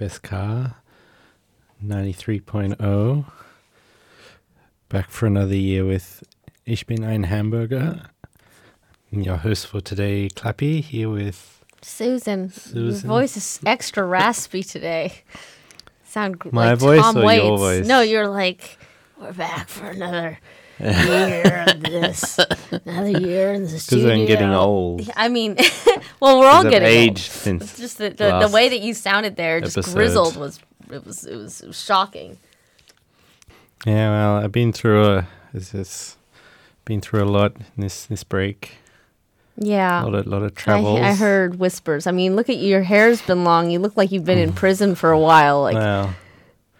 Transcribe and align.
and 0.00 0.10
welcome 0.10 0.74
to 0.74 0.74
FSK 0.74 0.74
93.0. 1.84 3.24
Back 4.88 5.10
for 5.10 5.26
another 5.26 5.54
year 5.54 5.84
with 5.84 6.22
Ich 6.66 6.86
bin 6.86 7.04
ein 7.04 7.24
Hamburger. 7.24 8.02
I'm 9.12 9.20
your 9.22 9.36
host 9.36 9.66
for 9.66 9.80
today, 9.80 10.28
Klappy, 10.34 10.82
here 10.82 11.08
with 11.08 11.64
Susan, 11.82 12.50
Susan. 12.50 13.08
your 13.08 13.18
voice 13.20 13.36
is 13.36 13.60
extra 13.64 14.04
raspy 14.04 14.62
today. 14.62 15.22
Sound 16.04 16.40
My 16.52 16.70
like 16.70 16.78
voice 16.78 17.00
Tom 17.00 17.18
or 17.18 17.24
Waits. 17.24 17.44
your 17.44 17.58
voice? 17.58 17.86
No, 17.86 18.00
you're 18.00 18.28
like, 18.28 18.78
we're 19.20 19.32
back 19.32 19.68
for 19.68 19.86
another 19.88 20.38
year 20.80 21.64
of 21.68 21.80
this, 21.82 22.38
another 22.70 23.10
year 23.10 23.52
in 23.52 23.62
the 23.62 23.78
studio. 23.78 24.04
because. 24.04 24.20
I'm 24.20 24.26
getting 24.26 24.50
old. 24.50 25.10
I 25.16 25.28
mean, 25.28 25.56
well, 26.20 26.38
we're 26.38 26.48
all 26.48 26.62
getting 26.62 26.82
old. 26.82 26.96
aged 26.96 27.30
since. 27.30 27.76
Just 27.76 27.98
the, 27.98 28.10
the, 28.10 28.46
the 28.46 28.50
way 28.52 28.68
that 28.68 28.80
you 28.80 28.94
sounded 28.94 29.36
there, 29.36 29.60
just 29.60 29.76
grizzled, 29.92 30.36
was 30.36 30.60
it 30.90 31.04
was 31.04 31.24
it 31.24 31.36
was, 31.36 31.60
it 31.60 31.66
was 31.66 31.80
shocking. 31.80 32.38
Yeah, 33.86 34.10
well, 34.10 34.44
I've 34.44 34.52
been 34.52 34.72
through 34.72 35.04
a 35.04 35.28
this 35.52 35.74
is 35.74 36.16
been 36.84 37.00
through 37.00 37.22
a 37.22 37.30
lot 37.30 37.54
in 37.56 37.82
this 37.82 38.06
this 38.06 38.24
break. 38.24 38.78
Yeah. 39.56 40.02
A 40.02 40.06
lot 40.06 40.14
of 40.14 40.26
lot 40.26 40.42
of 40.42 40.52
I, 40.52 40.54
travels. 40.54 41.00
I 41.00 41.14
heard 41.14 41.58
whispers. 41.58 42.06
I 42.06 42.12
mean, 42.12 42.36
look 42.36 42.48
at 42.48 42.56
you. 42.56 42.68
Your 42.68 42.82
hair's 42.82 43.20
been 43.22 43.44
long. 43.44 43.70
You 43.70 43.78
look 43.78 43.96
like 43.96 44.12
you've 44.12 44.24
been 44.24 44.38
in 44.38 44.52
mm. 44.52 44.56
prison 44.56 44.94
for 44.94 45.10
a 45.10 45.18
while. 45.18 45.62
Like, 45.62 45.76
Well, 45.76 46.14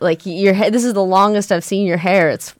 like 0.00 0.24
your 0.26 0.52
hair. 0.54 0.70
This 0.70 0.84
is 0.84 0.94
the 0.94 1.04
longest 1.04 1.50
I've 1.52 1.64
seen 1.64 1.86
your 1.86 1.96
hair. 1.96 2.30
It's 2.30 2.54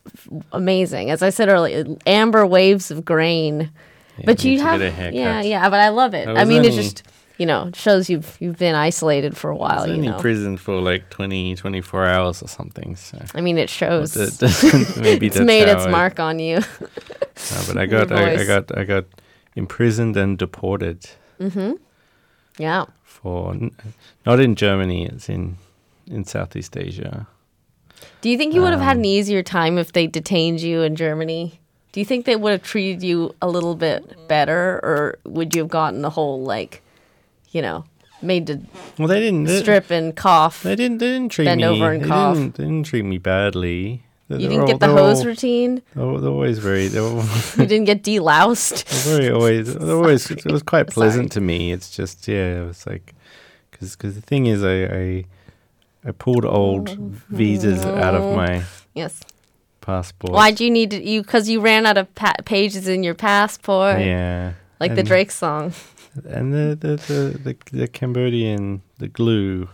amazing. 0.53 1.11
As 1.11 1.23
I 1.23 1.31
said 1.31 1.49
earlier, 1.49 1.85
amber 2.07 2.47
waves 2.47 2.91
of 2.91 3.05
grain. 3.05 3.71
yeah, 4.19 4.25
but 4.27 4.45
you 4.45 4.61
have, 4.61 4.81
yeah, 5.15 5.41
yeah. 5.43 5.69
But 5.71 5.81
I 5.81 5.89
love 5.91 6.15
it. 6.15 6.29
I 6.29 6.43
I, 6.43 6.45
mean, 6.45 6.65
it 6.65 6.73
just 6.73 7.03
you 7.39 7.47
know 7.47 7.71
shows 7.75 8.11
you've 8.11 8.37
you've 8.41 8.59
been 8.59 8.75
isolated 8.75 9.37
for 9.37 9.51
a 9.51 9.57
while. 9.57 9.87
You 9.87 9.97
know, 10.03 10.15
in 10.17 10.21
prison 10.21 10.57
for 10.57 10.81
like 10.81 11.09
20, 11.11 11.55
24 11.55 12.07
hours 12.07 12.43
or 12.43 12.49
something. 12.49 12.97
So 12.97 13.19
I 13.35 13.41
mean, 13.41 13.59
it 13.59 13.71
shows. 13.71 14.17
maybe 14.97 15.27
it's 15.29 15.39
made 15.39 15.69
its 15.69 15.85
I- 15.85 15.91
mark 15.91 16.19
on 16.19 16.39
you. 16.41 16.57
No, 16.81 17.61
but 17.69 17.77
I 17.79 17.87
got 17.95 18.11
I, 18.13 18.41
I 18.41 18.45
got 18.45 18.77
I 18.77 18.85
got 18.85 19.05
imprisoned 19.55 20.17
and 20.17 20.37
deported 20.39 21.09
Mhm. 21.41 21.79
yeah. 22.59 22.85
for 23.05 23.53
n- 23.53 23.71
not 24.27 24.41
in 24.41 24.57
Germany. 24.57 25.07
It's 25.07 25.29
in 25.29 25.57
in 26.11 26.25
Southeast 26.25 26.77
Asia. 26.77 27.27
Do 28.21 28.31
you 28.31 28.37
think 28.39 28.55
you 28.55 28.63
would 28.63 28.73
have 28.73 28.81
had 28.81 28.93
Um, 28.97 28.99
an 29.01 29.05
easier 29.05 29.43
time 29.43 29.79
if 29.79 29.93
they 29.93 30.07
detained 30.07 30.61
you 30.61 30.83
in 30.83 30.97
Germany? 30.97 31.61
Do 31.93 32.01
you 32.01 32.07
think 32.07 32.27
they 32.27 32.37
would 32.37 32.53
have 32.53 32.63
treated 32.63 33.03
you 33.03 33.35
a 33.43 33.49
little 33.49 33.75
bit 33.75 34.29
better, 34.29 34.79
or 34.83 35.19
would 35.25 35.55
you 35.55 35.63
have 35.63 35.71
gotten 35.71 36.03
the 36.03 36.11
whole 36.11 36.43
like, 36.43 36.83
you 37.51 37.63
know, 37.63 37.85
made 38.23 38.47
to 38.49 38.61
Well, 38.99 39.09
they 39.09 39.21
didn't 39.21 39.45
they, 39.45 39.61
strip 39.61 39.91
and 39.91 40.15
cough? 40.15 40.63
They 40.63 40.77
didn't. 40.77 40.99
They 40.99 41.13
didn't 41.13 41.31
treat 41.33 41.47
Bend 41.47 41.61
me. 41.61 41.67
over 41.67 41.93
and 41.93 42.05
they 42.05 42.09
cough. 42.09 42.37
Didn't, 42.37 42.55
they 42.57 42.65
didn't 42.65 42.83
treat 42.87 43.05
me 43.05 43.19
badly. 43.19 44.03
They- 44.29 44.37
You 44.37 44.49
didn't 44.49 44.61
all- 44.61 44.67
get 44.67 44.81
the 44.81 44.89
hose 44.89 45.21
all- 45.21 45.27
routine. 45.27 45.81
They're, 45.95 46.21
they're 46.21 46.31
always 46.31 46.59
very. 46.59 46.89
They're, 46.89 47.03
all- 47.03 47.25
You 47.57 47.67
didn't 47.67 47.85
get 47.87 48.03
deloused. 48.05 48.85
they're 49.05 49.19
very 49.19 49.33
always. 49.33 49.75
They're 49.75 49.97
always. 49.97 50.31
It 50.31 50.45
was 50.53 50.63
quite 50.63 50.87
Sorry. 50.93 50.95
pleasant 50.95 51.33
to 51.33 51.41
me. 51.41 51.73
It's 51.73 51.91
just 51.91 52.29
yeah. 52.29 52.61
It 52.63 52.67
was 52.67 52.87
like 52.87 53.15
because 53.71 53.95
the 53.97 54.21
thing 54.21 54.47
is 54.47 54.63
I. 54.63 54.85
I 54.85 55.25
I 56.09 56.13
pulled 56.13 56.45
old 56.45 56.89
visas 57.29 57.85
out 57.85 58.15
of 58.15 58.35
my 58.35 58.63
Yes. 58.95 59.21
passport. 59.83 60.33
Why'd 60.33 60.59
you 60.61 60.71
need 60.71 60.91
to, 60.93 61.03
you? 61.03 61.23
Because 61.23 61.49
you 61.49 61.61
ran 61.61 61.85
out 61.87 61.99
of 61.99 62.13
pa- 62.15 62.33
pages 62.45 62.89
in 62.89 63.03
your 63.03 63.15
passport. 63.15 64.01
Yeah. 64.01 64.53
Like 64.81 64.95
the 64.95 65.03
Drake 65.03 65.31
song. 65.31 65.73
And 66.29 66.53
the 66.53 66.77
the, 66.81 66.97
the, 66.97 67.39
the, 67.45 67.57
the 67.79 67.89
Cambodian 67.89 68.83
the 68.99 69.09
glue 69.09 69.69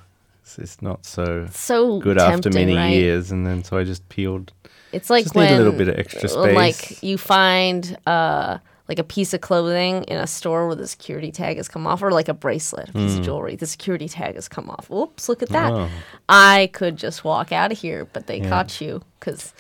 is, 0.45 0.59
is 0.59 0.83
not 0.83 1.07
so 1.07 1.47
So 1.53 2.01
good 2.01 2.19
tempting, 2.19 2.35
after 2.35 2.51
many 2.51 2.75
right? 2.77 2.89
years, 2.89 3.31
and 3.31 3.47
then 3.47 3.63
so 3.65 3.79
I 3.79 3.85
just 3.85 4.07
peeled. 4.09 4.53
It's 4.93 5.09
like 5.11 5.25
Just 5.25 5.35
when 5.35 5.47
need 5.49 5.55
a 5.55 5.59
little 5.59 5.73
bit 5.73 5.89
of 5.89 5.99
extra 5.99 6.29
uh, 6.31 6.53
like 6.53 7.03
you 7.03 7.17
find 7.19 7.97
uh 8.07 8.59
like 8.89 8.99
a 8.99 9.05
piece 9.05 9.33
of 9.33 9.41
clothing 9.41 10.03
in 10.05 10.19
a 10.19 10.27
store 10.27 10.67
where 10.67 10.77
the 10.77 10.87
security 10.87 11.33
tag 11.33 11.57
has 11.57 11.69
come 11.69 11.87
off, 11.87 12.03
or 12.03 12.11
like 12.13 12.29
a 12.29 12.35
bracelet, 12.35 12.91
a 12.91 12.93
piece 12.93 13.17
of 13.17 13.23
jewelry. 13.25 13.57
The 13.57 13.67
security 13.67 14.09
tag 14.09 14.35
has 14.35 14.47
come 14.49 14.69
off. 14.69 14.91
Oops, 14.91 15.29
look 15.29 15.43
at 15.43 15.49
that. 15.51 15.71
Hmm. 15.71 15.77
Oh. 15.79 15.89
I 16.29 16.69
could 16.73 16.97
just 16.97 17.25
walk 17.25 17.51
out 17.53 17.73
of 17.73 17.79
here, 17.79 18.07
but 18.13 18.27
they 18.27 18.39
Yeah. 18.41 18.49
caught 18.51 18.81
you 18.81 19.03
because 19.19 19.55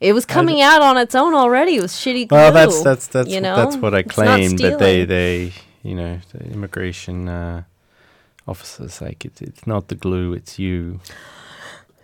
it 0.00 0.12
was 0.12 0.24
coming 0.24 0.60
out 0.60 0.80
on 0.80 0.96
its 0.96 1.14
own 1.16 1.34
already. 1.34 1.76
It 1.76 1.82
was 1.82 1.92
shitty 1.92 2.28
glue. 2.28 2.38
Well, 2.38 2.52
that's 2.52 2.82
that's 2.82 3.06
that's 3.08 3.28
you 3.28 3.40
know? 3.40 3.56
that's 3.56 3.76
what 3.76 3.94
I 3.94 4.02
claimed 4.04 4.58
that 4.60 4.78
they 4.78 5.04
they 5.04 5.52
you 5.82 5.94
know 5.96 6.20
the 6.32 6.44
immigration 6.52 7.28
uh, 7.28 7.62
officers 8.46 9.00
like 9.00 9.24
it's 9.24 9.42
it's 9.42 9.66
not 9.66 9.88
the 9.88 9.96
glue, 9.96 10.32
it's 10.34 10.58
you. 10.58 11.00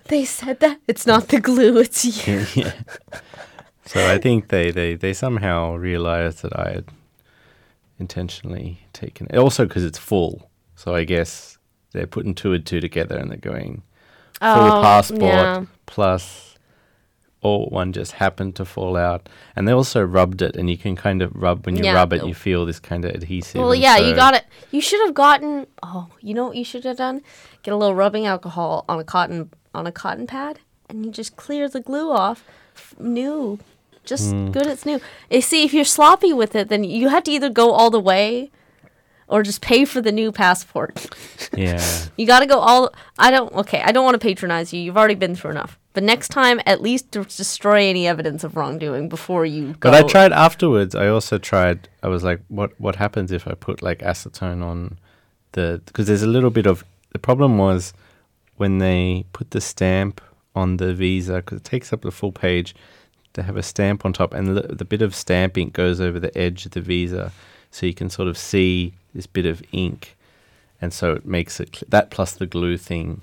They 0.09 0.25
said 0.25 0.61
that 0.61 0.81
it's 0.89 1.07
not 1.07 1.29
the 1.29 1.41
glue, 1.41 1.79
it's 1.79 2.05
you. 2.27 2.45
yeah. 2.55 2.73
So 3.87 4.11
I 4.11 4.19
think 4.19 4.49
they, 4.49 4.71
they, 4.71 4.95
they 4.95 5.13
somehow 5.13 5.75
realized 5.75 6.43
that 6.43 6.59
I 6.59 6.71
had 6.73 6.85
intentionally 7.99 8.81
taken 8.93 9.27
it. 9.31 9.37
Also 9.37 9.67
because 9.67 9.85
it's 9.85 9.99
full. 9.99 10.51
So 10.77 10.95
I 10.95 11.05
guess 11.05 11.59
they're 11.93 12.07
putting 12.07 12.35
two 12.35 12.53
and 12.53 12.65
two 12.65 12.81
together 12.81 13.17
and 13.17 13.31
they're 13.31 13.39
going 13.39 13.83
full 14.41 14.49
Oh, 14.73 14.81
passport 14.83 15.23
yeah. 15.23 15.65
plus 15.87 16.51
or 17.41 17.67
one 17.67 17.93
just 17.93 18.13
happened 18.13 18.57
to 18.57 18.65
fall 18.65 18.97
out. 18.97 19.29
And 19.55 19.69
they 19.69 19.73
also 19.73 20.03
rubbed 20.03 20.41
it 20.41 20.57
and 20.57 20.71
you 20.71 20.79
can 20.79 20.97
kind 20.97 21.21
of 21.23 21.31
rub 21.35 21.67
when 21.67 21.77
you 21.77 21.85
Yeah. 21.85 21.93
rub 21.95 22.13
it 22.15 22.25
you 22.25 22.33
feel 22.35 22.65
this 22.65 22.81
kind 22.81 23.05
of 23.05 23.15
adhesive. 23.15 23.61
Well, 23.61 23.75
yeah, 23.75 23.99
you 23.99 24.15
got 24.17 24.35
it. 24.35 24.45
You 24.71 24.81
should 24.81 25.01
have 25.07 25.15
gotten. 25.15 25.67
Oh, 25.83 26.09
you 26.21 26.33
know 26.35 26.47
what 26.47 26.57
you 26.57 26.65
should 26.65 26.85
have 26.85 26.97
done? 26.97 27.21
Get 27.63 27.75
a 27.75 27.77
little 27.77 27.95
rubbing 27.95 28.25
alcohol 28.27 28.85
on 28.89 28.99
a 28.99 29.05
cotton 29.05 29.51
on 29.75 29.87
a 29.87 29.93
cotton 29.93 30.27
pad, 30.27 30.61
and 30.89 31.05
you 31.05 31.13
just 31.13 31.37
clear 31.37 31.69
the 31.69 31.81
glue 31.81 32.11
off. 32.11 32.45
F- 32.77 32.95
New, 32.99 33.59
just 34.05 34.31
Hmm. 34.33 34.51
good 34.51 34.67
it's 34.67 34.85
new. 34.87 35.01
You 35.31 35.41
see, 35.41 35.65
if 35.65 35.73
you're 35.75 35.85
sloppy 35.85 36.33
with 36.33 36.55
it, 36.55 36.69
then 36.69 36.85
you 36.85 37.09
have 37.09 37.25
to 37.25 37.31
either 37.31 37.51
go 37.51 37.73
all 37.73 37.91
the 37.91 38.01
way, 38.01 38.51
or 39.27 39.43
just 39.43 39.61
pay 39.63 39.85
for 39.85 40.01
the 40.01 40.13
new 40.13 40.31
passport. 40.33 41.07
Yeah. 41.57 41.81
You 42.17 42.27
got 42.27 42.41
to 42.41 42.47
go 42.47 42.59
all. 42.59 42.93
I 43.17 43.31
don't. 43.31 43.53
Okay, 43.55 43.81
I 43.81 43.93
don't 43.93 44.05
want 44.05 44.21
to 44.21 44.27
patronize 44.27 44.73
you. 44.73 44.81
You've 44.81 44.97
already 44.97 45.15
been 45.15 45.37
through 45.37 45.53
enough. 45.53 45.79
But 45.93 46.03
next 46.03 46.31
time, 46.31 46.61
at 46.67 46.81
least 46.81 47.13
destroy 47.13 47.85
any 47.85 48.09
evidence 48.09 48.43
of 48.43 48.57
wrongdoing 48.57 49.09
before 49.09 49.47
you. 49.47 49.75
Go. 49.79 49.91
But 49.91 49.95
I 49.95 50.03
tried 50.03 50.33
afterwards. 50.33 50.97
I 50.97 51.07
also 51.07 51.39
tried. 51.39 51.89
I 52.03 52.09
was 52.09 52.25
like, 52.25 52.41
what 52.49 52.73
What 52.81 52.97
happens 52.97 53.31
if 53.31 53.47
I 53.47 53.55
put 53.55 53.83
like 53.83 54.01
acetone 54.01 54.65
on 54.65 54.99
the? 55.53 55.81
Because 55.87 56.09
there's 56.09 56.25
a 56.25 56.33
little 56.37 56.51
bit 56.51 56.67
of 56.67 56.85
the 57.13 57.21
problem 57.21 57.57
was 57.57 57.93
when 58.57 58.79
they 58.79 59.25
put 59.33 59.53
the 59.53 59.61
stamp 59.61 60.21
on 60.57 60.79
the 60.79 60.93
visa 60.93 61.37
because 61.37 61.59
it 61.59 61.65
takes 61.65 61.93
up 61.93 62.03
the 62.03 62.11
full 62.11 62.33
page. 62.33 62.75
They 63.35 63.43
have 63.43 63.57
a 63.57 63.63
stamp 63.63 64.05
on 64.05 64.13
top, 64.13 64.33
and 64.33 64.57
the, 64.57 64.63
the 64.75 64.85
bit 64.85 65.03
of 65.03 65.15
stamp 65.15 65.59
ink 65.59 65.73
goes 65.73 66.01
over 66.01 66.19
the 66.21 66.37
edge 66.39 66.67
of 66.67 66.73
the 66.73 66.81
visa, 66.81 67.33
so 67.71 67.85
you 67.87 67.95
can 67.95 68.09
sort 68.11 68.29
of 68.29 68.39
see 68.39 68.95
this 69.15 69.27
bit 69.27 69.45
of 69.47 69.63
ink, 69.73 70.17
and 70.81 70.93
so 70.93 71.13
it 71.13 71.27
makes 71.27 71.61
it 71.61 71.75
cl- 71.75 71.87
that 71.89 72.11
plus 72.11 72.33
the 72.33 72.47
glue 72.47 72.77
thing. 72.77 73.21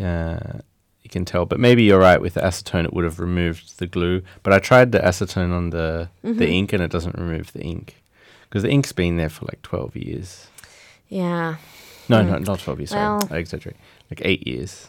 Uh, 0.00 0.58
you 1.02 1.08
can 1.10 1.24
tell, 1.24 1.46
but 1.46 1.58
maybe 1.60 1.84
you're 1.84 1.98
right 2.00 2.20
with 2.20 2.34
the 2.34 2.40
acetone. 2.40 2.84
It 2.84 2.92
would 2.92 3.04
have 3.04 3.18
removed 3.20 3.78
the 3.78 3.86
glue, 3.86 4.22
but 4.42 4.52
I 4.52 4.58
tried 4.58 4.92
the 4.92 4.98
acetone 4.98 5.52
on 5.56 5.70
the 5.70 6.08
Mm-hmm. 6.24 6.38
the 6.38 6.48
ink, 6.48 6.72
and 6.72 6.82
it 6.82 6.90
doesn't 6.90 7.16
remove 7.16 7.52
the 7.52 7.62
ink 7.62 8.02
because 8.48 8.62
the 8.62 8.70
ink's 8.70 8.92
been 8.92 9.16
there 9.16 9.28
for 9.30 9.44
like 9.46 9.62
twelve 9.62 9.96
years. 9.96 10.48
Yeah. 11.08 11.56
No, 12.08 12.22
Mm. 12.22 12.26
no, 12.28 12.38
not 12.38 12.58
twelve 12.60 12.78
years. 12.80 12.90
Sorry, 12.90 13.02
Well- 13.02 13.28
I 13.30 13.38
exaggerate. 13.38 13.76
Like 14.10 14.20
eight 14.24 14.46
years. 14.46 14.88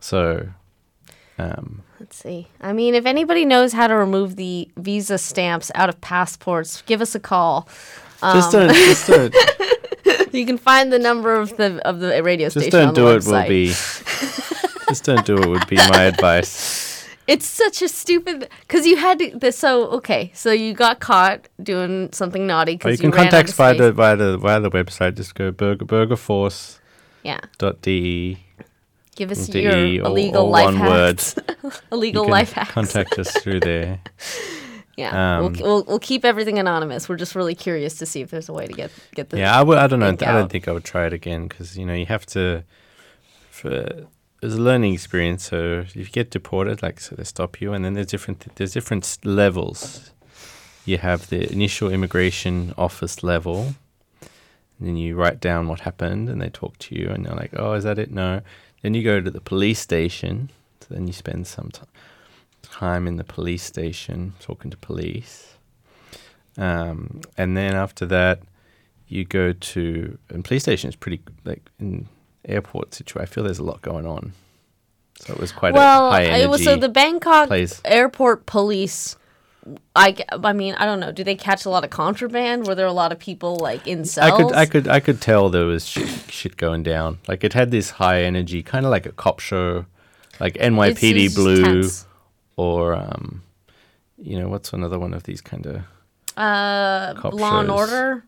So, 0.00 0.48
um, 1.38 1.82
Let's 2.00 2.16
see. 2.16 2.46
I 2.60 2.72
mean, 2.72 2.94
if 2.94 3.06
anybody 3.06 3.44
knows 3.44 3.72
how 3.72 3.86
to 3.88 3.94
remove 3.94 4.36
the 4.36 4.68
visa 4.76 5.18
stamps 5.18 5.70
out 5.74 5.88
of 5.88 6.00
passports, 6.00 6.82
give 6.82 7.00
us 7.00 7.14
a 7.14 7.20
call. 7.20 7.68
just 8.22 8.54
Um, 8.54 8.68
don't, 8.68 8.74
just 8.74 9.06
don't, 9.06 9.34
You 10.34 10.46
can 10.46 10.58
find 10.58 10.92
the 10.92 10.98
number 10.98 11.34
of 11.34 11.56
the 11.56 11.84
of 11.86 12.00
the 12.00 12.22
radio 12.22 12.48
just 12.48 12.66
station 12.66 12.70
don't 12.78 12.88
on 12.88 12.94
the 12.94 13.00
do 13.00 13.08
it. 13.16 13.24
Will 13.26 13.48
be, 13.48 13.66
just 13.68 15.04
don't 15.04 15.26
do 15.26 15.36
it. 15.38 15.48
Would 15.48 15.66
be 15.66 15.76
my 15.76 16.04
advice. 16.12 17.06
It's 17.26 17.46
such 17.46 17.82
a 17.82 17.88
stupid 17.88 18.48
because 18.60 18.86
you 18.86 18.96
had 18.96 19.18
to. 19.18 19.36
The, 19.38 19.52
so 19.52 19.88
okay, 19.90 20.30
so 20.34 20.50
you 20.52 20.72
got 20.74 21.00
caught 21.00 21.48
doing 21.62 22.10
something 22.12 22.46
naughty 22.46 22.72
Or 22.72 22.74
you 22.74 22.78
because 22.78 23.00
can 23.00 23.10
contact 23.12 23.48
of 23.48 23.54
us 23.54 23.56
via 23.56 23.74
space. 23.74 23.80
the 23.80 23.92
via 23.92 24.16
the 24.16 24.38
via 24.38 24.60
the 24.60 24.70
website. 24.70 25.16
Just 25.16 25.34
go 25.34 25.50
burger 25.50 25.84
burgerforce.de. 25.84 26.78
Yeah, 27.24 27.38
give 29.18 29.32
us 29.32 29.48
your 29.48 29.72
or- 29.72 30.06
illegal 30.06 30.48
life 30.48 30.74
hacks. 30.74 31.34
illegal 31.92 32.26
life 32.26 32.52
hacks. 32.52 32.70
Contact 32.70 33.18
us 33.18 33.30
through 33.42 33.60
there. 33.60 34.00
yeah, 34.96 35.38
um, 35.38 35.52
we'll, 35.52 35.62
we'll 35.62 35.84
we'll 35.84 35.98
keep 35.98 36.24
everything 36.24 36.58
anonymous. 36.58 37.08
We're 37.08 37.16
just 37.16 37.34
really 37.34 37.56
curious 37.56 37.96
to 37.98 38.06
see 38.06 38.20
if 38.20 38.30
there's 38.30 38.48
a 38.48 38.52
way 38.52 38.66
to 38.66 38.72
get 38.72 38.90
get 39.14 39.30
the. 39.30 39.38
Yeah, 39.38 39.58
I 39.58 39.62
would. 39.62 39.76
I 39.76 39.88
don't 39.88 39.98
know. 39.98 40.06
I 40.06 40.14
don't 40.14 40.50
think 40.50 40.68
I 40.68 40.72
would 40.72 40.84
try 40.84 41.06
it 41.06 41.12
again 41.12 41.48
because 41.48 41.76
you 41.76 41.84
know 41.84 41.94
you 41.94 42.06
have 42.06 42.24
to. 42.26 42.62
For 43.50 44.06
it's 44.40 44.54
a 44.54 44.58
learning 44.58 44.94
experience. 44.94 45.48
So 45.48 45.84
if 45.84 45.96
you 45.96 46.04
get 46.04 46.30
deported, 46.30 46.80
like 46.80 47.00
so 47.00 47.16
they 47.16 47.24
stop 47.24 47.60
you, 47.60 47.72
and 47.72 47.84
then 47.84 47.94
there's 47.94 48.06
different 48.06 48.54
there's 48.54 48.72
different 48.72 49.18
levels. 49.24 50.12
You 50.84 50.98
have 50.98 51.28
the 51.28 51.52
initial 51.52 51.90
immigration 51.90 52.72
office 52.78 53.22
level. 53.22 53.74
And 54.78 54.86
then 54.86 54.96
you 54.96 55.16
write 55.16 55.40
down 55.40 55.66
what 55.66 55.80
happened, 55.80 56.28
and 56.28 56.40
they 56.40 56.50
talk 56.50 56.78
to 56.78 56.94
you, 56.94 57.08
and 57.08 57.26
they're 57.26 57.34
like, 57.34 57.50
"Oh, 57.56 57.72
is 57.72 57.82
that 57.82 57.98
it? 57.98 58.12
No." 58.12 58.42
Then 58.82 58.94
you 58.94 59.02
go 59.02 59.20
to 59.20 59.30
the 59.30 59.40
police 59.40 59.78
station. 59.78 60.50
So 60.80 60.94
then 60.94 61.06
you 61.06 61.12
spend 61.12 61.46
some 61.46 61.70
ti 61.70 61.82
time 62.62 63.06
in 63.06 63.16
the 63.16 63.24
police 63.24 63.62
station 63.62 64.34
talking 64.40 64.70
to 64.70 64.76
police. 64.76 65.56
Um, 66.56 67.20
and 67.36 67.56
then 67.56 67.74
after 67.74 68.04
that, 68.06 68.40
you 69.08 69.24
go 69.24 69.52
to 69.52 70.18
and 70.28 70.44
police 70.44 70.62
station 70.62 70.88
is 70.88 70.96
pretty 70.96 71.20
like 71.44 71.70
in 71.78 72.08
airport 72.44 72.94
situation. 72.94 73.22
I 73.22 73.26
feel 73.26 73.44
there's 73.44 73.58
a 73.58 73.64
lot 73.64 73.80
going 73.80 74.06
on, 74.06 74.32
so 75.16 75.32
it 75.32 75.40
was 75.40 75.52
quite 75.52 75.74
well, 75.74 76.08
a 76.08 76.10
high 76.10 76.24
energy. 76.24 76.42
it 76.42 76.50
was 76.50 76.64
so 76.64 76.76
the 76.76 76.88
Bangkok 76.88 77.48
place. 77.48 77.80
airport 77.84 78.46
police. 78.46 79.16
I, 79.96 80.16
I 80.30 80.52
mean 80.52 80.74
I 80.74 80.84
don't 80.86 81.00
know. 81.00 81.12
Do 81.12 81.24
they 81.24 81.34
catch 81.34 81.64
a 81.64 81.70
lot 81.70 81.84
of 81.84 81.90
contraband? 81.90 82.66
Were 82.66 82.74
there 82.74 82.86
a 82.86 82.92
lot 82.92 83.12
of 83.12 83.18
people 83.18 83.56
like 83.56 83.86
in 83.86 84.04
cells? 84.04 84.32
I 84.32 84.36
could 84.36 84.52
I 84.54 84.66
could 84.66 84.88
I 84.88 85.00
could 85.00 85.20
tell 85.20 85.48
there 85.50 85.66
was 85.66 85.86
shit, 85.86 86.08
shit 86.30 86.56
going 86.56 86.82
down. 86.82 87.18
Like 87.28 87.44
it 87.44 87.52
had 87.52 87.70
this 87.70 87.90
high 87.90 88.22
energy, 88.22 88.62
kind 88.62 88.84
of 88.86 88.90
like 88.90 89.06
a 89.06 89.12
cop 89.12 89.40
show, 89.40 89.86
like 90.40 90.54
NYPD 90.54 91.34
Blue 91.34 91.62
tense. 91.62 92.06
or 92.56 92.94
um, 92.94 93.42
you 94.16 94.38
know 94.38 94.48
what's 94.48 94.72
another 94.72 94.98
one 94.98 95.12
of 95.14 95.24
these 95.24 95.40
kind 95.40 95.66
of 95.66 95.82
Uh, 96.36 97.14
Law 97.32 97.60
and. 97.60 97.70
Order. 97.70 98.24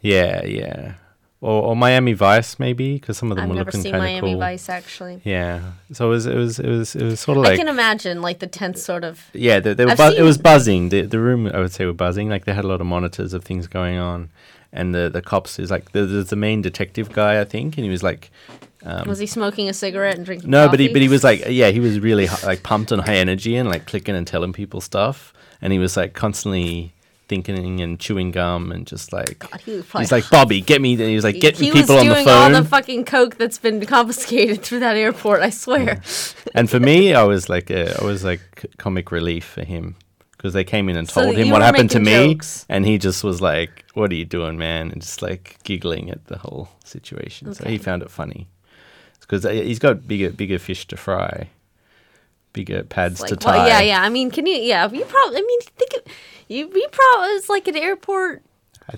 yeah 0.00 0.44
yeah 0.44 0.94
or, 1.42 1.62
or 1.62 1.76
Miami 1.76 2.12
Vice 2.12 2.58
maybe 2.58 2.94
because 2.94 3.16
some 3.16 3.30
of 3.30 3.36
them 3.36 3.44
I've 3.44 3.48
were 3.50 3.54
never 3.56 3.68
looking 3.68 3.82
seen 3.82 3.92
kind 3.92 4.04
of 4.04 4.22
Miami. 4.22 4.38
Vice 4.38 4.68
actually. 4.68 5.20
Yeah, 5.24 5.72
so 5.92 6.06
it 6.06 6.10
was 6.10 6.26
it 6.26 6.36
was 6.36 6.58
it 6.58 6.68
was 6.68 6.94
it 6.94 7.04
was 7.04 7.20
sort 7.20 7.38
of 7.38 7.44
I 7.44 7.56
can 7.56 7.68
imagine 7.68 8.20
like 8.20 8.40
the 8.40 8.46
tense 8.46 8.82
sort 8.82 9.04
of. 9.04 9.24
Yeah, 9.32 9.60
they, 9.60 9.74
they 9.74 9.84
were 9.84 9.92
I've 9.92 9.98
bu- 9.98 10.16
it 10.16 10.22
was 10.22 10.38
buzzing. 10.38 10.90
The 10.90 11.02
the 11.02 11.18
room 11.18 11.46
I 11.46 11.58
would 11.58 11.72
say 11.72 11.86
were 11.86 11.92
buzzing. 11.92 12.28
Like 12.28 12.44
they 12.44 12.52
had 12.52 12.64
a 12.64 12.68
lot 12.68 12.80
of 12.80 12.86
monitors 12.86 13.32
of 13.32 13.44
things 13.44 13.66
going 13.66 13.96
on, 13.98 14.30
and 14.72 14.94
the 14.94 15.08
the 15.08 15.22
cops 15.22 15.58
is 15.58 15.70
like 15.70 15.92
the, 15.92 16.04
there's 16.04 16.28
the 16.28 16.36
main 16.36 16.60
detective 16.60 17.12
guy 17.12 17.40
I 17.40 17.44
think, 17.44 17.78
and 17.78 17.84
he 17.84 17.90
was 17.90 18.02
like, 18.02 18.30
was 19.06 19.18
he 19.18 19.26
smoking 19.26 19.68
a 19.68 19.72
cigarette 19.72 20.16
and 20.16 20.26
drinking? 20.26 20.48
Um, 20.48 20.50
no, 20.50 20.68
but 20.68 20.78
he 20.78 20.88
but 20.88 21.00
he 21.00 21.08
was 21.08 21.24
like 21.24 21.44
yeah, 21.48 21.70
he 21.70 21.80
was 21.80 22.00
really 22.00 22.28
like 22.44 22.62
pumped 22.62 22.92
on 22.92 22.98
high 22.98 23.16
energy 23.16 23.56
and 23.56 23.68
like 23.68 23.86
clicking 23.86 24.14
and 24.14 24.26
telling 24.26 24.52
people 24.52 24.82
stuff, 24.82 25.32
and 25.62 25.72
he 25.72 25.78
was 25.78 25.96
like 25.96 26.12
constantly 26.12 26.92
thinking 27.30 27.80
and 27.80 27.98
chewing 27.98 28.32
gum 28.32 28.72
and 28.72 28.86
just 28.86 29.12
like 29.12 29.38
God, 29.38 29.60
he 29.64 29.82
he's 29.98 30.12
like 30.12 30.28
Bobby, 30.30 30.60
get 30.60 30.82
me. 30.82 30.96
He 30.96 31.14
was 31.14 31.24
like 31.24 31.40
getting 31.40 31.64
he 31.66 31.70
people 31.72 31.96
on 31.96 32.06
the 32.08 32.14
doing 32.14 32.28
all 32.28 32.50
the 32.50 32.64
fucking 32.64 33.04
coke 33.06 33.36
that's 33.38 33.58
been 33.58 33.86
confiscated 33.86 34.62
through 34.64 34.80
that 34.80 34.96
airport. 34.96 35.40
I 35.40 35.50
swear. 35.50 36.02
and 36.54 36.68
for 36.68 36.80
me, 36.80 37.14
I 37.14 37.22
was 37.22 37.48
like 37.48 37.70
uh, 37.70 37.94
I 38.00 38.04
was 38.04 38.24
like 38.24 38.42
comic 38.76 39.10
relief 39.12 39.44
for 39.44 39.64
him 39.64 39.94
because 40.36 40.52
they 40.54 40.64
came 40.64 40.88
in 40.90 40.96
and 40.96 41.08
So 41.08 41.22
told 41.22 41.36
him 41.36 41.50
what 41.50 41.62
happened 41.62 41.90
to 41.92 42.00
me, 42.00 42.34
jokes. 42.34 42.66
and 42.68 42.84
he 42.84 42.98
just 42.98 43.22
was 43.22 43.40
like, 43.40 43.84
"What 43.94 44.10
are 44.10 44.16
you 44.16 44.24
doing, 44.26 44.58
man?" 44.58 44.90
and 44.90 45.00
just 45.00 45.22
like 45.22 45.58
giggling 45.62 46.10
at 46.10 46.26
the 46.26 46.38
whole 46.38 46.68
situation. 46.84 47.54
So 47.54 47.68
he 47.68 47.78
found 47.78 48.02
it 48.02 48.10
funny 48.10 48.48
because 49.20 49.44
he's 49.44 49.78
got 49.78 50.08
bigger 50.08 50.30
bigger 50.30 50.58
fish 50.58 50.86
to 50.88 50.96
fry, 50.96 51.50
bigger 52.52 52.82
pads 52.84 53.22
to 53.24 53.36
tie. 53.36 53.56
well, 53.58 53.68
yeah, 53.68 53.80
yeah. 53.80 54.02
I 54.02 54.08
mean, 54.08 54.30
can 54.30 54.46
you? 54.46 54.54
Yeah, 54.56 54.90
you 54.90 55.04
probably. 55.04 55.38
I 55.38 55.42
mean, 55.42 55.60
think 55.76 55.92
of, 55.94 56.12
you. 56.48 56.70
You 56.74 56.88
probably 56.90 57.28
it's 57.36 57.48
like 57.48 57.68
an 57.68 57.76
airport, 57.76 58.42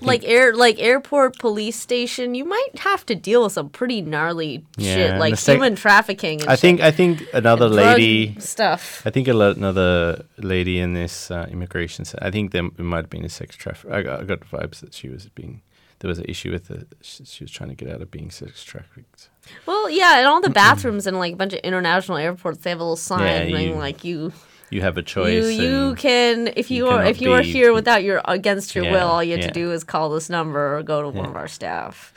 like 0.01 0.23
air, 0.23 0.55
like 0.55 0.79
airport 0.79 1.37
police 1.39 1.75
station. 1.79 2.33
You 2.35 2.45
might 2.45 2.79
have 2.79 3.05
to 3.07 3.15
deal 3.15 3.43
with 3.43 3.53
some 3.53 3.69
pretty 3.69 4.01
gnarly 4.01 4.65
Yeah, 4.77 4.95
shit, 4.95 5.19
like 5.19 5.37
sec- 5.37 5.55
human 5.55 5.75
trafficking. 5.75 6.41
And 6.41 6.49
I 6.49 6.55
think. 6.55 6.81
I 6.81 6.91
think 6.91 7.23
another 7.33 7.67
Drug 7.69 7.97
lady. 7.97 8.35
stuff. 8.39 9.03
I 9.05 9.09
think 9.11 9.27
another 9.27 10.25
lady 10.37 10.79
in 10.79 10.93
this 10.93 11.29
uh, 11.29 11.47
immigration. 11.51 12.05
I 12.21 12.31
think 12.31 12.51
there 12.51 12.63
might 12.77 12.97
have 13.05 13.09
been 13.09 13.25
a 13.25 13.29
sex 13.29 13.55
traffic. 13.55 13.91
I 13.91 14.01
got, 14.01 14.21
I 14.21 14.23
got 14.23 14.39
vibes 14.41 14.79
that 14.79 14.93
she 14.93 15.09
was 15.09 15.27
being. 15.29 15.61
There 16.03 16.09
was 16.09 16.19
an 16.19 16.25
issue 16.27 16.51
with 16.51 16.67
the. 16.67 16.85
She, 17.01 17.23
she 17.23 17.43
was 17.45 17.49
trying 17.51 17.69
to 17.69 17.75
get 17.75 17.89
out 17.89 18.01
of 18.01 18.11
being 18.11 18.29
sex 18.29 18.61
trafficked. 18.61 19.29
Well, 19.65 19.89
yeah, 19.89 20.17
and 20.17 20.27
all 20.27 20.41
the 20.41 20.49
bathrooms 20.49 21.07
in 21.07 21.17
like 21.17 21.31
a 21.31 21.35
bunch 21.37 21.53
of 21.53 21.59
international 21.61 22.17
airports, 22.17 22.57
they 22.57 22.71
have 22.71 22.81
a 22.81 22.83
little 22.83 22.97
sign 22.97 23.21
Yeah, 23.21 23.55
saying 23.57 23.69
you- 23.69 23.75
like 23.75 24.03
you, 24.03 24.33
You 24.69 24.81
have 24.81 24.97
a 24.97 25.01
choice. 25.01 25.31
you, 25.31 25.45
you 25.63 25.95
can 25.95 26.49
if 26.57 26.69
you 26.69 26.87
you, 26.87 26.91
are 26.91 27.05
if 27.05 27.21
you 27.21 27.31
are 27.31 27.41
be- 27.41 27.49
here 27.53 27.71
without 27.71 28.03
your 28.03 28.21
against 28.25 28.75
your 28.75 28.83
Yeah, 28.83 28.91
will, 28.91 29.07
all 29.07 29.23
you 29.23 29.31
have 29.31 29.39
yeah. 29.39 29.47
to 29.47 29.53
do 29.53 29.71
is 29.71 29.85
call 29.85 30.09
this 30.09 30.29
number 30.29 30.75
or 30.77 30.83
go 30.83 31.01
to 31.03 31.07
one 31.07 31.25
of 31.25 31.37
our 31.37 31.47
staff. 31.47 32.13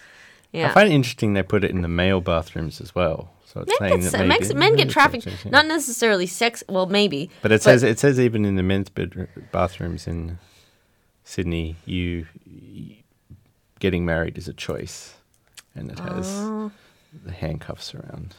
Yeah. 0.52 0.70
I 0.70 0.74
find 0.74 0.88
it 0.90 0.92
interesting 0.92 1.34
they 1.34 1.44
put 1.44 1.62
it 1.62 1.70
in 1.70 1.82
the 1.82 1.88
male 1.88 2.20
bathrooms 2.20 2.80
as 2.80 2.92
well. 2.92 3.30
So 3.44 3.60
it's 3.60 3.72
uh, 3.72 3.76
Men 3.84 4.02
saying 4.02 4.12
that 4.12 4.26
maybe, 4.26 4.48
men, 4.48 4.58
men 4.58 4.74
get 4.76 4.90
trafficked, 4.90 5.26
yeah. 5.26 5.50
not 5.50 5.66
necessarily 5.66 6.26
sex. 6.26 6.64
Well, 6.68 6.86
maybe, 6.86 7.30
But 7.40 7.52
it 7.52 7.62
says 7.62 7.84
it 7.84 8.00
says 8.00 8.18
even 8.18 8.44
in 8.44 8.56
the 8.56 8.64
men's 8.64 8.88
bed 8.88 9.28
bathrooms 9.52 10.08
in 10.08 10.38
Sydney, 11.24 11.76
you 11.84 12.26
getting 13.86 14.04
married 14.04 14.36
is 14.36 14.48
a 14.48 14.52
choice, 14.68 15.14
and 15.76 15.90
it 15.92 15.98
has 16.00 16.26
Oh, 16.28 16.72
the 17.24 17.32
handcuffs 17.32 17.94
around. 17.94 18.34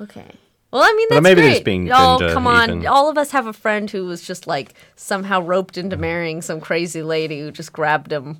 okay. 0.00 0.30
Well, 0.72 0.82
I 0.82 0.92
mean, 0.96 1.06
But 1.10 1.16
that's 1.16 1.22
maybe 1.24 1.42
great. 1.42 1.64
being 1.64 1.92
oh, 1.92 2.18
come 2.32 2.46
on! 2.46 2.68
even. 2.70 2.86
All 2.86 3.08
of 3.10 3.16
us 3.18 3.30
have 3.30 3.46
a 3.46 3.52
friend 3.52 3.90
who 3.90 4.06
was 4.06 4.22
just 4.26 4.46
like 4.46 4.74
somehow 4.96 5.40
roped 5.42 5.76
into 5.76 5.96
marrying 5.96 6.42
some 6.42 6.60
crazy 6.60 7.02
lady 7.02 7.40
who 7.40 7.50
just 7.52 7.72
grabbed 7.72 8.10
him. 8.10 8.38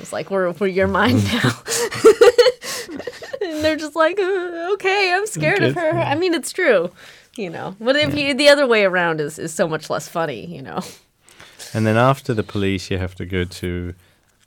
It's 0.00 0.12
like 0.12 0.30
we're 0.32 0.50
we're 0.52 0.66
your 0.80 0.88
mine 0.88 1.18
now. 1.32 1.50
and 3.42 3.62
they're 3.64 3.76
just 3.76 3.94
like, 3.96 4.18
"Uh, 4.18 4.72
okay, 4.74 5.12
I'm 5.14 5.26
scared 5.26 5.62
of 5.62 5.74
her. 5.74 5.90
I 5.90 6.14
mean, 6.14 6.34
it's 6.34 6.52
true, 6.52 6.90
you 7.36 7.50
know. 7.50 7.76
But 7.80 7.96
if 7.96 8.14
you 8.16 8.34
the 8.34 8.48
other 8.48 8.66
way 8.66 8.84
around 8.84 9.20
is 9.20 9.38
is 9.38 9.52
so 9.54 9.68
much 9.68 9.90
less 9.90 10.08
funny, 10.08 10.46
you 10.46 10.62
know. 10.62 10.80
And 11.74 11.86
then 11.86 11.96
after 11.98 12.32
the 12.34 12.42
police, 12.42 12.90
you 12.90 12.96
have 12.98 13.14
to 13.16 13.26
go 13.26 13.44
to 13.44 13.94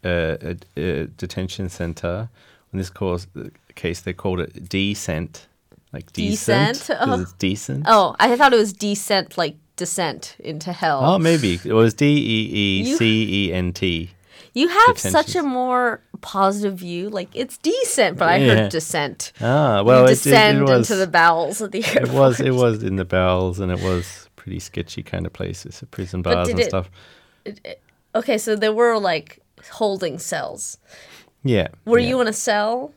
a, 0.04 0.56
a 0.78 1.06
detention 1.08 1.70
center. 1.70 2.30
In 2.74 2.78
this 2.80 2.90
course, 2.90 3.28
case, 3.76 4.02
they 4.02 4.14
called 4.14 4.40
it 4.40 4.70
decent, 4.70 5.48
like 5.92 6.12
decent, 6.14 6.78
Decent? 6.78 7.00
Oh. 7.02 7.26
decent. 7.38 7.84
Oh, 7.88 8.16
I 8.20 8.36
thought 8.38 8.54
it 8.54 8.58
was 8.58 8.72
descent, 8.72 9.38
like 9.38 9.56
descent 9.76 10.36
into 10.40 10.72
hell. 10.72 11.02
Oh, 11.04 11.20
maybe 11.20 11.60
it 11.66 11.74
was 11.74 11.94
D 11.94 12.06
E 12.08 12.86
E 12.86 12.96
C 12.96 13.48
E 13.50 13.54
N 13.54 13.74
T. 13.74 13.88
You- 13.88 14.08
C 14.08 14.08
N 14.08 14.08
T. 14.08 14.16
You 14.54 14.68
have 14.68 14.98
such 15.00 15.36
a 15.36 15.44
more 15.44 16.02
positive 16.22 16.76
view. 16.80 17.10
Like 17.10 17.30
it's 17.34 17.58
decent, 17.58 18.18
but 18.18 18.28
I 18.30 18.38
Yeah. 18.38 18.56
heard 18.56 18.72
descent. 18.72 19.32
Ah, 19.42 19.82
well, 19.82 20.00
you 20.04 20.06
it, 20.06 20.12
it, 20.12 20.24
descend 20.24 20.58
it 20.60 20.64
was. 20.64 20.90
into 20.90 20.96
the 21.00 21.08
bowels 21.08 21.60
of 21.62 21.72
the 21.72 21.84
airport. 21.86 22.08
it 22.10 22.14
was. 22.14 22.40
It 22.40 22.52
was 22.56 22.84
in 22.84 22.96
the 22.98 23.06
bowels, 23.06 23.60
and 23.60 23.70
it 23.72 23.82
was 23.82 24.30
pretty 24.38 24.60
sketchy 24.60 25.04
kind 25.04 25.26
of 25.26 25.34
places, 25.34 25.84
prison 25.92 26.22
bars 26.22 26.48
and 26.50 26.64
stuff. 26.64 26.90
Okay, 28.16 28.38
so 28.38 28.56
there 28.56 28.74
were 28.74 28.98
like 28.98 29.40
holding 29.70 30.20
cells. 30.20 30.78
Yeah. 31.44 31.70
Were 31.86 32.00
yeah. 32.00 32.10
you 32.10 32.22
in 32.22 32.28
a 32.28 32.34
cell? 32.34 32.94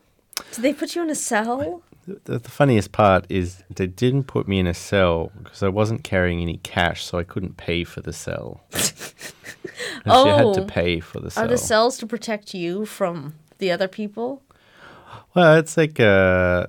Did 0.53 0.63
they 0.63 0.75
put 0.75 0.95
you 0.95 1.03
in 1.03 1.11
a 1.11 1.15
cell? 1.15 1.83
The, 2.07 2.39
the 2.39 2.51
funniest 2.51 2.93
part 2.93 3.25
is 3.31 3.63
they 3.75 3.87
didn't 3.87 4.25
put 4.25 4.47
me 4.47 4.59
in 4.59 4.67
a 4.67 4.75
cell 4.75 5.33
because 5.43 5.63
I 5.63 5.69
wasn't 5.69 6.05
carrying 6.05 6.41
any 6.43 6.59
cash, 6.59 7.05
so 7.05 7.19
I 7.19 7.23
couldn't 7.25 7.57
pay 7.57 7.85
for 7.85 8.01
the 8.03 8.13
cell. 8.13 8.61
'Cause 8.71 10.27
you 10.27 10.33
had 10.33 10.55
to 10.55 10.63
Oh. 10.63 10.67
pay 10.67 11.01
for 11.01 11.19
the 11.21 11.31
cell. 11.31 11.45
Are 11.45 11.49
the 11.49 11.57
cells 11.59 11.97
to 11.99 12.07
protect 12.07 12.53
you 12.55 12.85
from 12.85 13.35
the 13.59 13.71
other 13.71 13.89
people? 13.89 14.43
Well, 15.35 15.57
it's 15.57 15.77
like 15.77 15.99
uh 15.99 16.67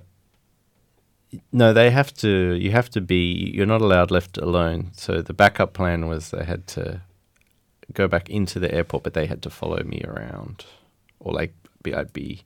no, 1.52 1.74
they 1.74 1.92
have 1.92 2.14
to 2.16 2.54
you 2.54 2.72
have 2.72 2.90
to 2.92 3.02
be 3.02 3.52
you're 3.54 3.66
not 3.66 3.82
allowed 3.82 4.10
left 4.12 4.38
alone. 4.38 4.92
So 4.94 5.22
the 5.22 5.34
backup 5.34 5.74
plan 5.74 6.08
was 6.08 6.32
they 6.32 6.46
had 6.46 6.66
to 6.68 7.02
go 7.94 8.08
back 8.08 8.30
into 8.30 8.60
the 8.60 8.74
airport 8.74 9.04
but 9.04 9.14
they 9.14 9.26
had 9.28 9.42
to 9.44 9.50
follow 9.50 9.82
me 9.84 10.02
around 10.06 10.66
or 11.20 11.34
like 11.34 11.54
be 11.84 11.94
I'd 11.94 12.14
be 12.14 12.42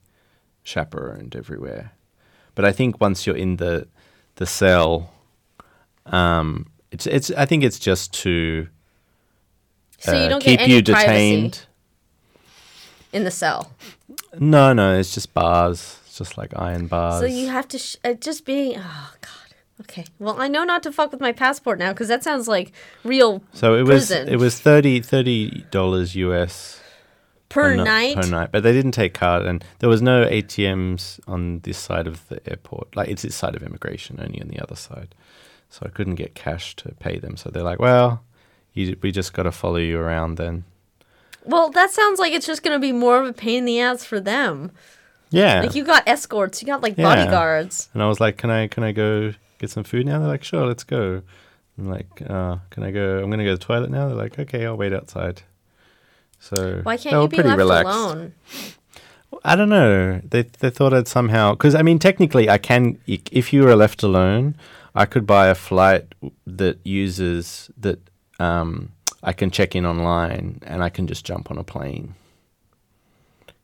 chaperoned 0.62 1.34
everywhere. 1.34 1.92
But 2.54 2.64
I 2.64 2.72
think 2.72 3.00
once 3.00 3.26
you're 3.26 3.36
in 3.36 3.56
the 3.56 3.86
the 4.36 4.46
cell 4.46 5.12
um 6.06 6.66
it's 6.90 7.06
it's 7.06 7.30
I 7.32 7.46
think 7.46 7.64
it's 7.64 7.78
just 7.78 8.12
to 8.22 8.68
So 9.98 10.12
you 10.12 10.26
uh, 10.26 10.28
don't 10.28 10.42
keep 10.42 10.66
you 10.66 10.82
detained. 10.82 11.66
in 13.12 13.24
the 13.24 13.30
cell. 13.30 13.72
No, 14.38 14.72
no, 14.72 14.98
it's 14.98 15.14
just 15.14 15.32
bars. 15.34 15.98
It's 16.06 16.18
just 16.18 16.36
like 16.38 16.52
iron 16.56 16.86
bars. 16.86 17.20
So 17.20 17.26
you 17.26 17.48
have 17.48 17.66
to 17.68 17.78
sh- 17.78 17.96
uh, 18.04 18.14
just 18.14 18.44
being. 18.44 18.74
Oh 18.78 19.12
God. 19.20 19.39
Okay. 19.80 20.04
Well, 20.18 20.40
I 20.40 20.48
know 20.48 20.64
not 20.64 20.82
to 20.84 20.92
fuck 20.92 21.10
with 21.12 21.20
my 21.20 21.32
passport 21.32 21.78
now 21.78 21.92
because 21.92 22.08
that 22.08 22.22
sounds 22.22 22.46
like 22.48 22.72
real 23.04 23.42
So 23.52 23.74
it 23.74 23.82
was 23.82 24.08
prison. 24.08 24.28
it 24.28 24.36
was 24.36 24.60
30 24.60 25.00
dollars 25.70 26.14
US 26.16 26.80
per 27.48 27.74
night. 27.76 28.16
per 28.16 28.26
night, 28.28 28.50
but 28.52 28.62
they 28.62 28.72
didn't 28.72 28.92
take 28.92 29.14
card, 29.14 29.44
and 29.46 29.64
there 29.78 29.88
was 29.88 30.02
no 30.02 30.24
ATMs 30.24 31.18
on 31.26 31.60
this 31.60 31.78
side 31.78 32.06
of 32.06 32.26
the 32.28 32.40
airport. 32.48 32.94
Like 32.94 33.08
it's 33.08 33.22
this 33.22 33.34
side 33.34 33.54
of 33.56 33.62
immigration, 33.62 34.20
only 34.22 34.40
on 34.40 34.48
the 34.48 34.60
other 34.60 34.76
side. 34.76 35.14
So 35.68 35.82
I 35.86 35.88
couldn't 35.88 36.16
get 36.16 36.34
cash 36.34 36.76
to 36.76 36.92
pay 37.00 37.18
them. 37.18 37.36
So 37.36 37.48
they're 37.50 37.62
like, 37.62 37.78
"Well, 37.78 38.22
you, 38.74 38.96
we 39.02 39.10
just 39.12 39.32
got 39.32 39.44
to 39.44 39.52
follow 39.52 39.76
you 39.78 39.98
around 39.98 40.36
then." 40.36 40.64
Well, 41.44 41.70
that 41.70 41.90
sounds 41.90 42.18
like 42.18 42.32
it's 42.34 42.46
just 42.46 42.62
going 42.62 42.74
to 42.74 42.78
be 42.80 42.92
more 42.92 43.20
of 43.20 43.26
a 43.26 43.32
pain 43.32 43.58
in 43.60 43.64
the 43.64 43.80
ass 43.80 44.04
for 44.04 44.20
them. 44.20 44.72
Yeah. 45.30 45.60
Like 45.62 45.74
you 45.74 45.84
got 45.84 46.02
escorts, 46.06 46.60
you 46.60 46.66
got 46.66 46.82
like 46.82 46.98
Yeah. 46.98 47.04
bodyguards. 47.04 47.88
and 47.94 48.02
I 48.02 48.08
was 48.08 48.20
like, 48.20 48.36
"Can 48.36 48.50
I 48.50 48.66
can 48.68 48.82
I 48.84 48.92
go 48.92 49.32
get 49.60 49.70
some 49.70 49.84
food 49.84 50.06
now?" 50.06 50.18
They're 50.18 50.28
like, 50.28 50.42
"Sure, 50.44 50.66
let's 50.66 50.82
go." 50.84 51.22
I'm 51.78 51.88
like, 51.88 52.22
uh, 52.28 52.56
"Can 52.70 52.82
I 52.82 52.90
go? 52.90 53.22
I'm 53.22 53.30
gonna 53.30 53.44
go 53.44 53.52
to 53.52 53.56
the 53.58 53.64
toilet 53.64 53.90
now." 53.90 54.08
They're 54.08 54.16
like, 54.16 54.38
"Okay, 54.38 54.66
I'll 54.66 54.76
wait 54.76 54.92
outside." 54.92 55.42
So 56.40 56.80
Why 56.82 56.96
they 56.96 57.02
can't 57.04 57.16
were 57.16 57.22
you 57.22 57.28
be 57.28 57.36
pretty 57.36 57.48
left 57.50 57.58
relaxed. 57.58 57.94
alone? 57.94 58.32
I 59.44 59.54
don't 59.56 59.68
know. 59.68 60.20
They 60.24 60.42
they 60.42 60.70
thought 60.70 60.92
I'd 60.92 61.06
somehow 61.06 61.52
because 61.52 61.74
I 61.74 61.82
mean 61.82 61.98
technically 61.98 62.48
I 62.48 62.58
can 62.58 62.98
if 63.06 63.52
you 63.52 63.62
were 63.62 63.76
left 63.76 64.02
alone, 64.02 64.56
I 64.94 65.06
could 65.06 65.26
buy 65.26 65.46
a 65.48 65.54
flight 65.54 66.06
that 66.46 66.78
uses 66.84 67.70
that 67.78 68.00
um, 68.40 68.92
I 69.22 69.32
can 69.32 69.50
check 69.50 69.76
in 69.76 69.86
online 69.86 70.60
and 70.66 70.82
I 70.82 70.88
can 70.88 71.06
just 71.06 71.24
jump 71.24 71.50
on 71.50 71.58
a 71.58 71.64
plane. 71.64 72.14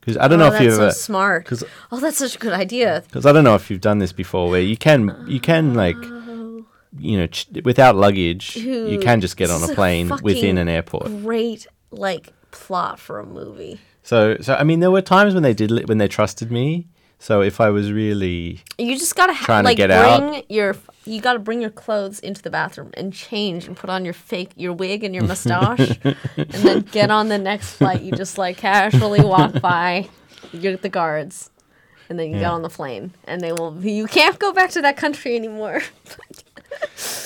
Because 0.06 0.22
I 0.22 0.28
don't 0.28 0.38
know 0.38 0.50
oh, 0.50 0.54
if 0.54 0.62
you 0.62 0.68
that's 0.70 0.78
ever 0.78 0.90
so 0.92 0.98
smart. 0.98 1.44
because 1.44 1.64
Oh, 1.90 1.98
that's 1.98 2.16
such 2.18 2.36
a 2.36 2.38
good 2.38 2.52
idea. 2.52 3.02
because 3.08 3.26
I 3.26 3.32
don't 3.32 3.42
know 3.42 3.56
if 3.56 3.68
you've 3.70 3.80
done 3.80 3.98
this 3.98 4.12
before 4.12 4.48
where 4.48 4.60
you 4.60 4.76
can 4.76 5.25
you 5.26 5.40
can 5.40 5.75
like 5.75 5.96
oh. 5.98 6.64
you 6.96 7.18
know 7.18 7.26
ch- 7.26 7.48
without 7.64 7.96
luggage 7.96 8.54
you 8.56 9.00
can 9.00 9.20
just 9.20 9.36
get 9.36 9.50
on 9.50 9.62
a 9.68 9.72
a 9.72 9.75
plane 9.75 10.10
within 10.22 10.58
an 10.58 10.68
airport. 10.68 11.06
Great, 11.06 11.66
like 11.90 12.32
plot 12.52 13.00
for 13.00 13.18
a 13.18 13.26
movie. 13.26 13.80
So 14.04 14.36
so 14.40 14.54
I 14.54 14.62
mean 14.62 14.78
there 14.78 14.92
were 14.92 15.02
times 15.02 15.34
when 15.34 15.42
they 15.42 15.54
did 15.54 15.72
li- 15.72 15.84
when 15.84 15.98
they 15.98 16.08
trusted 16.08 16.52
me. 16.52 16.86
So 17.26 17.40
if 17.40 17.61
I 17.61 17.71
was 17.71 17.90
really 17.90 18.61
You 18.78 18.97
just 18.97 19.16
gotta 19.16 19.33
ha- 19.33 19.47
Trying 19.47 19.64
to 19.64 19.71
like 19.71 19.76
get 19.76 19.90
out. 19.90 20.49
your 20.49 20.76
you 21.06 21.21
gotta 21.21 21.40
bring 21.40 21.61
your 21.61 21.71
clothes 21.71 22.21
into 22.21 22.40
the 22.40 22.50
bathroom 22.50 22.92
and 22.95 23.12
change 23.12 23.66
and 23.66 23.76
put 23.76 23.90
on 23.90 24.04
your 24.04 24.14
fake 24.14 24.50
your 24.54 24.73
wig 24.73 25.02
and 25.02 25.12
your 25.12 25.25
mustache 25.33 25.99
and 26.04 26.16
then 26.37 26.83
get 26.83 27.11
on 27.11 27.26
the 27.28 27.37
next 27.37 27.73
flight. 27.73 28.02
You 28.02 28.12
just 28.12 28.38
like 28.38 28.59
casually 28.59 29.25
walk 29.25 29.61
by, 29.73 30.09
you 30.52 30.61
get 30.61 30.83
the 30.83 30.88
guards, 30.88 31.50
and 32.09 32.16
then 32.16 32.30
you 32.30 32.38
get 32.38 32.52
on 32.52 32.62
the 32.62 32.68
plane 32.68 33.11
and 33.25 33.40
they 33.40 33.50
will. 33.50 33.76
You 33.85 34.06
can't 34.06 34.38
go 34.38 34.52
back 34.52 34.71
to 34.71 34.83
that 34.83 34.97
country 34.97 35.35
anymore. 35.35 35.83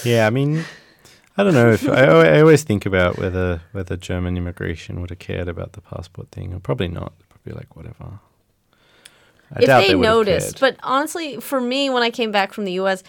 Yeah, 0.04 0.26
I 0.26 0.30
mean, 0.30 0.64
I 1.37 1.45
don't 1.45 1.52
know 1.52 1.73
if 1.73 1.87
I, 1.87 2.04
I 2.37 2.40
always 2.40 2.62
think 2.62 2.87
about 2.87 3.19
whether 3.19 3.61
whether 3.73 3.97
German 3.99 4.38
immigration 4.38 5.00
would 5.00 5.11
have 5.11 5.19
cared 5.19 5.49
about 5.49 5.73
the 5.73 5.83
passport 5.83 6.30
thing, 6.30 6.54
or 6.54 6.61
probably 6.61 6.88
not. 6.88 7.12
Probably 7.28 7.52
like 7.52 7.76
whatever. 7.76 8.21
I 9.54 9.61
if 9.62 9.66
they 9.88 9.95
would 9.95 10.02
noticed, 10.04 10.61
but 10.61 10.76
honestly, 10.83 11.40
for 11.40 11.61
me, 11.61 11.90
when 11.90 12.02
I 12.02 12.11
came 12.11 12.30
back 12.30 12.52
from 12.52 12.64
the 12.64 12.73
U.S. 12.73 13.02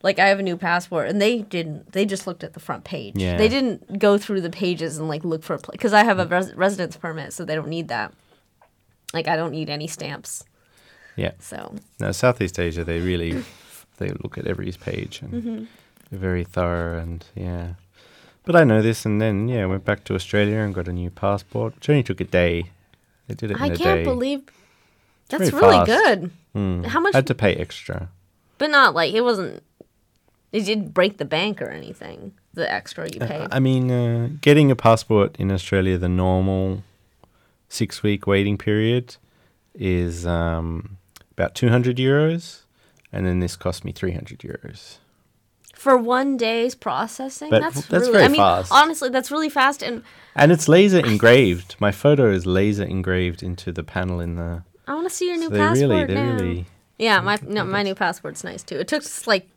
Like 0.00 0.20
I 0.20 0.28
have 0.28 0.38
a 0.38 0.44
new 0.44 0.56
passport, 0.56 1.08
and 1.08 1.20
they 1.20 1.40
didn't. 1.42 1.90
They 1.92 2.04
just 2.06 2.24
looked 2.28 2.44
at 2.44 2.52
the 2.52 2.60
front 2.60 2.84
page. 2.84 3.16
Yeah. 3.16 3.36
They 3.36 3.48
didn't 3.48 3.98
go 3.98 4.16
through 4.16 4.42
the 4.42 4.50
pages 4.50 4.96
and 4.96 5.08
like 5.08 5.24
look 5.24 5.42
for 5.42 5.54
a 5.54 5.58
place 5.58 5.72
because 5.72 5.92
I 5.92 6.04
have 6.04 6.20
a 6.20 6.26
res- 6.26 6.54
residence 6.54 6.96
permit, 6.96 7.32
so 7.32 7.44
they 7.44 7.56
don't 7.56 7.66
need 7.66 7.88
that. 7.88 8.12
Like 9.12 9.26
I 9.26 9.34
don't 9.34 9.50
need 9.50 9.68
any 9.68 9.88
stamps. 9.88 10.44
yeah, 11.16 11.32
So 11.40 11.74
now 11.98 12.12
Southeast 12.12 12.60
Asia 12.60 12.84
they 12.84 13.00
really 13.00 13.42
they 13.96 14.10
look 14.22 14.38
at 14.38 14.46
every 14.46 14.70
page 14.70 15.20
and 15.20 15.32
Mm-hmm. 15.32 15.64
they're 16.10 16.20
very 16.20 16.44
thorough 16.44 16.98
and 17.00 17.24
yeah. 17.34 17.74
But 18.44 18.54
I 18.54 18.62
know 18.62 18.80
this, 18.82 19.04
and 19.04 19.20
then 19.20 19.48
yeah, 19.48 19.66
went 19.66 19.84
back 19.84 20.04
to 20.04 20.14
Australia 20.14 20.58
and 20.58 20.72
got 20.72 20.86
a 20.86 20.92
new 20.92 21.10
passport, 21.10 21.74
which 21.74 21.90
only 21.90 22.04
took 22.04 22.20
a 22.20 22.24
day. 22.24 22.70
They 23.26 23.34
did 23.34 23.50
it 23.50 23.56
in 23.56 23.62
I 23.62 23.66
a 23.66 23.76
can't 23.76 23.98
day. 23.98 24.04
believe 24.04 24.42
that's 25.28 25.52
really 25.52 25.84
fast. 25.86 25.86
good. 25.86 26.30
Hmm. 26.54 26.82
How 26.84 27.00
much? 27.00 27.14
I 27.14 27.18
had 27.18 27.26
to 27.28 27.34
pay 27.34 27.54
extra. 27.54 28.08
but 28.58 28.70
not 28.70 28.94
like 28.94 29.12
it 29.14 29.22
wasn't. 29.22 29.62
It 30.50 30.62
didn't 30.64 30.94
break 30.94 31.18
the 31.18 31.24
bank 31.26 31.60
or 31.60 31.68
anything. 31.68 32.32
The 32.54 32.70
extra 32.72 33.08
you 33.12 33.20
paid. 33.20 33.48
I 33.52 33.60
mean, 33.60 33.90
uh, 33.90 34.28
getting 34.40 34.70
a 34.70 34.76
passport 34.76 35.36
in 35.38 35.50
Australia, 35.52 35.98
the 35.98 36.08
normal 36.08 36.82
six 37.68 38.02
week 38.02 38.26
waiting 38.26 38.56
period 38.56 39.16
is 39.74 40.26
um, 40.26 40.96
about 41.32 41.54
200 41.54 41.96
euros. 41.98 42.62
And 43.12 43.26
then 43.26 43.40
this 43.40 43.56
cost 43.56 43.84
me 43.84 43.92
300 43.92 44.40
euros. 44.40 44.96
For 45.74 45.96
one 45.96 46.36
day's 46.36 46.74
processing, 46.74 47.50
But 47.50 47.60
that's, 47.62 47.86
that's 47.86 48.02
really. 48.06 48.12
very 48.12 48.24
I 48.24 48.28
mean, 48.28 48.40
fast. 48.40 48.72
honestly, 48.72 49.08
that's 49.10 49.30
really 49.30 49.48
fast. 49.48 49.82
And 49.82 50.02
And 50.34 50.50
it's 50.50 50.66
laser 50.68 50.98
engraved. 50.98 51.76
My 51.78 51.92
photo 51.92 52.30
is 52.30 52.44
laser 52.46 52.84
engraved 52.84 53.42
into 53.42 53.70
the 53.70 53.84
panel 53.84 54.18
in 54.20 54.36
the. 54.36 54.62
I 54.88 54.94
want 54.94 55.08
to 55.08 55.14
see 55.14 55.26
your 55.28 55.36
new 55.36 55.44
so 55.44 55.50
they 55.50 55.58
passport 55.58 55.90
really, 55.90 56.04
they 56.06 56.14
now. 56.14 56.34
really. 56.34 56.66
Yeah, 56.98 57.20
my 57.20 57.38
no, 57.42 57.64
my 57.64 57.82
new 57.82 57.94
passport's 57.94 58.42
nice 58.42 58.62
too. 58.62 58.76
It 58.78 58.88
took 58.88 59.04
like 59.26 59.48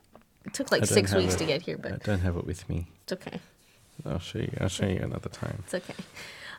it 0.44 0.54
took 0.54 0.70
like 0.70 0.84
six 0.86 1.12
weeks 1.14 1.34
it. 1.34 1.38
to 1.38 1.44
get 1.44 1.62
here, 1.62 1.76
I 1.82 1.88
but 1.90 2.04
don't 2.04 2.20
have 2.20 2.36
it 2.36 2.46
with 2.46 2.68
me. 2.68 2.86
it's 3.04 3.12
okay. 3.14 3.40
I'll 4.06 4.18
show 4.18 4.38
you. 4.38 4.52
I'll 4.60 4.68
show 4.68 4.86
you 4.86 5.00
another 5.00 5.28
time. 5.28 5.56
It's 5.64 5.74
okay. 5.74 5.94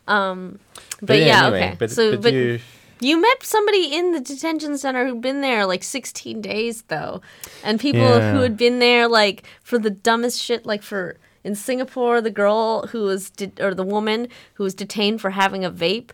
Um, 0.06 0.58
but, 1.00 1.18
yeah, 1.18 1.44
anyway, 1.46 1.58
okay. 1.68 1.76
But, 1.78 1.90
so, 1.90 2.12
but, 2.12 2.22
but 2.22 2.32
you, 2.34 2.60
You 3.00 3.20
met 3.20 3.42
somebody 3.42 3.94
in 3.94 4.12
the 4.12 4.20
detention 4.20 4.76
center 4.78 5.06
who'd 5.06 5.20
been 5.20 5.40
there 5.40 5.66
like 5.66 5.82
16 5.82 6.40
days 6.40 6.82
though. 6.88 7.20
And 7.62 7.80
people 7.80 8.00
Yeah. 8.00 8.32
who 8.32 8.40
had 8.40 8.56
been 8.56 8.78
there 8.78 9.08
like 9.08 9.44
for 9.62 9.78
the 9.78 9.90
dumbest 9.90 10.40
shit 10.42 10.64
like 10.66 10.82
for 10.82 11.16
in 11.42 11.54
Singapore 11.54 12.20
the 12.20 12.30
girl 12.30 12.86
who 12.88 13.02
was 13.02 13.30
de- 13.30 13.52
or 13.62 13.74
the 13.74 13.84
woman 13.84 14.28
who 14.54 14.64
was 14.64 14.74
detained 14.74 15.20
for 15.20 15.30
having 15.30 15.64
a 15.64 15.70
vape. 15.70 16.10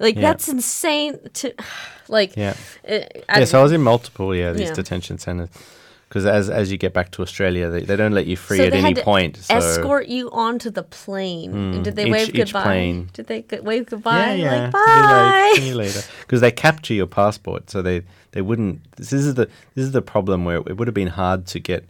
Like 0.00 0.16
Yeah. 0.16 0.22
that's 0.22 0.48
insane 0.48 1.18
to 1.34 1.52
like 2.08 2.36
yeah. 2.36 2.54
it, 2.84 3.24
I, 3.28 3.40
Yes, 3.40 3.54
I 3.54 3.62
was 3.62 3.70
in 3.72 3.82
multiple, 3.82 4.34
yeah, 4.34 4.50
these 4.52 4.68
Yeah. 4.68 4.74
detention 4.74 5.18
centers. 5.18 5.50
Because 6.08 6.26
as 6.26 6.50
as 6.50 6.72
you 6.72 6.78
get 6.78 6.92
back 6.92 7.12
to 7.12 7.22
Australia, 7.22 7.70
they, 7.70 7.82
they 7.82 7.94
don't 7.94 8.12
let 8.20 8.26
you 8.26 8.36
free 8.36 8.56
So 8.58 8.64
at 8.64 8.72
they 8.72 8.78
any 8.78 8.88
had 8.88 8.96
to 8.96 9.02
point. 9.04 9.36
So 9.36 9.54
escort 9.58 10.08
you 10.08 10.28
onto 10.32 10.68
the 10.68 10.82
plane. 10.82 11.52
and 11.74 11.84
did 11.84 11.94
they 11.94 12.06
each- 12.06 12.12
wave 12.12 12.28
each 12.30 12.36
goodbye? 12.52 12.62
plane. 12.64 13.08
Did 13.12 13.26
they 13.28 13.44
wave 13.60 13.86
goodbye? 13.86 14.34
yeah, 14.34 14.44
yeah, 14.44 14.70
Like, 14.72 14.72
see 14.74 14.90
you 14.96 14.96
later- 15.06 15.30
bye. 15.30 15.52
see 15.56 15.68
you 15.68 15.74
later. 15.76 16.02
Because 16.22 16.40
they 16.40 16.50
capture 16.50 16.94
your 16.94 17.06
passport, 17.06 17.70
so 17.70 17.80
they 17.80 18.02
they 18.32 18.42
wouldn't. 18.42 18.80
This 18.96 19.12
is 19.12 19.34
the 19.34 19.46
this 19.76 19.84
is 19.84 19.92
the 19.92 20.02
problem 20.02 20.44
where 20.44 20.56
it 20.70 20.76
would 20.78 20.88
have 20.88 20.94
been 21.02 21.14
hard 21.22 21.46
to 21.52 21.60
get. 21.60 21.84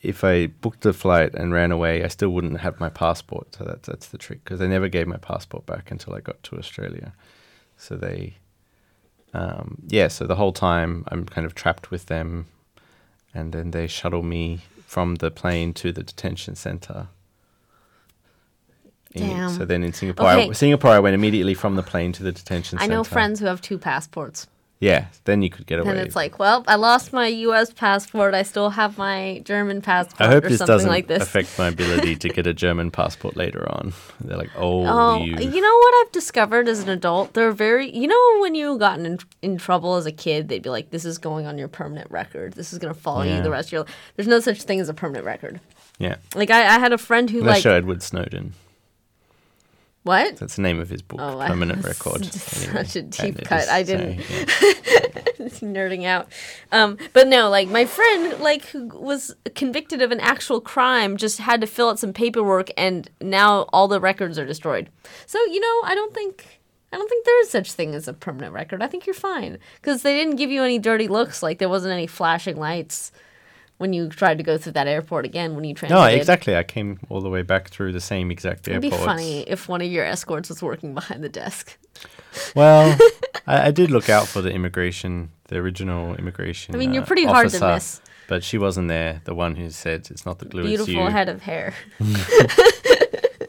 If 0.00 0.22
I 0.22 0.46
booked 0.46 0.86
a 0.86 0.92
flight 0.92 1.34
and 1.34 1.52
ran 1.52 1.72
away, 1.72 2.04
I 2.04 2.08
still 2.08 2.30
wouldn't 2.30 2.60
have 2.60 2.78
my 2.78 2.88
passport. 2.88 3.54
So 3.56 3.64
that's 3.64 3.88
that's 3.88 4.08
the 4.08 4.18
trick. 4.18 4.44
Because 4.44 4.60
they 4.60 4.68
never 4.68 4.88
gave 4.88 5.06
my 5.06 5.16
passport 5.16 5.66
back 5.66 5.90
until 5.90 6.14
I 6.14 6.20
got 6.20 6.42
to 6.44 6.56
Australia. 6.56 7.12
So 7.76 7.96
they, 7.96 8.36
um, 9.34 9.78
yeah. 9.86 10.08
So 10.08 10.26
the 10.26 10.36
whole 10.36 10.52
time 10.52 11.04
I'm 11.08 11.24
kind 11.24 11.46
of 11.46 11.54
trapped 11.54 11.90
with 11.90 12.06
them, 12.06 12.46
and 13.34 13.52
then 13.52 13.72
they 13.72 13.86
shuttle 13.86 14.22
me 14.22 14.60
from 14.86 15.16
the 15.16 15.30
plane 15.30 15.74
to 15.74 15.92
the 15.92 16.02
detention 16.02 16.54
center. 16.54 17.08
In- 19.12 19.28
Damn. 19.28 19.50
So 19.50 19.64
then 19.64 19.82
in 19.82 19.92
Singapore, 19.92 20.26
I, 20.26 20.52
Singapore, 20.52 20.90
I 20.92 20.98
went 20.98 21.14
immediately 21.14 21.54
from 21.54 21.76
the 21.76 21.82
plane 21.82 22.12
to 22.12 22.22
the 22.22 22.32
detention 22.32 22.78
centre. 22.78 22.82
I 22.82 22.86
center. 22.86 22.96
know 22.96 23.04
friends 23.04 23.40
who 23.40 23.46
have 23.46 23.60
two 23.60 23.78
passports. 23.78 24.46
Yeah, 24.80 25.06
then 25.24 25.42
you 25.42 25.50
could 25.50 25.66
get 25.66 25.80
away. 25.80 25.90
And 25.90 25.98
it's 25.98 26.14
like, 26.14 26.38
well, 26.38 26.62
I 26.68 26.76
lost 26.76 27.12
my 27.12 27.26
U.S. 27.26 27.72
passport. 27.72 28.32
I 28.32 28.44
still 28.44 28.70
have 28.70 28.96
my 28.96 29.42
German 29.44 29.82
passport, 29.82 30.20
I 30.20 30.28
hope 30.32 30.44
or 30.44 30.48
this 30.50 30.58
something 30.58 30.72
doesn't 30.74 30.88
like 30.88 31.08
this. 31.08 31.20
affect 31.20 31.58
my 31.58 31.66
ability 31.74 32.14
to 32.14 32.28
get 32.28 32.46
a 32.46 32.54
German 32.54 32.92
passport 32.92 33.36
later 33.36 33.68
on. 33.68 33.92
They're 34.20 34.36
like, 34.36 34.52
oh, 34.56 34.86
Oh, 34.86 35.16
you. 35.24 35.32
you 35.36 35.60
know 35.60 35.76
what 35.78 35.94
I've 36.06 36.12
discovered 36.12 36.68
as 36.68 36.80
an 36.80 36.90
adult? 36.90 37.34
They're 37.34 37.50
very, 37.50 37.90
you 37.90 38.06
know, 38.06 38.38
when 38.40 38.54
you 38.54 38.78
gotten 38.78 39.04
in, 39.04 39.18
in 39.42 39.58
trouble 39.58 39.96
as 39.96 40.06
a 40.06 40.12
kid, 40.12 40.48
they'd 40.48 40.62
be 40.62 40.70
like, 40.70 40.90
"This 40.90 41.04
is 41.04 41.18
going 41.18 41.46
on 41.46 41.58
your 41.58 41.68
permanent 41.68 42.08
record. 42.10 42.52
This 42.52 42.72
is 42.72 42.78
gonna 42.78 42.94
follow 42.94 43.22
you 43.22 43.42
the 43.42 43.50
rest 43.50 43.68
of 43.68 43.72
your 43.72 43.80
life." 43.80 43.90
There's 44.14 44.28
no 44.28 44.38
such 44.38 44.62
thing 44.62 44.78
as 44.78 44.88
a 44.88 44.94
permanent 44.94 45.26
record. 45.26 45.60
yeah, 45.98 46.16
Like 46.36 46.50
I, 46.50 46.76
I 46.76 46.78
had 46.78 46.92
a 46.92 46.98
friend 46.98 47.28
who 47.28 47.40
unless 47.40 47.56
like 47.56 47.64
you're 47.64 47.74
Edward 47.74 48.02
Snowden. 48.04 48.54
What? 50.08 50.36
That's 50.38 50.56
the 50.56 50.62
name 50.62 50.80
of 50.80 50.88
his 50.88 51.02
book, 51.02 51.20
Oh, 51.22 51.38
Permanent 51.46 51.84
Record. 51.84 52.24
such 52.32 52.96
a 52.96 53.02
deep 53.02 53.44
cut. 53.44 53.62
is 53.62 53.68
I 53.68 53.82
didn't- 53.84 54.20
saying, 54.22 54.46
yeah. 54.48 55.04
nerding 55.58 56.04
out. 56.04 56.28
Um, 56.72 56.98
but 57.12 57.26
no, 57.28 57.48
like 57.48 57.68
my 57.68 57.84
friend, 57.84 58.38
like 58.40 58.64
who 58.66 58.86
was 58.88 59.34
convicted 59.54 60.02
of 60.02 60.10
an 60.12 60.20
actual 60.20 60.60
crime, 60.60 61.16
just 61.16 61.38
had 61.38 61.60
to 61.60 61.66
fill 61.66 61.90
out 61.90 61.98
some 61.98 62.12
paperwork, 62.12 62.68
and 62.76 63.08
now 63.20 63.62
all 63.72 63.88
the 63.88 64.00
records 64.00 64.38
are 64.38 64.46
destroyed. 64.46 64.88
So 65.26 65.38
you 65.46 65.60
know, 65.60 65.80
I 65.84 65.94
don't 65.94 66.12
think. 66.14 66.60
I 66.92 66.96
don't 66.96 67.08
think 67.08 67.26
there 67.26 67.40
is 67.42 67.50
such 67.50 67.72
thing 67.72 67.94
as 67.94 68.08
a 68.08 68.14
permanent 68.14 68.54
record. 68.54 68.82
I 68.82 68.86
think 68.86 69.04
you're 69.04 69.12
fine 69.14 69.58
because 69.76 70.00
they 70.02 70.16
didn't 70.16 70.36
give 70.36 70.50
you 70.50 70.62
any 70.62 70.78
dirty 70.78 71.06
looks. 71.06 71.42
Like 71.42 71.58
there 71.58 71.68
wasn't 71.68 71.92
any 71.92 72.06
flashing 72.06 72.56
lights 72.56 73.12
when 73.78 73.92
you 73.92 74.08
tried 74.08 74.38
to 74.38 74.44
go 74.44 74.58
through 74.58 74.72
that 74.72 74.86
airport 74.86 75.24
again 75.24 75.54
when 75.54 75.64
you 75.64 75.70
No, 75.70 75.78
transited. 75.78 76.18
exactly. 76.18 76.56
I 76.56 76.64
came 76.64 76.98
all 77.08 77.20
the 77.20 77.30
way 77.30 77.42
back 77.42 77.70
through 77.70 77.92
the 77.92 78.00
same 78.00 78.30
exact 78.30 78.68
airport. 78.68 78.84
It'd 78.84 78.98
be 78.98 79.04
funny 79.04 79.40
if 79.48 79.68
one 79.68 79.80
of 79.80 79.88
your 79.88 80.04
escorts 80.04 80.48
was 80.48 80.62
working 80.62 80.94
behind 80.94 81.24
the 81.24 81.28
desk. 81.28 81.78
Well, 82.54 82.96
I, 83.46 83.68
I 83.68 83.70
did 83.70 83.90
look 83.90 84.08
out 84.08 84.26
for 84.26 84.42
the 84.42 84.52
immigration, 84.52 85.30
the 85.48 85.56
original 85.56 86.14
immigration. 86.16 86.74
I 86.74 86.78
mean, 86.78 86.92
you're 86.92 87.04
uh, 87.04 87.06
pretty 87.06 87.24
hard 87.24 87.48
to 87.50 87.74
miss. 87.74 88.00
But 88.26 88.44
she 88.44 88.58
wasn't 88.58 88.88
there. 88.88 89.22
The 89.24 89.34
one 89.34 89.56
who 89.56 89.70
said 89.70 90.08
it's 90.10 90.26
not 90.26 90.38
the 90.38 90.44
glue, 90.44 90.64
it's 90.64 90.84
Beautiful 90.84 91.08
head 91.10 91.30
of 91.30 91.40
hair. 91.40 91.72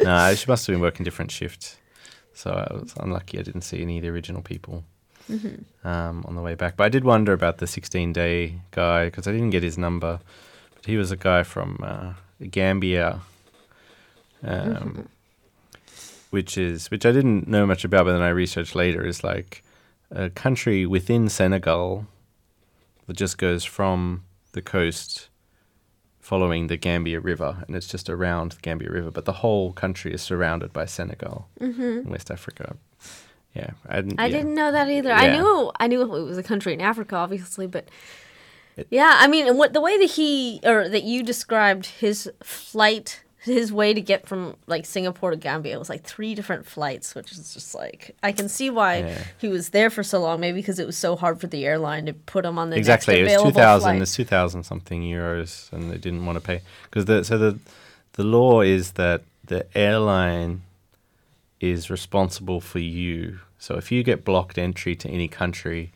no, 0.02 0.34
she 0.36 0.46
must 0.48 0.66
have 0.66 0.74
been 0.74 0.80
working 0.80 1.04
different 1.04 1.32
shifts. 1.32 1.78
So 2.34 2.52
I 2.52 2.74
was 2.74 2.94
unlucky 2.98 3.38
I 3.40 3.42
didn't 3.42 3.64
see 3.64 3.82
any 3.82 3.98
of 3.98 4.04
the 4.04 4.10
original 4.10 4.42
people 4.42 4.86
Mm-hmm. 5.30 5.88
um, 5.88 6.26
on 6.28 6.36
the 6.36 6.42
way 6.42 6.56
back. 6.56 6.76
But 6.76 6.86
I 6.86 6.90
did 6.90 7.04
wonder 7.04 7.34
about 7.34 7.60
the 7.60 7.68
16 7.68 8.14
day 8.14 8.62
guy 8.72 9.06
because 9.06 9.28
I 9.28 9.32
didn't 9.32 9.52
get 9.52 9.62
his 9.64 9.78
number. 9.78 10.20
But 10.76 10.86
he 10.86 10.98
was 10.98 11.12
a 11.12 11.18
guy 11.18 11.44
from 11.44 11.78
uh, 11.84 12.14
Gambia, 12.50 13.22
um, 14.44 15.08
which 16.32 16.58
is 16.58 16.90
which 16.90 17.06
I 17.06 17.12
didn't 17.12 17.48
know 17.48 17.66
much 17.66 17.84
about, 17.84 18.06
but 18.06 18.14
then 18.14 18.22
I 18.22 18.30
researched 18.30 18.76
later. 18.76 19.06
Is 19.06 19.24
like 19.24 19.64
a 20.12 20.30
country 20.30 20.86
within 20.86 21.30
Senegal 21.30 22.08
that 23.08 23.18
just 23.18 23.38
goes 23.38 23.64
from 23.64 24.24
the 24.54 24.62
coast 24.62 25.30
following 26.20 26.68
the 26.68 26.78
Gambia 26.78 27.20
River, 27.20 27.64
and 27.68 27.76
it's 27.76 27.88
just 27.88 28.10
around 28.10 28.54
the 28.54 28.62
Gambia 28.62 28.90
River. 28.92 29.12
But 29.12 29.26
the 29.26 29.34
whole 29.34 29.74
country 29.74 30.14
is 30.14 30.22
surrounded 30.22 30.72
by 30.74 30.86
Senegal 30.86 31.48
in 32.04 32.10
West 32.10 32.32
Africa, 32.32 32.78
Yeah, 33.56 33.72
I 33.88 34.02
didn't. 34.02 34.20
I 34.20 34.28
yeah. 34.28 34.38
didn't 34.38 34.56
know 34.56 34.72
that 34.72 34.90
either. 34.90 35.12
I 35.12 35.36
knew 35.36 35.72
I 35.80 35.88
knew 35.88 36.02
it 36.02 36.08
was 36.24 36.38
a 36.38 36.44
country 36.44 36.74
in 36.74 36.82
Africa, 36.82 37.16
obviously, 37.16 37.68
but 37.68 37.88
yeah, 38.90 39.18
I 39.20 39.28
mean, 39.28 39.58
what 39.58 39.74
the 39.74 39.82
way 39.82 39.98
that 39.98 40.12
he 40.12 40.60
or 40.64 40.88
that 40.88 41.04
you 41.04 41.24
described 41.24 41.88
his 41.88 42.32
flight, 42.44 43.24
his 43.40 43.74
way 43.74 43.94
to 43.94 44.02
get 44.02 44.28
from 44.28 44.56
like 44.68 44.86
Singapore 44.86 45.32
to 45.32 45.38
Gambia 45.38 45.76
it 45.76 45.80
was 45.80 45.90
like 45.90 46.04
three 46.04 46.36
different 46.36 46.66
flights, 46.66 47.16
which 47.16 47.32
is 47.32 47.54
just 47.54 47.74
like 47.76 48.16
I 48.24 48.32
can 48.32 48.50
see 48.50 48.70
why 48.70 48.98
Yeah. 48.98 49.24
he 49.40 49.48
was 49.48 49.70
there 49.70 49.90
for 49.90 50.04
so 50.04 50.22
long. 50.22 50.40
Maybe 50.40 50.60
because 50.60 50.80
it 50.80 50.86
was 50.86 50.98
so 50.98 51.16
hard 51.16 51.42
for 51.42 51.48
the 51.48 51.66
airline 51.66 52.06
to 52.06 52.14
put 52.14 52.46
him 52.46 52.58
on 52.58 52.70
the 52.70 52.78
exactly. 52.78 53.22
next 53.22 53.34
It 53.34 53.38
was 53.38 53.54
two 53.54 53.60
thousand. 53.60 54.02
It's 54.02 54.16
two 54.16 54.26
thousand 54.26 54.64
something 54.64 55.02
euros, 55.02 55.72
and 55.74 55.92
they 55.92 55.98
didn't 55.98 56.26
want 56.26 56.38
to 56.38 56.42
pay 56.42 56.62
because 56.84 57.06
the 57.06 57.24
so 57.24 57.38
the 57.38 57.60
the 58.14 58.24
law 58.24 58.62
is 58.62 58.94
that 58.94 59.24
the 59.44 59.66
airline 59.78 60.62
is 61.60 61.90
responsible 61.90 62.62
for 62.62 62.80
you. 62.80 63.40
So 63.58 63.76
if 63.76 63.92
you 63.92 64.04
get 64.04 64.24
blocked 64.24 64.58
entry 64.58 64.96
to 64.96 65.10
any 65.10 65.28
country, 65.28 65.92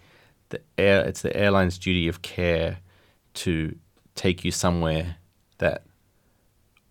the 0.49 0.61
air 0.77 1.01
it's 1.05 1.21
the 1.21 1.35
airline's 1.35 1.77
duty 1.77 2.07
of 2.07 2.21
care 2.21 2.79
to 3.35 3.75
take 4.15 4.45
you 4.45 4.51
somewhere 4.51 5.17
that 5.57 5.83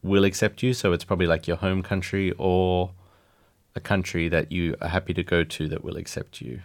will 0.03 0.25
accept 0.25 0.63
you. 0.63 0.73
So 0.75 0.93
it's 0.93 1.05
probably 1.05 1.27
like 1.27 1.47
your 1.47 1.59
home 1.59 1.83
country 1.83 2.33
or 2.39 2.93
a 3.75 3.81
country 3.81 4.29
that 4.29 4.51
you 4.51 4.77
are 4.81 4.89
happy 4.89 5.15
to 5.15 5.23
go 5.23 5.45
to 5.45 5.69
that 5.69 5.85
will 5.85 5.97
accept 5.97 6.41
you. 6.41 6.63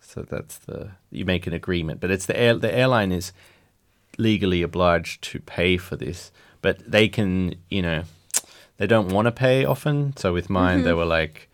So 0.00 0.22
that's 0.22 0.58
the 0.58 0.92
you 1.10 1.24
make 1.24 1.46
an 1.46 1.52
agreement, 1.52 2.00
but 2.00 2.10
it's 2.10 2.26
the 2.26 2.38
air, 2.38 2.54
the 2.56 2.74
airline 2.74 3.12
is 3.12 3.32
legally 4.18 4.62
obliged 4.62 5.22
to 5.22 5.40
pay 5.40 5.76
for 5.76 5.96
this, 5.96 6.32
but 6.62 6.90
they 6.90 7.08
can 7.08 7.54
you 7.68 7.82
know 7.82 8.04
they 8.80 8.86
don't 8.86 9.10
want 9.10 9.26
to 9.26 9.30
pay 9.30 9.66
often. 9.66 10.16
So 10.16 10.32
with 10.32 10.48
mine, 10.48 10.84
they 10.84 10.88
mm-hmm. 10.88 10.98
were 11.00 11.04
like, 11.04 11.50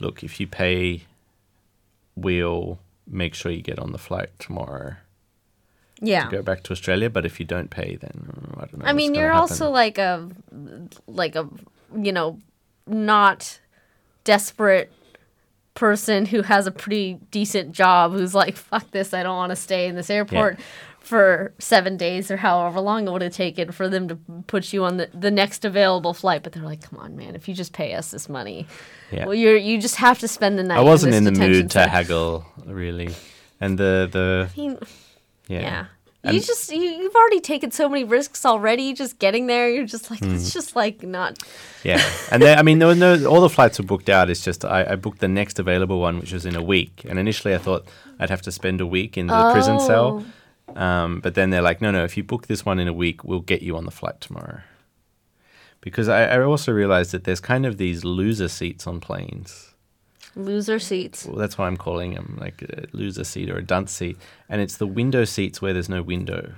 look, 0.00 0.24
if 0.24 0.40
you 0.40 0.46
pay, 0.46 1.02
we'll 2.16 2.78
make 3.06 3.34
sure 3.34 3.52
you 3.52 3.60
get 3.60 3.78
on 3.78 3.92
the 3.92 3.98
flight 3.98 4.30
tomorrow 4.38 4.94
yeah. 6.00 6.24
to 6.24 6.30
go 6.30 6.42
back 6.42 6.62
to 6.62 6.72
Australia. 6.72 7.10
But 7.10 7.26
if 7.26 7.38
you 7.38 7.44
don't 7.44 7.68
pay, 7.68 7.96
then 7.96 8.54
I 8.56 8.60
don't 8.60 8.78
know. 8.78 8.86
I 8.86 8.94
mean, 8.94 9.14
you're 9.14 9.30
also 9.30 9.68
like 9.68 9.98
a 9.98 10.26
like 11.06 11.36
a 11.36 11.46
you 11.94 12.12
know 12.12 12.38
not 12.86 13.60
desperate 14.24 14.90
person 15.74 16.24
who 16.24 16.40
has 16.40 16.66
a 16.66 16.70
pretty 16.70 17.18
decent 17.30 17.72
job 17.72 18.12
who's 18.12 18.34
like 18.34 18.56
fuck 18.56 18.90
this 18.90 19.14
I 19.14 19.22
don't 19.22 19.36
want 19.36 19.50
to 19.50 19.56
stay 19.56 19.86
in 19.86 19.94
this 19.94 20.10
airport 20.10 20.58
for 21.00 21.52
7 21.58 21.96
days 21.96 22.30
or 22.30 22.36
however 22.36 22.80
long 22.80 23.08
it 23.08 23.10
would 23.10 23.22
have 23.22 23.32
taken 23.32 23.72
for 23.72 23.88
them 23.88 24.06
to 24.08 24.16
put 24.46 24.72
you 24.72 24.84
on 24.84 24.96
the, 24.98 25.08
the 25.12 25.30
next 25.30 25.64
available 25.64 26.14
flight 26.14 26.42
but 26.42 26.52
they're 26.52 26.62
like 26.62 26.82
come 26.82 26.98
on 27.00 27.16
man 27.16 27.34
if 27.34 27.48
you 27.48 27.54
just 27.54 27.72
pay 27.72 27.94
us 27.94 28.10
this 28.12 28.28
money 28.28 28.66
Yeah. 29.10 29.24
well 29.24 29.34
you're 29.34 29.56
you 29.56 29.80
just 29.80 29.96
have 29.96 30.18
to 30.20 30.28
spend 30.28 30.58
the 30.58 30.62
night 30.62 30.78
I 30.78 30.82
wasn't 30.82 31.12
this 31.12 31.18
in 31.18 31.24
the 31.24 31.32
mood 31.32 31.70
to 31.72 31.86
haggle 31.88 32.44
really, 32.66 33.10
and 33.60 33.76
the 33.78 34.08
the 34.10 34.48
I 34.56 34.60
mean, 34.60 34.78
yeah. 35.48 35.60
yeah. 35.60 35.84
And- 36.22 36.34
you 36.34 36.40
just 36.42 36.70
you, 36.70 36.82
you've 36.82 37.14
already 37.14 37.40
taken 37.40 37.70
so 37.70 37.88
many 37.88 38.04
risks 38.04 38.44
already. 38.44 38.92
Just 38.92 39.18
getting 39.18 39.46
there, 39.46 39.70
you're 39.70 39.86
just 39.86 40.10
like 40.10 40.20
Hmm. 40.20 40.34
it's 40.34 40.52
just 40.52 40.76
like 40.76 41.02
not. 41.02 41.38
Yeah, 41.82 41.98
and 42.30 42.42
there, 42.42 42.58
I 42.58 42.62
mean, 42.62 42.78
there 42.78 42.88
were 42.88 42.94
no 42.94 43.24
all 43.26 43.40
the 43.40 43.48
flights 43.48 43.78
were 43.78 43.86
booked 43.86 44.10
out. 44.10 44.28
It's 44.28 44.44
just 44.44 44.64
I, 44.66 44.84
I 44.92 44.96
booked 44.96 45.20
the 45.20 45.28
next 45.28 45.58
available 45.58 45.98
one, 45.98 46.20
which 46.20 46.32
was 46.34 46.44
in 46.44 46.54
a 46.56 46.62
week. 46.62 47.06
And 47.08 47.18
initially, 47.18 47.54
I 47.54 47.58
thought 47.58 47.86
I'd 48.18 48.28
have 48.28 48.42
to 48.42 48.52
spend 48.52 48.82
a 48.82 48.86
week 48.86 49.16
in 49.16 49.28
the 49.28 49.52
prison 49.52 49.80
cell. 49.80 50.22
Um, 50.76 51.20
but 51.20 51.34
then 51.34 51.50
they're 51.50 51.62
like, 51.62 51.80
no, 51.80 51.90
no, 51.90 52.04
if 52.04 52.16
you 52.16 52.22
book 52.24 52.46
this 52.46 52.64
one 52.64 52.78
in 52.78 52.88
a 52.88 52.92
week, 52.92 53.24
we'll 53.24 53.40
get 53.40 53.62
you 53.62 53.76
on 53.76 53.84
the 53.84 53.90
flight 53.90 54.20
tomorrow. 54.20 54.60
Because 55.80 56.08
I, 56.08 56.24
I 56.26 56.40
also 56.42 56.72
realized 56.72 57.12
that 57.12 57.24
there's 57.24 57.40
kind 57.40 57.64
of 57.64 57.78
these 57.78 58.04
loser 58.04 58.48
seats 58.48 58.86
on 58.86 59.00
planes. 59.00 59.74
Loser 60.36 60.78
seats. 60.78 61.24
Well, 61.26 61.36
that's 61.36 61.56
why 61.58 61.66
I'm 61.66 61.76
calling 61.76 62.14
them 62.14 62.36
like 62.40 62.62
a 62.62 62.84
loser 62.92 63.24
seat 63.24 63.50
or 63.50 63.56
a 63.56 63.62
dunce 63.64 63.90
seat. 63.92 64.16
And 64.48 64.60
it's 64.60 64.76
the 64.76 64.86
window 64.86 65.24
seats 65.24 65.60
where 65.62 65.72
there's 65.72 65.88
no 65.88 66.02
window. 66.02 66.52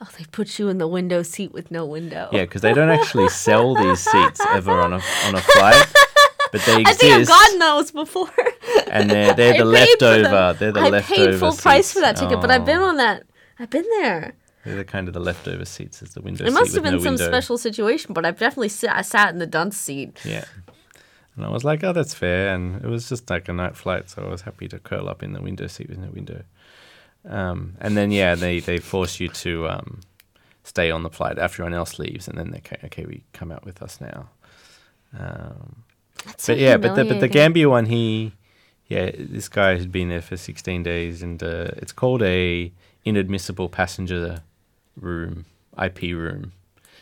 Oh, 0.00 0.08
they 0.16 0.24
put 0.32 0.58
you 0.58 0.68
in 0.68 0.78
the 0.78 0.88
window 0.88 1.22
seat 1.22 1.52
with 1.52 1.70
no 1.70 1.84
window. 1.84 2.28
Yeah, 2.32 2.42
because 2.42 2.62
they 2.62 2.72
don't 2.72 2.88
actually 2.90 3.28
sell 3.28 3.74
these 3.74 4.00
seats 4.00 4.40
ever 4.50 4.80
on 4.80 4.92
a 4.92 5.00
on 5.26 5.34
a 5.34 5.40
flight, 5.40 5.86
but 6.52 6.60
they 6.62 6.80
exist. 6.82 6.86
I 6.86 6.92
think 6.94 7.12
I've 7.20 7.26
gotten 7.28 7.58
those 7.58 7.90
before. 7.90 8.30
and 8.92 9.10
they're 9.10 9.34
they're 9.34 9.54
the 9.64 9.68
I 9.76 9.84
paid 9.84 9.98
for 9.98 10.04
them. 10.06 10.22
leftover. 10.22 10.56
They're 10.58 10.72
the 10.72 10.80
I 10.80 10.88
leftover. 10.90 11.30
paid 11.32 11.38
full 11.40 11.52
price 11.56 11.92
for 11.92 12.00
that 12.00 12.16
seats. 12.16 12.28
ticket, 12.28 12.40
but 12.40 12.50
I've 12.50 12.64
been 12.64 12.78
Oh, 12.78 12.88
on 12.88 12.96
that. 12.98 13.24
I've 13.58 13.70
been 13.70 13.86
there. 14.00 14.34
They're 14.64 14.76
the 14.76 14.84
kind 14.84 15.08
of 15.08 15.14
the 15.14 15.20
leftover 15.20 15.64
seats 15.64 16.02
as 16.02 16.14
the 16.14 16.20
window. 16.20 16.44
It 16.44 16.52
must 16.52 16.74
have 16.74 16.82
been 16.82 16.94
no 16.94 16.98
some 16.98 17.14
window. 17.14 17.26
special 17.26 17.58
situation, 17.58 18.12
but 18.12 18.26
I've 18.26 18.38
definitely 18.38 18.68
sat, 18.68 18.96
I 18.96 19.02
sat 19.02 19.32
in 19.32 19.38
the 19.38 19.46
dunce 19.46 19.76
seat. 19.76 20.20
Yeah, 20.24 20.44
and 21.36 21.44
I 21.44 21.48
was 21.48 21.64
like, 21.64 21.84
oh, 21.84 21.92
that's 21.92 22.14
fair, 22.14 22.54
and 22.54 22.84
it 22.84 22.88
was 22.88 23.08
just 23.08 23.30
like 23.30 23.48
a 23.48 23.52
night 23.52 23.76
flight, 23.76 24.10
so 24.10 24.24
I 24.24 24.28
was 24.28 24.42
happy 24.42 24.68
to 24.68 24.78
curl 24.78 25.08
up 25.08 25.22
in 25.22 25.32
the 25.32 25.40
window 25.40 25.68
seat 25.68 25.88
with 25.88 25.98
no 25.98 26.10
window. 26.10 26.42
Um, 27.28 27.74
and 27.80 27.96
then 27.96 28.10
yeah, 28.10 28.34
they 28.34 28.60
they 28.60 28.78
force 28.78 29.20
you 29.20 29.28
to 29.28 29.68
um, 29.68 30.00
stay 30.64 30.90
on 30.90 31.02
the 31.02 31.10
flight 31.10 31.38
after 31.38 31.62
everyone 31.62 31.74
else 31.74 31.98
leaves, 31.98 32.28
and 32.28 32.36
then 32.36 32.50
they 32.50 32.58
okay, 32.58 32.78
okay, 32.84 33.06
we 33.06 33.24
come 33.32 33.50
out 33.50 33.64
with 33.64 33.80
us 33.82 34.00
now. 34.00 34.28
Um, 35.18 35.84
That's 36.24 36.44
so 36.44 36.52
but 36.52 36.60
yeah, 36.60 36.76
but 36.76 36.94
the 36.94 37.04
but 37.04 37.20
the. 37.20 37.28
Gambia 37.28 37.68
one, 37.68 37.86
he, 37.86 38.32
yeah, 38.86 39.10
this 39.16 39.48
guy 39.48 39.76
had 39.76 39.90
been 39.90 40.08
there 40.08 40.22
for 40.22 40.36
sixteen 40.36 40.82
days, 40.82 41.22
and 41.22 41.42
uh, 41.42 41.70
it's 41.76 41.92
called 41.92 42.22
a 42.22 42.72
inadmissible 43.08 43.68
passenger 43.68 44.42
room, 45.00 45.44
IP 45.82 46.02
room. 46.02 46.52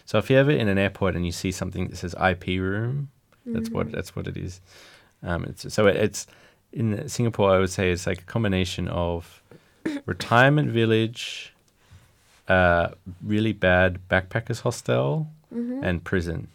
So 0.05 0.19
if 0.19 0.31
you're 0.31 0.41
ever 0.41 0.53
in 0.53 0.69
an 0.69 0.79
airport 0.79 1.17
and 1.17 1.27
you 1.27 1.33
see 1.33 1.51
something 1.51 1.89
that 1.89 1.97
says 1.97 2.15
IP 2.15 2.47
room, 2.61 3.11
that's 3.55 3.71
what 3.71 3.93
that's 3.93 4.15
what 4.17 4.27
it 4.27 4.37
is. 4.37 4.61
Um, 5.23 5.45
it's 5.45 5.73
so 5.73 5.87
it, 5.87 5.97
it's 5.97 6.27
in 6.73 7.09
Singapore. 7.09 7.51
I 7.51 7.59
would 7.59 7.71
say 7.71 7.91
it's 7.91 8.07
like 8.07 8.21
a 8.21 8.25
combination 8.25 8.89
of 8.89 9.43
retirement 10.07 10.71
village, 10.71 11.53
uh, 12.49 12.89
really 13.23 13.53
bad 13.53 13.99
backpackers 14.09 14.61
hostel, 14.63 15.29
and 15.85 16.03
prison 16.05 16.49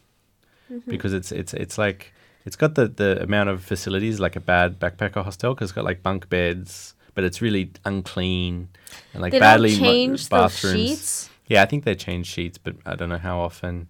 because 0.87 1.13
it's 1.13 1.31
it's 1.31 1.53
it's 1.53 1.77
like 1.77 2.13
it's 2.45 2.55
got 2.55 2.75
the 2.75 2.87
the 2.87 3.21
amount 3.23 3.49
of 3.49 3.63
facilities 3.63 4.19
like 4.19 4.35
a 4.35 4.39
bad 4.39 4.79
backpacker 4.79 5.23
hostel 5.23 5.53
because 5.53 5.69
it's 5.69 5.75
got 5.75 5.85
like 5.85 6.03
bunk 6.03 6.29
beds, 6.29 6.93
but 7.21 7.27
it's 7.27 7.41
really 7.41 7.71
unclean 7.85 8.69
and 9.13 9.21
like 9.21 9.31
They 9.31 9.39
badly 9.39 9.71
don't 9.71 9.81
mo- 9.81 9.85
change 9.91 10.23
the 10.23 10.29
bathrooms. 10.35 10.75
sheets. 10.75 11.29
Yeah, 11.47 11.61
I 11.61 11.65
think 11.67 11.83
they 11.83 11.93
change 11.95 12.25
sheets, 12.25 12.57
but 12.57 12.75
I 12.85 12.95
don't 12.95 13.09
know 13.09 13.17
how 13.19 13.39
often. 13.39 13.89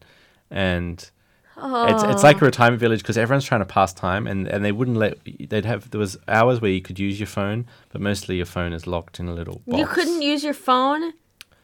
And 0.49 0.97
it's 0.99 1.11
Oh. 1.57 2.09
it's 2.09 2.23
like 2.23 2.37
oh. 2.37 2.45
a 2.45 2.45
retirement 2.45 2.79
village 2.79 3.01
because 3.01 3.17
everyone's 3.17 3.45
trying 3.45 3.61
to 3.61 3.65
pass 3.65 3.93
time, 3.93 4.27
and, 4.27 4.47
and 4.47 4.65
they 4.65 4.71
wouldn't 4.71 4.97
let 4.97 5.17
they'd 5.49 5.65
have 5.65 5.89
there 5.91 5.99
was 5.99 6.17
hours 6.27 6.59
where 6.59 6.71
you 6.71 6.81
could 6.81 6.99
use 6.99 7.19
your 7.19 7.27
phone, 7.27 7.65
but 7.91 8.01
mostly 8.01 8.35
your 8.37 8.45
phone 8.45 8.73
is 8.73 8.85
locked 8.87 9.19
in 9.19 9.27
a 9.29 9.33
little 9.33 9.61
box. 9.67 9.79
You 9.79 9.85
couldn't 9.87 10.21
use 10.21 10.43
your 10.43 10.53
phone. 10.55 11.13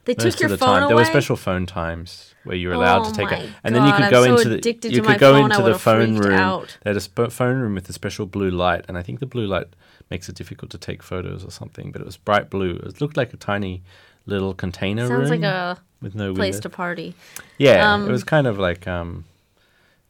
They 0.06 0.16
Most 0.18 0.38
took 0.38 0.40
your 0.40 0.50
the 0.50 0.58
phone 0.58 0.68
time. 0.68 0.84
away. 0.84 0.88
There 0.90 0.96
were 0.98 1.06
special 1.06 1.36
phone 1.36 1.66
times 1.66 2.34
where 2.46 2.56
you 2.56 2.70
were 2.70 2.76
allowed 2.76 3.08
Oh 3.08 3.10
to 3.10 3.16
take 3.16 3.30
it, 3.32 3.50
and 3.64 3.76
then 3.76 3.84
you 3.84 3.92
God, 3.92 3.98
could 3.98 4.06
I'm 4.06 4.12
go 4.12 4.24
so 4.26 4.36
into 4.38 4.50
the 4.50 4.90
you 4.90 5.02
could 5.02 5.20
go 5.20 5.34
phone, 5.34 5.52
into 5.52 5.64
the 5.64 5.78
phone 5.78 6.16
room. 6.18 6.34
out. 6.34 6.78
They 6.84 6.92
had 6.92 6.98
a 6.98 7.02
sp- 7.04 7.28
phone 7.32 7.60
room 7.60 7.74
with 7.74 7.90
a 7.90 7.94
special 7.94 8.26
blue 8.26 8.50
light, 8.52 8.86
and 8.88 8.98
I 8.98 9.02
think 9.02 9.20
the 9.20 9.26
blue 9.26 9.48
light 9.48 9.68
makes 10.10 10.30
it 10.30 10.36
difficult 10.36 10.72
to 10.72 10.78
take 10.78 11.04
photos 11.04 11.44
or 11.44 11.52
something. 11.52 11.92
But 11.92 12.02
it 12.02 12.06
was 12.06 12.18
bright 12.18 12.50
blue. 12.50 12.76
It 12.86 13.02
looked 13.02 13.18
like 13.18 13.34
a 13.34 13.38
tiny 13.38 13.84
little 14.26 14.54
container 14.54 15.08
Sounds 15.08 15.30
room 15.30 15.42
like 15.42 15.50
a 15.50 15.78
with 16.02 16.16
no 16.16 16.34
place 16.34 16.60
to 16.62 16.70
party. 16.70 17.16
Yeah, 17.58 17.94
Um, 17.94 18.08
it 18.08 18.12
was 18.12 18.24
kind 18.24 18.46
of 18.48 18.60
like 18.60 18.88
um, 18.88 19.26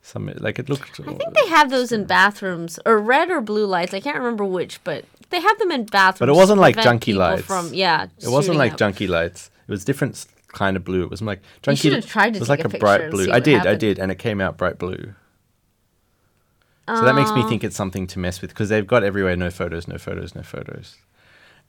some 0.01 0.31
like 0.37 0.59
it 0.59 0.69
looked. 0.69 0.99
I 0.99 1.13
think 1.13 1.33
they 1.33 1.47
have 1.49 1.69
those 1.69 1.91
in 1.91 2.05
bathrooms, 2.05 2.79
or 2.85 2.99
red 2.99 3.29
or 3.29 3.41
blue 3.41 3.65
lights. 3.65 3.93
I 3.93 3.99
can't 3.99 4.17
remember 4.17 4.45
which, 4.45 4.83
but 4.83 5.05
they 5.29 5.39
have 5.41 5.59
them 5.59 5.71
in 5.71 5.85
bathrooms. 5.85 6.19
But 6.19 6.29
it 6.29 6.35
wasn't 6.35 6.59
like 6.59 6.75
junky 6.75 7.15
lights. 7.15 7.43
From 7.43 7.73
yeah, 7.73 8.07
It 8.19 8.29
wasn't 8.29 8.57
like 8.57 8.73
up. 8.73 8.79
junky 8.79 9.07
lights. 9.07 9.49
It 9.67 9.71
was 9.71 9.83
different 9.85 10.25
kind 10.49 10.77
of 10.77 10.83
blue. 10.83 11.03
It 11.03 11.09
was 11.09 11.21
like 11.21 11.41
junky. 11.61 11.71
You 11.71 11.75
should 11.75 11.93
have 11.93 12.05
tried 12.05 12.33
to 12.33 12.37
It 12.37 12.39
was 12.39 12.49
like 12.49 12.63
a 12.63 12.67
a, 12.67 12.79
bright 12.79 13.11
blue. 13.11 13.31
I 13.31 13.39
did, 13.39 13.65
I 13.65 13.75
did, 13.75 13.99
and 13.99 14.11
it 14.11 14.17
came 14.19 14.41
out 14.41 14.57
bright 14.57 14.77
blue. 14.79 15.13
So 16.87 17.01
that 17.03 17.15
makes 17.15 17.31
me 17.31 17.41
Oh. 17.43 17.49
think 17.49 17.63
it's 17.65 17.75
something 17.75 18.07
to 18.07 18.19
mess 18.19 18.41
with 18.41 18.51
because 18.51 18.69
they've 18.69 18.87
got 18.87 19.03
everywhere 19.03 19.35
no 19.35 19.49
photos, 19.49 19.87
no 19.87 19.97
photos, 19.97 20.33
no 20.35 20.41
photos. 20.41 20.95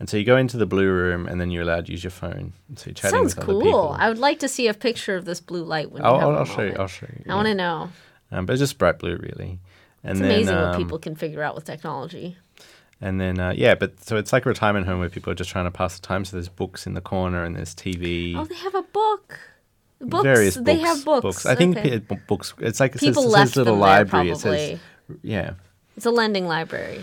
And 0.00 0.09
so 0.09 0.16
you 0.16 0.24
go 0.24 0.37
into 0.37 0.57
the 0.57 0.66
blue 0.66 0.88
room 0.92 1.26
and 1.26 1.40
then 1.40 1.50
you're 1.50 1.64
allowed 1.64 1.87
to 1.87 1.92
use 1.92 2.04
your 2.04 2.12
phone. 2.12 2.52
And 2.68 2.78
so 2.78 2.87
you're 2.87 2.94
chatting 2.94 3.18
Sounds 3.18 3.35
with 3.35 3.42
other 3.44 3.52
cool. 3.54 3.62
people. 3.62 3.96
I 3.98 4.09
would 4.09 4.18
like 4.18 4.38
to 4.38 4.48
see 4.48 4.68
a 4.68 4.74
picture 4.74 5.16
of 5.16 5.24
this 5.24 5.40
blue 5.40 5.64
light 5.64 5.90
when 5.90 6.04
I'll, 6.04 6.14
you 6.14 6.20
have 6.20 6.28
I'll, 6.28 6.37
I'll 6.38 6.44
show 6.44 6.62
you. 6.62 6.76
I'll 6.78 6.87
show 6.87 7.07
you. 7.11 7.24
I 7.28 7.35
want 7.35 7.46
to 7.48 7.54
know. 7.54 7.90
Um, 8.31 8.46
but 8.46 8.52
it's 8.52 8.61
just 8.61 8.78
bright 8.78 9.00
blue, 9.00 9.16
really. 9.16 9.59
And 10.04 10.12
It's 10.12 10.20
then, 10.20 10.31
amazing 10.31 10.54
what 10.54 10.64
um, 10.74 10.76
people 10.76 10.98
can 11.00 11.16
figure 11.16 11.42
out 11.42 11.57
with 11.57 11.64
technology. 11.64 12.37
And 13.00 13.20
then, 13.20 13.40
uh, 13.40 13.54
yeah, 13.57 13.74
but 13.74 14.04
so 14.04 14.16
it's 14.16 14.33
like 14.33 14.46
a 14.46 14.48
retirement 14.48 14.87
home 14.87 15.00
where 15.00 15.09
people 15.09 15.33
are 15.33 15.37
just 15.37 15.50
trying 15.50 15.64
to 15.64 15.70
pass 15.72 15.98
the 15.98 16.07
time. 16.07 16.24
So 16.24 16.37
there's 16.37 16.48
books 16.48 16.87
in 16.87 16.94
the 16.94 17.00
corner 17.00 17.42
and 17.42 17.57
there's 17.57 17.74
TV. 17.74 18.37
Oh, 18.37 18.44
they 18.44 18.54
have 18.57 18.74
a 18.76 18.83
book. 18.83 19.38
Books. 20.00 20.22
various 20.22 20.57
books. 20.57 20.64
They 20.66 20.78
have 20.78 21.04
books. 21.04 21.44
I 21.46 21.57
think 21.57 21.76
Okay. 21.76 21.98
p- 21.98 22.16
books. 22.28 22.54
It's 22.59 22.78
like 22.78 22.94
it 22.94 23.00
people 23.00 23.24
says, 23.24 23.33
it 23.33 23.37
says 23.48 23.57
little 23.57 23.74
there 23.74 23.81
library. 23.81 24.28
probably. 24.28 24.31
It 24.31 24.38
says 24.70 24.81
yeah, 25.23 25.53
It's 25.97 26.07
a 26.07 26.11
lending 26.11 26.47
library. 26.47 27.01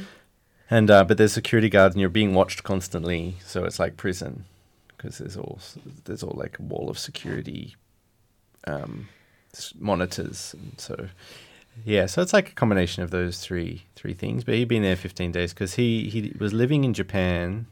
and 0.69 0.89
uh, 0.91 1.03
but 1.03 1.17
there's 1.17 1.33
security 1.33 1.69
guards 1.69 1.95
and 1.95 2.01
you're 2.01 2.09
being 2.09 2.33
watched 2.33 2.63
constantly. 2.63 3.35
So 3.45 3.65
it's 3.65 3.79
like 3.79 3.97
prison 3.97 4.45
because 4.89 5.17
there's 5.19 5.37
all 5.37 5.59
there's 6.05 6.23
all 6.23 6.35
like 6.37 6.57
a 6.59 6.63
wall 6.63 6.89
of 6.89 6.97
security 6.97 7.75
um, 8.67 9.07
monitors. 9.79 10.55
And 10.57 10.73
so 10.79 11.07
Yeah, 11.85 12.05
so 12.07 12.21
it's 12.21 12.33
like 12.33 12.49
a 12.49 12.53
combination 12.55 13.03
of 13.03 13.11
those 13.11 13.39
three 13.39 13.83
three 13.95 14.13
things. 14.13 14.43
But 14.43 14.55
he'd 14.55 14.67
been 14.67 14.83
there 14.83 14.95
15 14.95 15.31
days 15.31 15.53
because 15.53 15.75
he 15.75 16.09
he 16.09 16.33
was 16.39 16.53
living 16.53 16.83
in 16.83 16.93
Japan, 16.93 17.67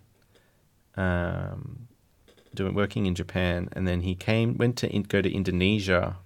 um, 0.96 1.88
doing 2.54 2.74
working 2.76 3.06
in 3.06 3.16
Japan, 3.16 3.70
and 3.74 3.88
then 3.88 4.02
he 4.02 4.14
came 4.16 4.58
went 4.58 4.78
to 4.78 4.90
in, 4.90 5.04
go 5.04 5.22
to 5.22 5.32
Indonesia. 5.32 6.18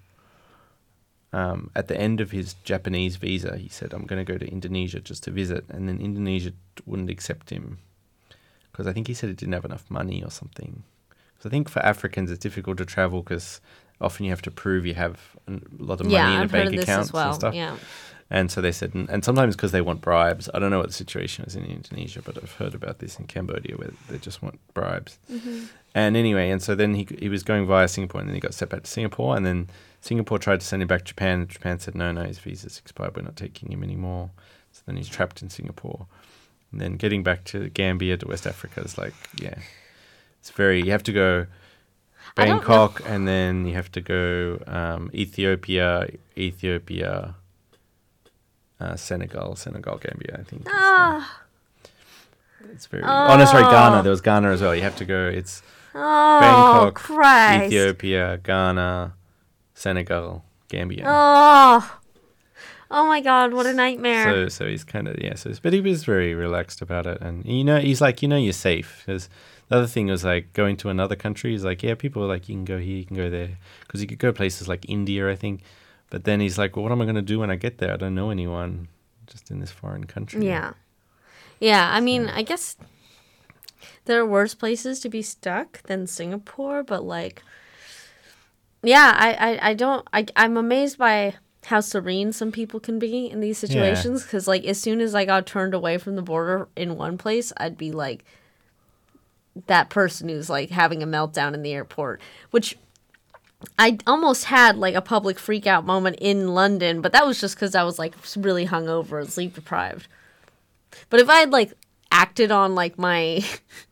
Um, 1.33 1.71
at 1.75 1.89
the 1.89 1.99
end 1.99 2.21
of 2.21 2.31
his 2.31 2.55
Japanese 2.63 3.17
visa, 3.17 3.57
he 3.57 3.67
said, 3.67 3.93
"I'm 3.93 4.05
going 4.05 4.23
to 4.23 4.31
go 4.31 4.37
to 4.37 4.47
Indonesia 4.47 4.99
just 4.99 5.23
to 5.23 5.31
visit," 5.31 5.65
and 5.69 5.87
then 5.87 5.99
Indonesia 5.99 6.53
wouldn't 6.85 7.09
accept 7.09 7.49
him 7.49 7.79
because 8.77 8.87
I 8.87 8.93
think 8.93 9.07
he 9.07 9.13
said 9.15 9.29
he 9.29 9.35
didn't 9.35 9.53
have 9.53 9.65
enough 9.65 9.89
money 9.89 10.23
or 10.23 10.29
something. 10.29 10.83
So 11.39 11.49
I 11.49 11.51
think 11.51 11.67
for 11.67 11.83
Africans 11.83 12.29
it's 12.29 12.39
difficult 12.39 12.77
to 12.77 12.85
travel 12.85 13.23
because 13.23 13.59
often 13.99 14.25
you 14.25 14.31
have 14.31 14.43
to 14.43 14.51
prove 14.51 14.85
you 14.85 14.93
have 14.93 15.35
a 15.47 15.59
lot 15.79 15.99
of 15.99 16.05
money 16.05 16.13
yeah, 16.13 16.35
in 16.35 16.41
I've 16.43 16.53
a 16.53 16.69
bank 16.69 16.81
account 16.81 17.11
well. 17.11 17.27
and 17.27 17.35
stuff. 17.35 17.55
Yeah. 17.55 17.75
And 18.29 18.51
so 18.51 18.59
they 18.61 18.73
said, 18.73 18.93
and, 18.93 19.09
and 19.09 19.23
sometimes 19.23 19.55
because 19.55 19.71
they 19.71 19.81
want 19.81 20.01
bribes. 20.01 20.49
I 20.53 20.59
don't 20.59 20.69
know 20.69 20.79
what 20.79 20.87
the 20.87 20.93
situation 20.93 21.45
is 21.45 21.55
in 21.55 21.63
Indonesia, 21.65 22.21
but 22.21 22.37
I've 22.37 22.51
heard 22.51 22.75
about 22.75 22.99
this 22.99 23.17
in 23.17 23.25
Cambodia 23.25 23.77
where 23.77 23.91
they 24.09 24.17
just 24.17 24.43
want 24.43 24.59
bribes. 24.73 25.17
And 25.97 26.15
anyway, 26.15 26.51
and 26.51 26.61
so 26.61 26.75
then 26.75 26.93
he 26.93 27.07
he 27.23 27.27
was 27.27 27.41
going 27.43 27.65
via 27.65 27.87
Singapore, 27.87 28.21
and 28.21 28.27
then 28.29 28.35
he 28.35 28.39
got 28.47 28.53
sent 28.53 28.69
back 28.69 28.83
to 28.83 28.91
Singapore, 28.97 29.35
and 29.35 29.43
then 29.45 29.67
Singapore 29.99 30.37
tried 30.37 30.59
to 30.59 30.65
send 30.65 30.81
him 30.83 30.87
back 30.87 30.99
to 31.01 31.05
Japan. 31.13 31.39
and 31.41 31.49
Japan 31.49 31.79
said, 31.79 31.95
no, 31.95 32.11
no, 32.11 32.23
his 32.23 32.37
visa's 32.37 32.77
expired. 32.77 33.15
We're 33.15 33.23
not 33.23 33.35
taking 33.35 33.71
him 33.71 33.81
anymore. 33.83 34.29
So 34.71 34.83
then 34.85 34.95
he's 34.97 35.09
trapped 35.09 35.41
in 35.41 35.49
Singapore. 35.49 36.05
And 36.71 36.79
then 36.81 36.97
getting 36.97 37.23
back 37.23 37.45
to 37.45 37.69
Gambia 37.69 38.15
to 38.17 38.27
West 38.27 38.45
Africa 38.45 38.81
is 38.81 38.95
like, 38.95 39.15
yeah, 39.41 39.57
it's 40.39 40.51
very. 40.51 40.83
You 40.85 40.91
have 40.91 41.03
to 41.03 41.13
go 41.13 41.47
I 42.37 42.45
don't 42.45 42.47
know. 42.47 42.57
Bangkok, 42.59 43.01
and 43.11 43.27
then 43.27 43.65
you 43.65 43.73
have 43.73 43.91
to 43.93 44.01
go 44.01 44.59
um, 44.67 45.09
Ethiopia, 45.15 46.07
Ethiopia, 46.37 47.33
uh, 48.79 48.95
Senegal, 48.95 49.55
Senegal, 49.55 49.97
Gambia. 49.97 50.37
I 50.39 50.43
think. 50.43 50.67
Ah, 50.69 51.41
it's 52.71 52.85
very. 52.85 53.01
Oh. 53.03 53.35
no, 53.35 53.45
sorry, 53.45 53.63
Oh. 53.65 53.71
Ghana. 53.71 54.03
There 54.03 54.11
was 54.11 54.21
Ghana 54.21 54.51
as 54.51 54.61
well. 54.61 54.75
You 54.75 54.83
have 54.83 54.97
to 54.97 55.05
go. 55.05 55.21
It's 55.27 55.63
oh, 55.97 56.39
Bangkok, 56.39 56.95
Christ. 56.95 57.65
Ethiopia, 57.65 58.39
Ghana, 58.43 59.15
Senegal, 59.73 60.43
Gambia. 60.69 61.03
Oh, 61.05 61.99
oh 62.91 63.07
my 63.07 63.21
God! 63.21 63.53
What 63.53 63.65
a 63.65 63.73
nightmare. 63.73 64.25
So, 64.25 64.49
so 64.49 64.67
he's 64.67 64.83
kind 64.83 65.07
of 65.07 65.17
yeah. 65.21 65.35
So, 65.35 65.51
but 65.61 65.73
he 65.73 65.81
was 65.81 66.05
very 66.05 66.33
relaxed 66.33 66.81
about 66.81 67.05
it, 67.07 67.21
and 67.21 67.45
you 67.45 67.63
know, 67.63 67.79
he's 67.79 68.01
like, 68.01 68.21
you 68.21 68.27
know, 68.27 68.37
you're 68.37 68.53
safe. 68.53 69.03
Because 69.05 69.29
the 69.69 69.77
other 69.77 69.87
thing 69.87 70.07
was 70.07 70.23
like 70.23 70.53
going 70.53 70.77
to 70.77 70.89
another 70.89 71.15
country. 71.15 71.51
He's 71.51 71.65
like, 71.65 71.83
yeah, 71.83 71.95
people 71.95 72.23
are 72.23 72.27
like, 72.27 72.47
you 72.47 72.55
can 72.55 72.65
go 72.65 72.77
here, 72.77 72.97
you 72.97 73.05
can 73.05 73.17
go 73.17 73.29
there, 73.29 73.57
because 73.81 74.01
you 74.01 74.07
could 74.07 74.19
go 74.19 74.31
places 74.31 74.67
like 74.67 74.89
India, 74.89 75.29
I 75.29 75.35
think. 75.35 75.61
But 76.09 76.23
then 76.23 76.39
he's 76.39 76.57
like, 76.57 76.75
well, 76.75 76.83
what 76.83 76.93
am 76.93 77.01
I 77.01 77.05
going 77.05 77.15
to 77.15 77.21
do 77.21 77.39
when 77.39 77.51
I 77.51 77.57
get 77.57 77.79
there? 77.79 77.91
I 77.93 77.97
don't 77.97 78.15
know 78.15 78.29
anyone, 78.29 78.87
just 79.25 79.51
in 79.51 79.59
this 79.59 79.71
foreign 79.71 80.05
country. 80.05 80.45
Yeah. 80.45 80.73
Yeah, 81.59 81.89
I 81.91 81.99
mean, 81.99 82.27
I 82.27 82.43
guess 82.43 82.77
there 84.07 84.21
are 84.21 84.25
worse 84.25 84.55
places 84.55 84.99
to 85.01 85.09
be 85.09 85.21
stuck 85.21 85.83
than 85.83 86.07
Singapore, 86.07 86.83
but 86.83 87.03
like 87.03 87.43
yeah, 88.83 89.13
I, 89.17 89.33
I, 89.33 89.69
I 89.69 89.73
don't 89.73 90.07
I 90.13 90.25
I'm 90.35 90.57
amazed 90.57 90.97
by 90.97 91.35
how 91.65 91.81
serene 91.81 92.31
some 92.31 92.51
people 92.51 92.79
can 92.79 92.97
be 92.97 93.29
in 93.29 93.41
these 93.41 93.57
situations 93.57 94.23
because 94.23 94.47
like 94.47 94.63
as 94.65 94.79
soon 94.79 95.01
as 95.01 95.13
I 95.13 95.25
got 95.25 95.45
turned 95.45 95.73
away 95.73 95.97
from 95.97 96.15
the 96.15 96.21
border 96.21 96.69
in 96.75 96.95
one 96.95 97.17
place, 97.17 97.51
I'd 97.57 97.77
be 97.77 97.91
like 97.91 98.23
that 99.65 99.89
person 99.89 100.29
who's 100.29 100.49
like 100.49 100.69
having 100.69 101.03
a 101.03 101.07
meltdown 101.07 101.53
in 101.53 101.63
the 101.63 101.73
airport, 101.73 102.21
which 102.51 102.77
I 103.77 103.97
almost 104.05 104.45
had 104.45 104.77
like 104.77 104.95
a 104.95 105.01
public 105.01 105.39
freak 105.39 105.67
out 105.67 105.85
moment 105.85 106.17
in 106.21 106.53
London, 106.53 107.01
but 107.01 107.11
that 107.11 107.25
was 107.25 107.41
just 107.41 107.55
because 107.55 107.75
I 107.75 107.83
was 107.83 107.97
like 107.99 108.13
really 108.37 108.67
hungover 108.67 109.19
and 109.19 109.29
sleep 109.29 109.55
deprived. 109.55 110.07
But 111.09 111.19
if 111.19 111.29
I 111.29 111.39
had 111.39 111.51
like 111.51 111.73
acted 112.11 112.51
on 112.51 112.75
like 112.75 112.97
my 112.97 113.43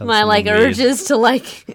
my 0.00 0.22
like 0.24 0.46
weird. 0.46 0.60
urges 0.60 1.04
to 1.04 1.16
like 1.16 1.66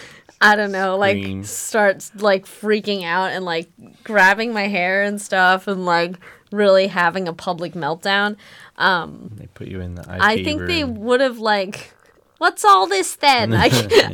I 0.40 0.54
don't 0.54 0.70
know, 0.72 0.96
like 0.96 1.18
Scream. 1.18 1.44
start 1.44 2.10
like 2.16 2.46
freaking 2.46 3.04
out 3.04 3.30
and 3.30 3.44
like 3.44 3.68
grabbing 4.04 4.52
my 4.52 4.68
hair 4.68 5.02
and 5.02 5.20
stuff 5.20 5.66
and 5.66 5.84
like 5.84 6.16
really 6.52 6.86
having 6.86 7.26
a 7.26 7.32
public 7.32 7.74
meltdown. 7.74 8.36
Um 8.76 9.30
They 9.34 9.46
put 9.46 9.68
you 9.68 9.80
in 9.80 9.94
the 9.96 10.04
I 10.08 10.42
think 10.42 10.62
they 10.66 10.84
would 10.84 11.20
have 11.20 11.38
like 11.38 11.92
What's 12.38 12.64
all 12.64 12.86
this 12.86 13.16
then? 13.16 13.52
I, 13.54 13.64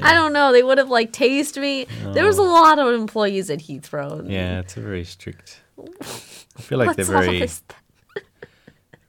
I 0.02 0.14
don't 0.14 0.32
know. 0.32 0.50
They 0.50 0.62
would 0.62 0.78
have 0.78 0.88
like 0.88 1.12
tased 1.12 1.60
me. 1.60 1.87
There 2.14 2.24
was 2.24 2.38
a 2.38 2.42
lot 2.42 2.78
of 2.78 2.94
employees 2.94 3.50
at 3.50 3.58
Heathrow. 3.58 4.24
Yeah, 4.30 4.60
it's 4.60 4.78
a 4.78 4.80
very 4.80 5.04
strict. 5.04 5.60
I 5.78 6.62
feel 6.62 6.78
like 6.78 6.96
they're 6.96 7.04
very 7.04 7.46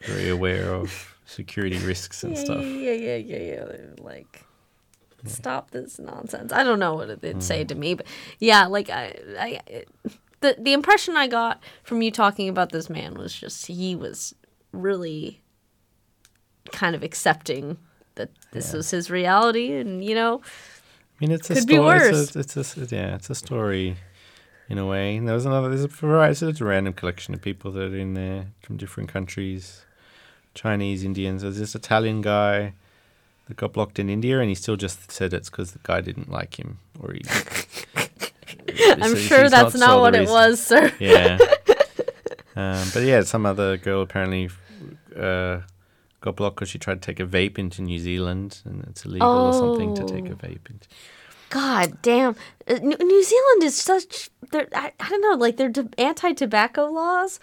very 0.01 0.29
aware 0.29 0.73
of 0.73 1.14
security 1.35 1.77
risks 1.77 2.23
and 2.23 2.35
yeah, 2.35 2.43
stuff. 2.43 2.63
Yeah, 2.63 2.91
yeah, 2.91 3.15
yeah, 3.15 3.37
yeah. 3.37 3.65
Like, 3.99 4.43
stop 5.25 5.71
this 5.71 5.99
nonsense. 5.99 6.53
I 6.53 6.63
don't 6.63 6.79
know 6.79 6.95
what 6.95 7.09
it'd 7.09 7.43
say 7.43 7.63
to 7.63 7.75
mm. 7.75 7.79
me, 7.79 7.93
but 7.95 8.07
yeah, 8.39 8.65
like 8.67 8.89
I, 8.89 9.15
I, 9.39 9.83
the 10.41 10.55
the 10.59 10.73
impression 10.73 11.15
I 11.17 11.27
got 11.27 11.61
from 11.83 12.01
you 12.01 12.11
talking 12.11 12.49
about 12.49 12.71
this 12.71 12.89
man 12.89 13.15
was 13.15 13.33
just 13.33 13.67
he 13.67 13.95
was 13.95 14.33
really 14.71 15.41
kind 16.71 16.95
of 16.95 17.03
accepting 17.03 17.77
that 18.15 18.29
this 18.51 18.71
Yeah. 18.71 18.77
was 18.77 18.91
his 18.91 19.09
reality, 19.11 19.73
and 19.73 20.03
you 20.03 20.15
know, 20.15 20.41
I 20.43 21.25
mean, 21.25 21.31
it's 21.31 21.49
a 21.49 21.55
Could 21.55 21.67
be 21.67 21.75
story. 21.75 21.99
worse. 21.99 22.35
It's 22.35 22.55
a, 22.55 22.59
it's 22.59 22.77
a 22.77 22.95
yeah, 22.95 23.15
it's 23.15 23.29
a 23.29 23.35
story 23.35 23.97
in 24.69 24.77
a 24.77 24.85
way. 24.85 25.15
And 25.17 25.27
there 25.27 25.35
was 25.35 25.45
another. 25.45 25.69
There's 25.69 25.83
a 25.83 25.87
variety. 25.87 26.45
It's 26.47 26.61
a 26.61 26.65
random 26.65 26.93
collection 26.93 27.33
of 27.33 27.41
people 27.41 27.71
that 27.71 27.93
are 27.93 27.97
in 27.97 28.13
there 28.13 28.47
from 28.61 28.77
different 28.77 29.09
countries, 29.09 29.84
Chinese, 30.55 31.03
Indians. 31.03 31.41
There's 31.43 31.59
this 31.59 31.75
Italian 31.75 32.21
guy 32.21 32.73
that 33.47 33.57
got 33.57 33.73
blocked 33.73 33.99
in 33.99 34.09
India, 34.09 34.39
and 34.39 34.49
he 34.49 34.55
still 34.55 34.75
just 34.75 35.11
said 35.11 35.33
it's 35.33 35.49
because 35.49 35.71
the 35.73 35.79
guy 35.83 36.01
didn't 36.01 36.31
like 36.31 36.57
him, 36.59 36.79
or 36.99 37.13
he. 37.13 37.21
I'm 38.91 39.09
so 39.11 39.15
sure 39.15 39.49
that's 39.49 39.75
not, 39.75 39.95
the 39.95 39.99
what 40.01 40.15
it 40.15 40.27
was, 40.27 40.59
sir. 40.63 40.91
Yeah. 40.99 41.37
um, 42.55 42.87
but 42.93 43.03
yeah, 43.03 43.21
some 43.21 43.45
other 43.45 43.77
girl 43.77 44.01
apparently 44.01 44.49
uh, 45.15 45.59
got 46.21 46.35
blocked 46.35 46.55
because 46.55 46.69
she 46.69 46.79
tried 46.79 47.01
to 47.01 47.05
take 47.05 47.19
a 47.19 47.25
vape 47.27 47.59
into 47.59 47.81
New 47.81 47.99
Zealand, 47.99 48.61
and 48.65 48.83
it's 48.89 49.05
illegal 49.05 49.27
or 49.29 49.53
something 49.53 49.93
to 49.95 50.05
take 50.05 50.25
a 50.27 50.33
Oh. 50.33 50.35
vape. 50.35 50.69
Into. 50.69 50.87
God 51.49 52.01
damn, 52.01 52.35
Uh, 52.67 52.79
New 52.81 53.23
Zealand 53.23 53.63
is 53.63 53.75
such. 53.79 54.29
they're- 54.51 54.67
I, 54.73 54.91
I 54.99 55.09
don't 55.09 55.21
know, 55.21 55.35
like 55.37 55.57
their 55.57 55.71
anti-tobacco 55.97 56.87
laws 56.87 57.39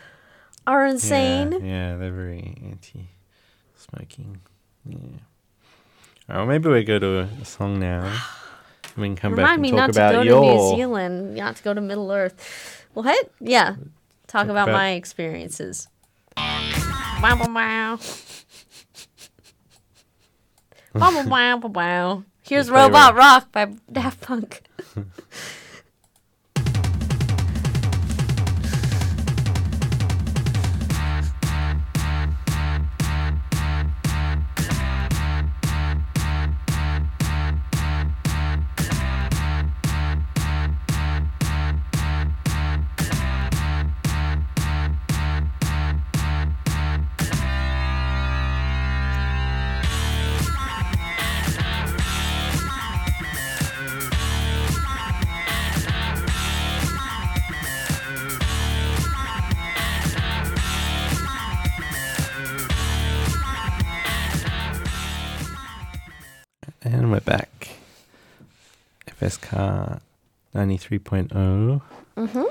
are 0.67 0.87
insane. 0.87 1.53
Yeah, 1.53 1.59
yeah, 1.61 1.97
they're 1.97 2.13
very 2.13 2.57
anti-smoking. 2.71 4.41
Yeah. 4.87 4.97
All 4.97 5.09
right, 6.29 6.37
well, 6.39 6.47
maybe 6.47 6.69
we 6.69 6.85
go 6.85 6.99
to 6.99 7.21
a, 7.21 7.45
song 7.45 7.79
now. 7.81 8.21
We 8.95 9.07
can 9.07 9.17
come 9.17 9.33
back 9.33 9.39
Remind 9.39 9.55
and 9.55 9.63
me 9.63 9.71
talk 9.71 9.95
not 9.95 10.11
to 10.11 10.17
go 10.17 10.23
your. 10.23 10.43
to 10.43 10.47
New 10.47 10.77
Zealand, 10.77 11.35
not 11.35 11.57
to 11.57 11.63
go 11.63 11.73
to 11.73 11.81
Middle 11.81 12.13
Earth. 12.13 12.85
Well, 12.95 13.05
hey, 13.05 13.17
yeah, 13.41 13.71
talk, 13.71 13.79
Talk 14.27 14.45
about, 14.49 14.69
about- 14.69 14.77
my 14.77 14.91
experiences. 14.91 15.89
Wow, 16.37 17.23
wow. 17.23 17.47
wow, 17.55 17.99
wow, 20.95 21.25
wow, 21.25 21.57
wow, 21.57 21.69
wow. 21.69 22.25
Here's 22.43 22.69
Robot 22.69 23.15
Rock 23.15 23.51
by 23.51 23.73
Daft 23.91 24.21
Punk. 24.21 24.63
93.0. 70.67 71.81
Mm-hmm. 72.17 72.45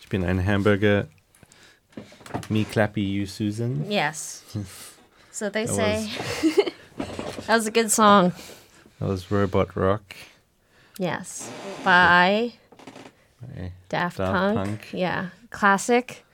Ich 0.00 0.08
bin 0.08 0.24
ein 0.24 0.38
Hamburger. 0.44 1.06
Me 2.48 2.64
Klappy 2.64 3.02
you, 3.02 3.26
Susan. 3.26 3.90
Yes. 3.90 4.42
So 5.32 5.48
they 5.48 5.64
That 5.64 5.74
say. 5.74 6.10
that 7.46 7.54
was 7.54 7.66
a 7.66 7.70
good 7.70 7.90
song. 7.90 8.32
That 8.98 9.08
was 9.08 9.30
Robot 9.30 9.74
Rock. 9.76 10.14
Yes. 10.98 11.48
By 11.84 12.52
by 13.40 13.72
Daft, 13.88 14.18
Daft 14.18 14.32
Punk. 14.32 14.56
Punk. 14.56 14.88
Yeah. 14.92 15.28
Classic. 15.50 16.24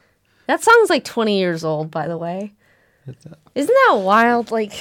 That 0.49 0.65
song's 0.65 0.89
like 0.91 1.05
20 1.05 1.39
years 1.39 1.63
old, 1.63 1.91
by 1.91 2.09
the 2.09 2.17
way. 2.17 2.55
Isn't 3.55 3.75
that 3.87 4.01
wild? 4.03 4.51
Like, 4.51 4.73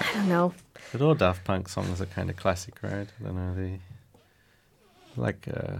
I 0.00 0.14
don't 0.14 0.28
know. 0.28 0.54
But 0.92 1.02
all 1.02 1.14
Daft 1.14 1.44
Punk 1.44 1.68
songs 1.68 2.00
are 2.00 2.06
kind 2.06 2.30
of 2.30 2.36
classic, 2.36 2.74
right? 2.80 3.08
I 3.20 3.24
don't 3.24 3.34
know, 3.34 3.54
they 3.54 3.80
like 5.16 5.46
uh, 5.52 5.78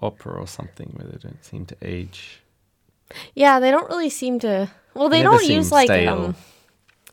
opera 0.00 0.32
or 0.40 0.46
something 0.46 0.92
where 0.96 1.06
they 1.08 1.18
don't 1.18 1.44
seem 1.44 1.66
to 1.66 1.76
age. 1.82 2.40
Yeah, 3.34 3.60
they 3.60 3.70
don't 3.70 3.88
really 3.88 4.10
seem 4.10 4.38
to. 4.40 4.70
Well, 4.94 5.08
they 5.08 5.22
Never 5.22 5.36
don't 5.38 5.46
use 5.46 5.70
like 5.72 5.86
stale. 5.88 6.26
um, 6.26 6.36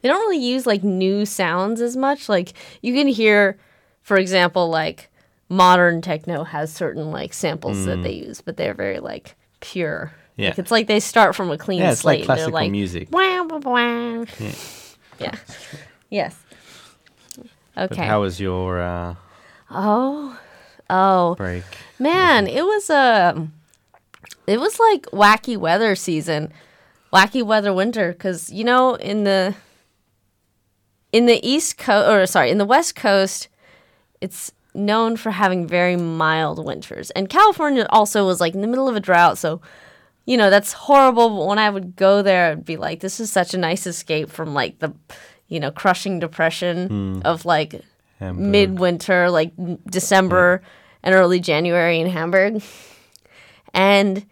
they 0.02 0.10
don't 0.10 0.20
really 0.30 0.44
use 0.44 0.66
like 0.66 0.84
new 0.84 1.26
sounds 1.26 1.82
as 1.82 1.96
much. 1.98 2.30
Like 2.30 2.54
you 2.82 2.94
can 2.94 3.08
hear, 3.08 3.58
for 4.02 4.18
example, 4.18 4.70
like 4.70 5.10
modern 5.50 6.02
techno 6.02 6.44
has 6.44 6.72
certain 6.72 7.12
like 7.12 7.34
samples 7.34 7.86
that 7.86 8.04
they 8.04 8.12
use, 8.14 8.42
but 8.42 8.58
they're 8.58 8.74
very 8.74 9.00
like 9.00 9.36
pure. 9.60 10.12
Mm. 10.14 10.22
Yeah. 10.38 10.50
Like, 10.50 10.60
it's 10.60 10.72
like 10.72 10.88
they 10.88 11.00
start 11.00 11.36
from 11.36 11.50
a 11.50 11.58
clean 11.58 11.80
Yeah, 11.80 11.92
it's 11.92 12.04
like 12.06 12.18
slate. 12.20 12.28
they're 12.28 12.36
classical 12.36 12.54
like, 12.54 12.72
music. 12.72 13.08
Wah, 13.12 13.42
wah, 13.44 13.58
wah. 13.58 14.26
Yeah. 14.40 14.52
Yeah. 15.20 15.36
Yes. 16.12 16.36
But 17.74 17.92
Okay. 17.92 18.06
how 18.06 18.22
was 18.22 18.40
your 18.40 18.80
uh, 18.80 19.16
oh. 19.72 20.40
Oh. 20.90 21.36
break? 21.36 21.64
Man, 22.00 22.46
mm-hmm. 22.46 22.58
it 22.58 22.64
was 22.64 22.90
a 22.90 23.48
it 24.46 24.60
was 24.60 24.80
like 24.80 25.04
wacky 25.08 25.58
weather 25.58 25.96
season. 25.96 26.52
Wacky 27.14 27.44
weather 27.44 27.74
winter 27.74 28.14
cuz 28.14 28.52
you 28.52 28.64
know 28.64 28.96
in 28.96 29.24
the 29.24 29.56
in 31.12 31.26
the 31.26 31.46
east 31.48 31.78
coast 31.78 32.10
or 32.10 32.26
sorry, 32.26 32.52
in 32.52 32.58
the 32.58 32.66
west 32.66 32.96
coast 32.96 33.48
it's 34.20 34.52
known 34.74 35.16
for 35.16 35.32
having 35.32 35.68
very 35.68 35.96
mild 35.96 36.64
winters. 36.64 37.12
And 37.12 37.30
California 37.30 37.86
also 37.90 38.26
was 38.26 38.40
like 38.40 38.54
in 38.54 38.62
the 38.62 38.68
middle 38.68 38.90
of 38.90 38.96
a 38.96 39.00
drought, 39.00 39.38
so 39.38 39.62
you 40.26 40.36
know, 40.36 40.50
that's 40.50 40.74
horrible, 40.74 41.30
but 41.30 41.48
when 41.48 41.58
I 41.58 41.70
would 41.70 41.96
go 41.96 42.22
there 42.22 42.52
I'd 42.52 42.66
be 42.66 42.78
like 42.78 43.00
this 43.00 43.20
is 43.20 43.32
such 43.32 43.54
a 43.54 43.58
nice 43.58 43.88
escape 43.88 44.30
from 44.30 44.54
like 44.54 44.80
the 44.80 44.94
you 45.48 45.60
know, 45.60 45.72
crushing 45.72 46.20
depression 46.20 46.88
hmm. 46.88 47.22
of 47.26 47.46
like 47.46 47.82
Hamburg. 48.20 48.46
midwinter, 48.46 49.30
like 49.30 49.52
December 49.90 50.62
and 51.04 51.16
early 51.16 51.40
January 51.40 52.00
in 52.00 52.08
Hamburg. 52.08 52.62
And 53.74 54.26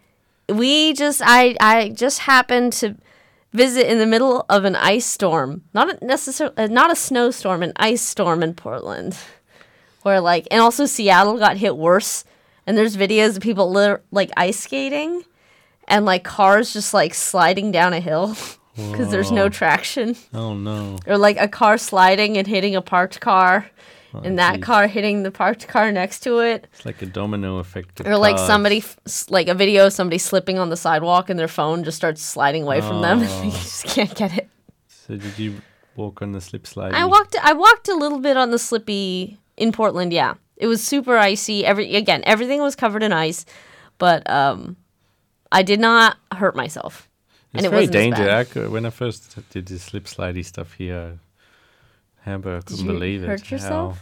we 0.48 0.92
just, 0.92 1.22
I, 1.24 1.56
I 1.60 1.90
just 1.90 2.20
happened 2.20 2.72
to 2.74 2.96
visit 3.52 3.90
in 3.90 3.98
the 3.98 4.06
middle 4.06 4.44
of 4.48 4.64
an 4.64 4.76
ice 4.76 5.06
storm, 5.06 5.62
not 5.72 6.02
necessarily, 6.02 6.56
uh, 6.56 6.66
not 6.66 6.90
a 6.90 6.96
snowstorm, 6.96 7.62
an 7.62 7.72
ice 7.76 8.02
storm 8.02 8.42
in 8.42 8.54
Portland, 8.54 9.16
where 10.02 10.20
like, 10.20 10.46
and 10.50 10.60
also 10.60 10.86
Seattle 10.86 11.38
got 11.38 11.56
hit 11.56 11.76
worse. 11.76 12.24
And 12.66 12.76
there's 12.76 12.96
videos 12.96 13.36
of 13.36 13.42
people 13.42 13.70
lit- 13.70 14.04
like 14.10 14.30
ice 14.36 14.58
skating 14.58 15.22
and 15.86 16.04
like 16.04 16.24
cars 16.24 16.72
just 16.72 16.92
like 16.92 17.14
sliding 17.14 17.70
down 17.70 17.92
a 17.92 18.00
hill 18.00 18.36
because 18.76 19.10
there's 19.10 19.32
no 19.32 19.48
traction 19.48 20.14
Oh 20.34 20.54
no! 20.54 20.98
or 21.06 21.16
like 21.18 21.38
a 21.38 21.48
car 21.48 21.78
sliding 21.78 22.36
and 22.36 22.46
hitting 22.46 22.76
a 22.76 22.82
parked 22.82 23.20
car 23.20 23.70
and 24.24 24.38
that 24.38 24.54
geez. 24.56 24.64
car 24.64 24.86
hitting 24.86 25.24
the 25.24 25.30
parked 25.30 25.68
car 25.68 25.92
next 25.92 26.20
to 26.20 26.38
it 26.38 26.66
It's 26.72 26.86
like 26.86 27.02
a 27.02 27.06
domino 27.06 27.58
effect. 27.58 28.00
or 28.06 28.16
like 28.16 28.36
cars. 28.36 28.46
somebody 28.46 28.82
like 29.28 29.48
a 29.48 29.54
video 29.54 29.86
of 29.86 29.92
somebody 29.92 30.16
slipping 30.18 30.58
on 30.58 30.70
the 30.70 30.76
sidewalk 30.76 31.28
and 31.28 31.38
their 31.38 31.48
phone 31.48 31.84
just 31.84 31.98
starts 31.98 32.22
sliding 32.22 32.62
away 32.62 32.80
from 32.80 33.02
them 33.02 33.18
Oh. 33.22 33.42
you 33.42 33.50
just 33.50 33.84
can't 33.84 34.14
get 34.14 34.36
it 34.38 34.48
So 34.88 35.16
did 35.16 35.38
you 35.38 35.60
walk 35.96 36.22
on 36.22 36.32
the 36.32 36.40
slip 36.40 36.66
slide? 36.66 36.94
i 36.94 37.04
walked 37.04 37.36
i 37.42 37.52
walked 37.52 37.88
a 37.88 37.94
little 37.94 38.18
bit 38.20 38.36
on 38.38 38.50
the 38.52 38.58
slippy 38.58 39.38
in 39.56 39.70
portland 39.72 40.12
yeah 40.12 40.34
it 40.56 40.66
was 40.66 40.82
super 40.82 41.16
icy 41.18 41.64
every 41.66 41.94
again 41.96 42.22
everything 42.24 42.60
was 42.62 42.74
covered 42.76 43.02
in 43.02 43.12
ice 43.12 43.44
but 43.98 44.28
um 44.30 44.76
i 45.52 45.62
did 45.62 45.80
not 45.80 46.16
hurt 46.32 46.54
myself 46.56 47.08
It's 47.58 47.64
and 47.64 47.66
it 47.66 47.70
very 47.70 47.82
wasn't 47.82 47.96
as 47.96 48.02
dangerous. 48.02 48.54
bad. 48.54 48.64
I 48.64 48.68
When 48.68 48.86
I 48.86 48.90
first 48.90 49.36
did 49.50 49.66
the 49.66 49.78
slip 49.78 50.04
slidey 50.04 50.44
stuff 50.44 50.74
here, 50.74 51.18
Hamburg, 52.22 52.62
I 52.66 52.70
couldn't 52.70 52.86
you 52.86 52.92
believe 52.92 53.22
it. 53.22 53.26
hurt 53.28 53.50
yourself? 53.50 53.98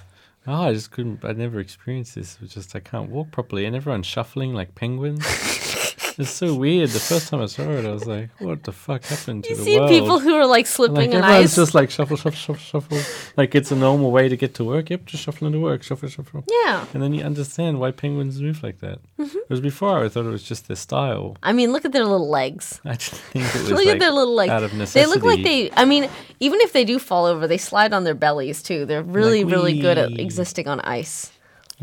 How, 0.46 0.64
oh, 0.64 0.68
I 0.68 0.72
just 0.74 0.90
couldn't. 0.90 1.24
I 1.24 1.32
never 1.32 1.60
experienced 1.60 2.14
this. 2.14 2.34
It 2.36 2.40
was 2.42 2.54
just 2.54 2.74
I 2.76 2.80
can't 2.80 3.10
walk 3.10 3.30
properly, 3.30 3.64
and 3.64 3.74
everyone's 3.74 4.06
shuffling 4.06 4.52
like 4.54 4.74
penguins. 4.74 5.24
it's 6.18 6.30
so 6.30 6.54
weird. 6.54 6.90
The 6.90 7.00
first 7.00 7.28
time 7.28 7.40
I 7.42 7.46
saw 7.46 7.62
it, 7.70 7.84
I 7.84 7.90
was 7.92 8.06
like, 8.06 8.30
"What 8.40 8.62
the 8.64 8.72
fuck 8.72 9.04
happened 9.04 9.44
to 9.44 9.50
you 9.50 9.56
the 9.56 9.62
see 9.64 9.78
world?" 9.78 9.90
people 9.90 10.18
who 10.20 10.34
are 10.34 10.46
like 10.46 10.66
slipping 10.66 10.96
like 10.96 11.08
in 11.10 11.14
everyone's 11.16 11.44
ice 11.44 11.56
just 11.56 11.74
like 11.74 11.90
shuffle, 11.90 12.16
shuffle, 12.16 12.32
shuffle, 12.54 12.80
shuffle. 12.98 13.32
like 13.36 13.54
it's 13.54 13.70
a 13.70 13.76
normal 13.76 14.10
way 14.10 14.28
to 14.28 14.36
get 14.36 14.54
to 14.54 14.64
work. 14.64 14.90
Yep, 14.90 15.04
just 15.06 15.22
shuffling 15.24 15.52
to 15.52 15.60
work, 15.60 15.82
shuffle, 15.82 16.08
shuffle. 16.08 16.44
yeah 16.64 16.84
And 16.94 17.02
then 17.02 17.14
you 17.14 17.22
understand 17.24 17.80
why 17.80 17.90
penguins 17.90 18.40
move 18.40 18.62
like 18.62 18.80
that. 18.80 18.98
Mm-hmm. 19.18 19.38
Whereas 19.48 19.60
before, 19.60 20.04
I 20.04 20.08
thought 20.08 20.26
it 20.26 20.30
was 20.30 20.42
just 20.42 20.68
their 20.68 20.76
style. 20.76 21.36
i 21.42 21.52
mean 21.52 21.72
look 21.72 21.84
at 21.84 21.92
their 21.92 22.04
little 22.04 22.28
legs 22.30 22.80
I 22.84 22.94
just 22.94 23.14
think 23.14 23.44
it 23.46 23.54
was 23.60 23.70
Look 23.70 23.84
like 23.84 23.94
at 23.94 23.98
their 23.98 24.10
little 24.10 24.34
legs. 24.34 24.50
out 24.50 24.62
of 24.62 24.92
They 24.92 25.06
look 25.06 25.22
like 25.22 25.42
they. 25.42 25.70
I 25.72 25.84
mean, 25.84 26.08
even 26.40 26.60
if 26.60 26.72
they 26.72 26.84
do 26.84 26.98
fall 26.98 27.24
over, 27.26 27.46
they 27.46 27.58
slide 27.58 27.92
on 27.92 28.04
their 28.04 28.14
bellies 28.14 28.62
too. 28.62 28.86
They're 28.86 29.02
really, 29.02 29.44
Like 29.44 29.52
really 29.52 29.78
good 29.80 29.98
at 29.98 30.12
existing 30.18 30.68
on 30.68 30.80
ice. 30.80 31.30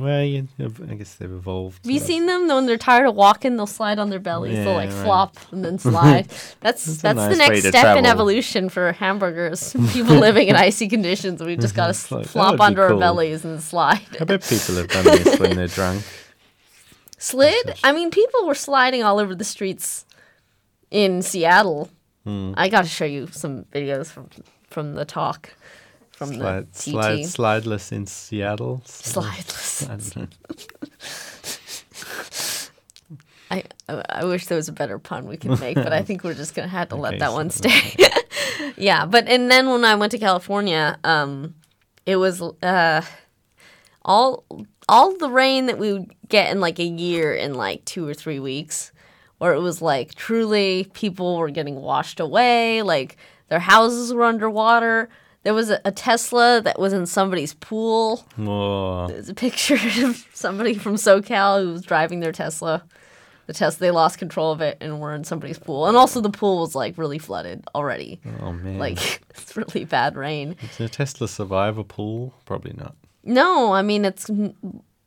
Well, 0.02 0.24
yeah, 0.24 0.42
I 0.58 0.96
guess 0.96 1.14
they've 1.16 1.32
evolved. 1.32 1.86
Have 1.86 1.92
you 1.92 2.00
seen 2.00 2.26
them 2.26 2.48
when 2.48 2.66
they're 2.66 2.78
tired 2.78 3.08
of 3.08 3.14
walking? 3.14 3.56
They'll 3.56 3.68
slide 3.68 4.00
on 4.00 4.10
their 4.10 4.20
bellies. 4.20 4.56
they'll 4.56 4.74
like 4.74 4.90
right. 4.90 5.04
flop 5.04 5.38
and 5.52 5.64
then 5.64 5.78
slide. 5.92 6.28
That's 6.62 6.86
That's 6.86 7.02
that's, 7.02 7.20
a 7.20 7.30
the 7.30 7.36
next 7.36 7.62
to 7.62 7.68
step 7.70 7.98
in 7.98 8.08
evolution 8.08 8.70
for 8.70 8.94
hamburgers. 8.94 9.74
People 9.94 10.16
living 10.16 10.48
in 10.48 10.56
icy 10.56 10.88
conditions. 10.88 11.44
We 11.44 11.56
just 11.56 11.76
gotta 11.76 11.92
It's 11.92 12.12
like, 12.12 12.26
flop 12.26 12.60
onto 12.60 12.82
our 12.82 12.98
bellies 12.98 13.46
and 13.46 13.62
slide. 13.62 14.02
I 14.20 14.24
bet 14.24 14.42
people 14.42 14.76
have 14.76 14.88
done 14.88 15.04
this 15.06 15.40
when 15.40 15.56
they're 15.56 15.68
drunk. 15.68 16.04
Slid. 17.20 17.76
I 17.84 17.92
mean, 17.92 18.10
people 18.10 18.48
were 18.48 18.56
sliding 18.56 19.04
all 19.04 19.20
over 19.20 19.36
the 19.36 19.44
streets 19.44 20.06
in 20.90 21.22
Seattle. 21.22 21.90
Hmm. 22.24 22.54
I 22.58 22.70
got 22.70 22.86
to 22.86 22.90
show 22.90 23.06
you 23.06 23.28
some 23.28 23.66
videos 23.66 24.08
from 24.08 24.30
from 24.68 24.96
the 24.96 25.06
talk 25.06 25.54
from 26.22 26.36
Slide, 26.36 26.72
the 26.72 26.80
slide, 26.80 27.20
slideless 27.22 27.92
in 27.92 28.06
Seattle. 28.06 28.84
Slideless. 28.86 30.30
I. 33.52 33.64
I, 33.90 34.26
wish 34.26 34.46
there 34.46 34.56
was 34.56 34.70
a 34.70 34.72
better 34.72 35.00
pun 35.00 35.26
we 35.26 35.36
could 35.36 35.60
make, 35.60 35.76
but 35.76 35.92
I 35.92 36.04
think 36.04 36.24
we're 36.24 36.36
just 36.36 36.54
gonna 36.54 36.68
have 36.68 36.90
to 36.90 36.96
let 37.06 37.14
Okay, 37.14 37.20
that 37.22 37.34
one 37.34 37.50
stay. 37.50 37.96
yeah, 38.78 39.08
but 39.08 39.28
and 39.28 39.50
then 39.50 39.68
when 39.68 39.84
I 39.84 39.96
went 39.96 40.12
to 40.12 40.20
California, 40.20 41.00
um, 41.04 41.56
it 42.06 42.18
was 42.18 42.40
uh, 42.40 43.02
all 44.04 44.46
all 44.88 45.18
the 45.18 45.30
rain 45.30 45.66
that 45.66 45.80
we 45.80 45.92
would 45.92 46.14
get 46.30 46.52
in 46.52 46.60
like 46.60 46.78
a 46.78 46.86
year 46.86 47.34
in 47.34 47.56
like 47.56 47.84
two 47.86 48.08
or 48.08 48.14
three 48.14 48.40
weeks, 48.40 48.92
where 49.40 49.54
it 49.54 49.60
was 49.60 49.82
like 49.82 50.14
truly 50.14 50.88
people 50.94 51.38
were 51.38 51.50
getting 51.50 51.78
washed 51.78 52.20
away, 52.20 52.84
like 52.84 53.18
their 53.50 53.60
houses 53.60 54.14
were 54.14 54.24
underwater. 54.24 55.10
There 55.44 55.54
was 55.54 55.70
a, 55.72 55.82
a 55.86 55.92
Tesla 55.92 56.62
that 56.64 56.80
was 56.80 56.94
in 56.94 57.06
somebody's 57.06 57.54
pool. 57.56 58.26
Whoa. 58.36 59.08
There's 59.08 59.30
a 59.30 59.34
picture 59.34 59.76
of 60.06 60.28
somebody 60.34 60.76
from 60.76 60.96
SoCal 60.96 61.64
who 61.64 61.72
was 61.74 61.82
driving 61.82 62.20
their 62.20 62.32
Tesla. 62.32 62.84
The 63.48 63.54
Tesla, 63.54 63.80
they 63.80 63.92
lost 63.92 64.20
control 64.20 64.52
of 64.52 64.62
it 64.62 64.78
and 64.80 65.00
were 65.02 65.14
in 65.16 65.24
somebody's 65.24 65.58
pool. 65.58 65.88
And 65.88 65.98
also, 65.98 66.22
the 66.22 66.30
pool 66.30 66.60
was 66.62 66.76
like 66.76 66.98
really 66.98 67.18
flooded 67.18 67.64
already. 67.74 68.22
Oh 68.42 68.54
man. 68.54 68.78
Like, 68.78 69.00
it's 69.32 69.58
really 69.58 69.84
bad 69.86 70.16
rain. 70.16 70.56
Is 70.62 70.80
a 70.80 70.88
Tesla 70.90 71.28
survivor 71.28 71.84
pool? 71.84 72.34
Probably 72.46 72.74
not. 72.78 72.96
No, 73.24 73.74
I 73.74 73.82
mean, 73.82 74.06
it's 74.06 74.30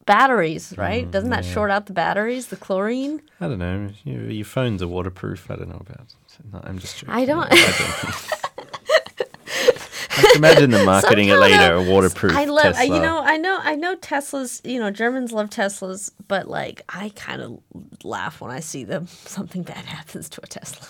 batteries, 0.05 0.73
Mm, 0.73 0.79
right? 0.79 1.11
Doesn't 1.11 1.31
that 1.31 1.45
short 1.45 1.71
out 1.71 1.87
the 1.87 1.93
batteries, 1.93 2.49
the 2.49 2.57
chlorine? 2.57 3.23
I 3.41 3.49
don't 3.49 3.59
know. 3.59 3.91
You, 4.05 4.21
your 4.25 4.45
phones 4.45 4.83
are 4.83 4.89
waterproof. 4.89 5.51
I 5.51 5.57
don't 5.57 5.69
know 5.69 5.81
about. 5.81 6.13
No, 6.53 6.61
I'm 6.65 6.79
just 6.79 6.99
joking. 6.99 7.15
I 7.15 7.25
don't- 7.25 7.49
I 7.51 7.57
don't. 7.57 8.41
I 10.17 10.23
can 10.23 10.37
imagine 10.37 10.71
them 10.71 10.87
marketing 10.87 11.29
it 11.29 11.37
later. 11.37 11.57
though, 11.59 11.81
A 11.81 11.91
waterproof 11.91 12.37
I 12.37 12.45
love, 12.45 12.75
Tesla. 12.75 12.85
you 12.85 13.03
know, 13.03 13.21
I 13.23 13.37
know, 13.37 13.59
I 13.63 13.75
know 13.75 13.97
Teslas. 13.97 14.61
You 14.69 14.81
know, 14.81 14.91
Germans 14.91 15.33
love 15.33 15.51
Teslas, 15.51 16.11
but 16.29 16.49
like, 16.49 16.83
I 16.89 17.11
kind 17.17 17.43
of 17.43 17.61
laugh 18.05 18.41
when 18.41 18.51
I 18.51 18.61
see 18.61 18.85
them. 18.85 19.07
Something 19.27 19.63
bad 19.63 19.85
happens 19.85 20.29
to 20.31 20.41
a 20.43 20.47
Tesla. 20.47 20.87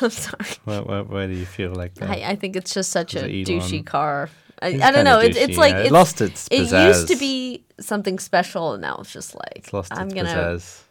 I'm 0.06 0.10
sorry. 0.10 0.56
Why, 0.64 0.80
why, 0.80 1.00
why 1.02 1.26
do 1.26 1.34
you 1.34 1.46
feel 1.46 1.72
like 1.72 1.94
that? 1.94 2.10
I, 2.10 2.30
I 2.32 2.36
think 2.36 2.56
it's 2.56 2.74
just 2.74 2.90
such 2.90 3.14
a 3.14 3.28
Is 3.28 3.48
douchey 3.48 3.84
car. 3.84 4.28
I, 4.62 4.68
I 4.68 4.90
don't 4.90 5.04
know. 5.04 5.18
It's, 5.20 5.36
douchey, 5.38 5.48
it's 5.48 5.58
like 5.58 5.74
yeah. 5.74 5.80
It 5.80 5.84
it's, 5.84 5.92
lost 5.92 6.20
its 6.20 6.48
It 6.50 6.72
used 6.72 7.08
to 7.08 7.16
be 7.16 7.64
something 7.78 8.18
special, 8.18 8.72
and 8.72 8.82
now 8.82 8.96
it's 9.00 9.12
just 9.12 9.34
like 9.34 9.56
It's 9.56 9.72
lost 9.72 9.92
I'm 9.92 10.06
its 10.06 10.14
gonna 10.14 10.28
pizzazz. 10.30 10.82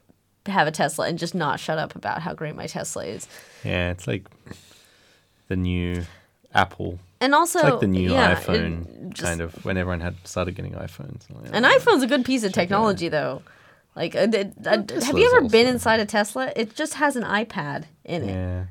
have 0.48 0.68
a 0.68 0.72
Tesla 0.72 1.08
and 1.08 1.18
just 1.18 1.34
not 1.36 1.60
shut 1.60 1.78
up 1.80 1.96
about 1.96 2.22
how 2.22 2.34
great 2.34 2.56
my 2.56 2.68
Tesla 2.68 3.06
is. 3.06 3.28
Yeah, 3.64 3.90
it's 3.92 4.08
like 4.08 4.28
the 5.48 5.56
new 5.56 6.04
Apple. 6.54 7.00
And 7.22 7.34
also, 7.34 7.60
It's 7.60 7.70
like 7.70 7.80
the 7.80 7.88
new 7.88 8.12
yeah, 8.12 8.36
iPhone, 8.36 9.10
just- 9.10 9.24
kind 9.24 9.42
of. 9.42 9.54
When 9.66 9.78
everyone 9.78 10.02
had 10.02 10.16
started 10.26 10.56
getting 10.56 10.74
iPhones. 10.74 11.24
Like, 11.30 11.50
An 11.54 11.64
iPhone's 11.64 12.04
a 12.04 12.08
good 12.08 12.26
piece 12.26 12.44
of 12.44 12.52
technology, 12.52 13.08
though. 13.10 13.42
Like, 13.96 14.16
uh, 14.16 14.28
uh, 14.66 14.84
have 15.06 15.18
you 15.18 15.32
ever 15.38 15.48
been 15.48 15.68
inside 15.68 16.02
a 16.02 16.06
Tesla? 16.06 16.52
It 16.56 16.76
just 16.76 16.96
has 16.96 17.16
an 17.16 17.24
iPad 17.24 17.86
in 18.04 18.24
it. 18.24 18.34
Yeah. 18.34 18.66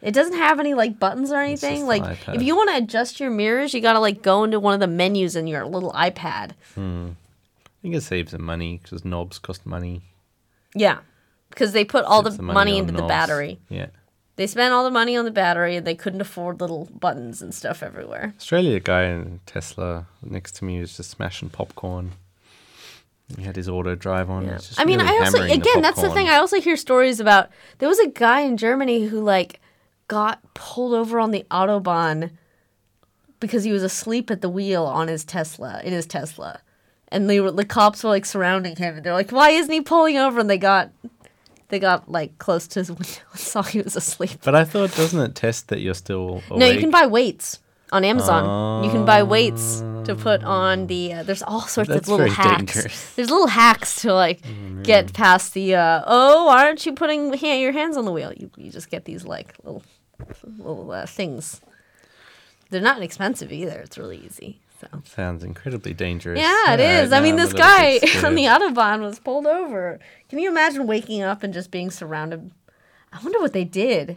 It 0.00 0.12
doesn't 0.14 0.32
have 0.38 0.58
any 0.58 0.72
like 0.72 0.98
buttons 0.98 1.30
or 1.30 1.36
anything. 1.36 1.86
Like, 1.86 2.02
if 2.28 2.42
you 2.42 2.56
want 2.56 2.70
to 2.70 2.76
adjust 2.78 3.20
your 3.20 3.30
mirrors, 3.30 3.74
you 3.74 3.82
gotta 3.82 4.00
like 4.00 4.22
go 4.22 4.42
into 4.44 4.58
one 4.58 4.72
of 4.72 4.80
the 4.80 4.86
menus 4.86 5.36
in 5.36 5.46
your 5.46 5.66
little 5.66 5.92
iPad. 5.92 6.52
Hmm. 6.74 7.08
I 7.66 7.68
think 7.82 7.94
it 7.94 8.02
saves 8.02 8.32
them 8.32 8.42
money 8.42 8.80
because 8.82 9.04
knobs 9.04 9.38
cost 9.38 9.66
money. 9.66 10.00
Yeah. 10.74 11.00
because 11.50 11.72
they 11.72 11.84
put 11.84 12.04
all 12.06 12.22
the, 12.22 12.30
Puts 12.30 12.40
money, 12.42 12.74
on 12.74 12.88
into 12.88 12.92
the 12.94 13.02
battery. 13.06 13.58
Yeah. 13.68 13.88
They 14.40 14.46
spent 14.46 14.72
all 14.72 14.84
the 14.84 14.90
money 14.90 15.18
on 15.18 15.26
the 15.26 15.30
battery 15.30 15.76
and 15.76 15.86
they 15.86 15.94
couldn't 15.94 16.22
afford 16.22 16.62
little 16.62 16.88
buttons 16.98 17.42
and 17.42 17.54
stuff 17.54 17.82
everywhere. 17.82 18.32
Australia, 18.38 18.80
guy 18.80 19.02
in 19.02 19.40
Tesla 19.44 20.06
next 20.22 20.52
to 20.56 20.64
me 20.64 20.80
was 20.80 20.96
just 20.96 21.10
smashing 21.10 21.50
popcorn. 21.50 22.12
He 23.36 23.42
had 23.42 23.54
his 23.54 23.68
auto 23.68 23.94
drive 23.94 24.30
on. 24.30 24.46
Yeah. 24.46 24.58
I 24.78 24.86
mean, 24.86 24.98
really 24.98 25.10
I 25.10 25.24
also 25.26 25.42
again, 25.42 25.82
that's 25.82 26.00
the 26.00 26.08
thing. 26.08 26.30
I 26.30 26.36
also 26.36 26.58
hear 26.58 26.78
stories 26.78 27.20
about 27.20 27.50
there 27.80 27.88
was 27.90 27.98
a 27.98 28.08
guy 28.08 28.40
in 28.40 28.56
Germany 28.56 29.08
who 29.08 29.20
like 29.20 29.60
got 30.08 30.40
pulled 30.54 30.94
over 30.94 31.20
on 31.20 31.32
the 31.32 31.44
autobahn 31.50 32.30
because 33.40 33.64
he 33.64 33.72
was 33.72 33.82
asleep 33.82 34.30
at 34.30 34.40
the 34.40 34.48
wheel 34.48 34.86
on 34.86 35.08
his 35.08 35.22
Tesla 35.22 35.82
in 35.84 35.92
his 35.92 36.06
Tesla, 36.06 36.62
and 37.08 37.28
they 37.28 37.40
were 37.40 37.52
the 37.52 37.66
cops 37.66 38.02
were 38.02 38.08
like 38.08 38.24
surrounding 38.24 38.76
him, 38.76 38.96
and 38.96 39.04
they're 39.04 39.12
like, 39.12 39.32
"Why 39.32 39.50
isn't 39.50 39.70
he 39.70 39.82
pulling 39.82 40.16
over?" 40.16 40.40
And 40.40 40.48
they 40.48 40.56
got 40.56 40.92
they 41.70 41.78
got 41.78 42.10
like 42.10 42.38
close 42.38 42.66
to 42.68 42.80
his 42.80 42.90
window 42.90 43.20
and 43.32 43.40
saw 43.40 43.62
he 43.62 43.80
was 43.80 43.96
asleep. 43.96 44.40
But 44.44 44.54
I 44.54 44.64
thought, 44.64 44.94
doesn't 44.94 45.20
it 45.20 45.34
test 45.34 45.68
that 45.68 45.80
you're 45.80 45.94
still 45.94 46.42
awake? 46.50 46.58
No, 46.60 46.66
you 46.66 46.78
can 46.80 46.90
buy 46.90 47.06
weights 47.06 47.60
on 47.92 48.04
Amazon. 48.04 48.84
you 48.84 48.90
can 48.90 49.04
buy 49.04 49.22
weights 49.22 49.80
to 50.04 50.14
put 50.14 50.42
on 50.44 50.86
the. 50.86 51.12
Uh, 51.14 51.22
there's 51.22 51.42
all 51.42 51.62
sorts 51.62 51.90
of 51.90 51.96
little 51.96 52.18
very 52.18 52.30
hacks. 52.30 52.74
dangerous. 52.74 53.14
There's 53.14 53.30
little 53.30 53.48
hacks 53.48 54.02
to 54.02 54.12
like 54.14 54.40
get 54.82 55.12
past 55.12 55.54
the. 55.54 55.74
Uh, 55.76 56.02
oh, 56.06 56.46
why 56.46 56.64
aren't 56.66 56.84
you 56.86 56.92
putting 56.92 57.32
ha- 57.32 57.54
your 57.54 57.72
hands 57.72 57.96
on 57.96 58.04
the 58.04 58.12
wheel? 58.12 58.32
You 58.36 58.50
you 58.56 58.70
just 58.70 58.90
get 58.90 59.04
these 59.04 59.24
like 59.24 59.54
little 59.64 59.82
little 60.58 60.90
uh, 60.90 61.06
things. 61.06 61.60
They're 62.70 62.80
not 62.80 63.02
expensive 63.02 63.50
either. 63.52 63.80
It's 63.80 63.98
really 63.98 64.18
easy. 64.18 64.60
So. 64.80 65.02
Sounds 65.04 65.44
incredibly 65.44 65.92
dangerous. 65.92 66.40
Yeah, 66.40 66.72
it 66.72 66.80
is. 66.80 67.12
I 67.12 67.18
now 67.18 67.24
mean, 67.24 67.36
this 67.36 67.52
guy 67.52 67.94
on 68.24 68.34
the 68.34 68.44
autobahn 68.44 69.00
was 69.00 69.18
pulled 69.18 69.46
over. 69.46 69.98
Can 70.30 70.38
you 70.38 70.48
imagine 70.48 70.86
waking 70.86 71.20
up 71.22 71.42
and 71.42 71.52
just 71.52 71.70
being 71.70 71.90
surrounded? 71.90 72.50
I 73.12 73.22
wonder 73.22 73.40
what 73.40 73.52
they 73.52 73.64
did. 73.64 74.12
I 74.12 74.16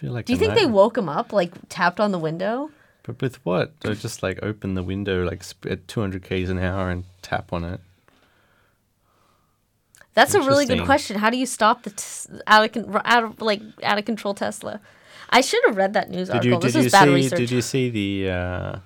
feel 0.00 0.12
like 0.12 0.26
Do 0.26 0.32
you 0.32 0.38
think 0.38 0.54
they 0.54 0.66
woke 0.66 0.98
him 0.98 1.08
up, 1.08 1.32
like 1.32 1.52
tapped 1.68 2.00
on 2.00 2.10
the 2.10 2.18
window? 2.18 2.70
But 3.04 3.20
with 3.20 3.44
what? 3.44 3.78
They 3.80 3.94
just 3.94 4.22
like 4.22 4.40
open 4.42 4.74
the 4.74 4.82
window 4.82 5.24
like 5.24 5.44
at 5.68 5.86
200 5.86 6.24
k's 6.24 6.50
an 6.50 6.58
hour 6.58 6.90
and 6.90 7.04
tap 7.20 7.52
on 7.52 7.64
it. 7.64 7.80
That's 10.14 10.34
a 10.34 10.40
really 10.40 10.66
good 10.66 10.84
question. 10.84 11.18
How 11.18 11.30
do 11.30 11.36
you 11.36 11.46
stop 11.46 11.84
the 11.84 11.90
t- 11.90 12.40
out 12.46 12.64
of 12.64 12.72
con- 12.72 13.02
out 13.04 13.24
of 13.24 13.40
like 13.40 13.62
out 13.82 13.98
of 13.98 14.04
control 14.04 14.34
Tesla? 14.34 14.80
I 15.30 15.40
should 15.40 15.62
have 15.66 15.76
read 15.76 15.94
that 15.94 16.10
news 16.10 16.28
Did 16.28 16.36
article. 16.36 16.54
you 16.56 16.60
this 16.60 16.72
did 16.72 16.78
you 16.80 16.84
was 16.84 16.92
bad 16.92 17.04
see 17.04 17.14
research. 17.14 17.38
did 17.38 17.50
you 17.50 17.62
see 17.62 17.88
the 17.90 18.30
uh, 18.30 18.76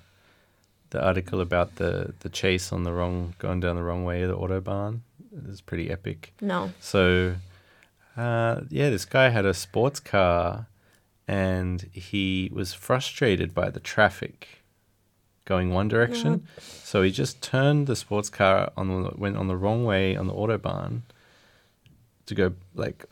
the 0.90 1.04
article 1.04 1.40
about 1.40 1.76
the 1.76 2.14
the 2.20 2.28
chase 2.28 2.72
on 2.72 2.84
the 2.84 2.92
wrong 2.92 3.34
going 3.38 3.60
down 3.60 3.76
the 3.76 3.82
wrong 3.82 4.04
way 4.04 4.22
of 4.22 4.28
the 4.28 4.36
autobahn? 4.36 5.00
is 5.48 5.60
pretty 5.60 5.90
epic. 5.90 6.32
No. 6.40 6.72
So, 6.80 7.36
uh, 8.16 8.62
yeah, 8.70 8.90
this 8.90 9.04
guy 9.04 9.28
had 9.28 9.44
a 9.44 9.54
sports 9.54 10.00
car, 10.00 10.66
and 11.28 11.88
he 11.92 12.50
was 12.52 12.72
frustrated 12.72 13.54
by 13.54 13.70
the 13.70 13.80
traffic 13.80 14.62
going 15.44 15.72
one 15.72 15.88
direction. 15.88 16.46
So 16.58 17.02
he 17.02 17.10
just 17.10 17.40
turned 17.40 17.86
the 17.86 17.94
sports 17.94 18.28
car 18.28 18.72
on 18.76 18.88
the, 18.88 19.12
went 19.16 19.36
on 19.36 19.46
the 19.46 19.56
wrong 19.56 19.84
way 19.84 20.16
on 20.16 20.26
the 20.26 20.32
autobahn 20.32 21.02
to 22.26 22.34
go 22.34 22.52
like 22.74 23.04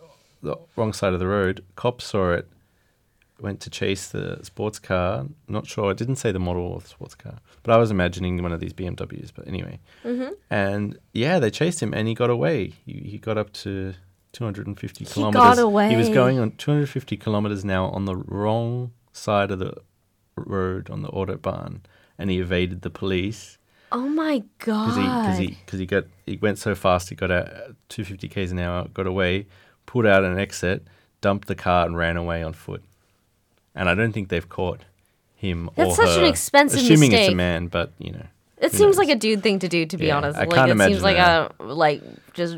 the 0.42 0.56
wrong 0.74 0.92
side 0.92 1.12
of 1.12 1.20
the 1.20 1.28
road. 1.28 1.64
Cops 1.76 2.04
saw 2.06 2.32
it, 2.32 2.48
went 3.40 3.60
to 3.60 3.70
chase 3.70 4.08
the 4.08 4.38
sports 4.42 4.78
car. 4.78 5.26
Not 5.48 5.66
sure. 5.66 5.90
It 5.90 5.96
didn't 5.96 6.16
say 6.16 6.32
the 6.32 6.38
model 6.38 6.76
of 6.76 6.84
the 6.84 6.88
sports 6.88 7.14
car, 7.14 7.38
but 7.62 7.72
I 7.74 7.78
was 7.78 7.90
imagining 7.90 8.42
one 8.42 8.52
of 8.52 8.60
these 8.60 8.72
BMWs. 8.72 9.30
But 9.34 9.48
anyway, 9.48 9.80
mm-hmm. 10.04 10.32
and 10.50 10.98
yeah, 11.12 11.38
they 11.38 11.50
chased 11.50 11.82
him, 11.82 11.92
and 11.94 12.08
he 12.08 12.14
got 12.14 12.30
away. 12.30 12.72
He, 12.86 12.92
he 12.92 13.18
got 13.18 13.36
up 13.38 13.52
to 13.54 13.94
250 14.32 15.04
He 15.04 15.10
kilometers. 15.10 15.42
got 15.42 15.58
He 15.90 15.96
was 15.96 16.08
going 16.08 16.38
on 16.38 16.52
250 16.52 17.16
kilometers 17.16 17.64
now 17.64 17.86
on 17.88 18.04
the 18.04 18.16
wrong 18.16 18.92
side 19.12 19.50
of 19.50 19.58
the 19.58 19.74
road 20.36 20.90
on 20.90 21.02
the 21.02 21.08
autobahn, 21.08 21.80
and 22.18 22.30
he 22.30 22.38
evaded 22.40 22.82
the 22.82 22.90
police 22.90 23.58
Oh 23.94 24.08
my 24.08 24.42
because 24.58 24.96
he 24.96 25.02
god. 25.02 25.22
because 25.22 25.38
he 25.38 25.46
because 25.64 25.78
he 25.78 25.86
got 25.86 26.04
he 26.26 26.36
went 26.36 26.58
so 26.58 26.74
fast. 26.74 27.10
He 27.10 27.14
got 27.14 27.30
out 27.30 27.46
250 27.88 28.28
k's 28.28 28.50
an 28.50 28.58
hour, 28.58 28.88
got 28.88 29.06
away, 29.06 29.46
pulled 29.86 30.04
out 30.04 30.24
an 30.24 30.36
exit, 30.36 30.84
dumped 31.20 31.46
the 31.46 31.54
car, 31.54 31.86
and 31.86 31.96
ran 31.96 32.16
away 32.16 32.42
on 32.42 32.54
foot. 32.54 32.82
And 33.74 33.88
I 33.88 33.94
don't 33.94 34.12
think 34.12 34.28
they've 34.28 34.48
caught 34.48 34.80
him 35.34 35.68
That's 35.76 35.96
such 35.96 36.16
an 36.16 36.20
her. 36.24 36.26
expensive 36.28 36.80
Assuming 36.80 37.12
it's 37.12 37.32
a 37.32 37.34
man, 37.34 37.66
but 37.66 37.92
you 37.98 38.12
know. 38.12 38.26
it 38.58 38.70
seems 38.72 38.80
knows? 38.80 38.98
like 38.98 39.08
a 39.08 39.16
dude 39.16 39.42
thing 39.42 39.58
to 39.60 39.68
do, 39.68 39.84
to 39.86 39.96
be 39.96 40.06
Yeah, 40.06 40.16
honest. 40.18 40.38
I 40.38 40.44
like 40.44 40.50
can't 40.54 40.70
it 40.80 40.84
seems 40.84 41.02
like 41.02 41.16
that. 41.16 41.52
a 41.58 41.64
like 41.64 42.02
just 42.34 42.56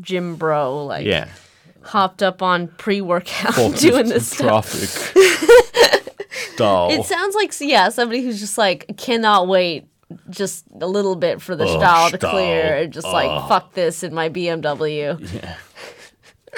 gym 0.00 0.36
bro, 0.36 0.84
like 0.86 1.04
yeah. 1.06 1.28
hopped 1.82 2.22
up 2.22 2.42
on 2.42 2.68
pre 2.68 3.00
workout 3.00 3.54
doing 3.78 4.08
this 4.08 4.30
stuff. 4.30 4.74
It 6.56 7.04
sounds 7.04 7.34
like 7.34 7.52
yeah, 7.60 7.88
somebody 7.88 8.22
who's 8.22 8.38
just 8.40 8.56
like 8.58 8.96
cannot 8.96 9.48
wait 9.48 9.86
just 10.30 10.64
a 10.80 10.86
little 10.86 11.16
bit 11.16 11.42
for 11.42 11.56
the 11.56 11.66
stall 11.66 12.10
to 12.10 12.16
stall. 12.16 12.30
clear 12.30 12.76
and 12.76 12.92
just 12.92 13.06
like 13.06 13.48
fuck 13.48 13.72
this 13.74 14.02
in 14.04 14.14
my 14.14 14.28
BMW. 14.28 15.18
yeah. 15.34 15.56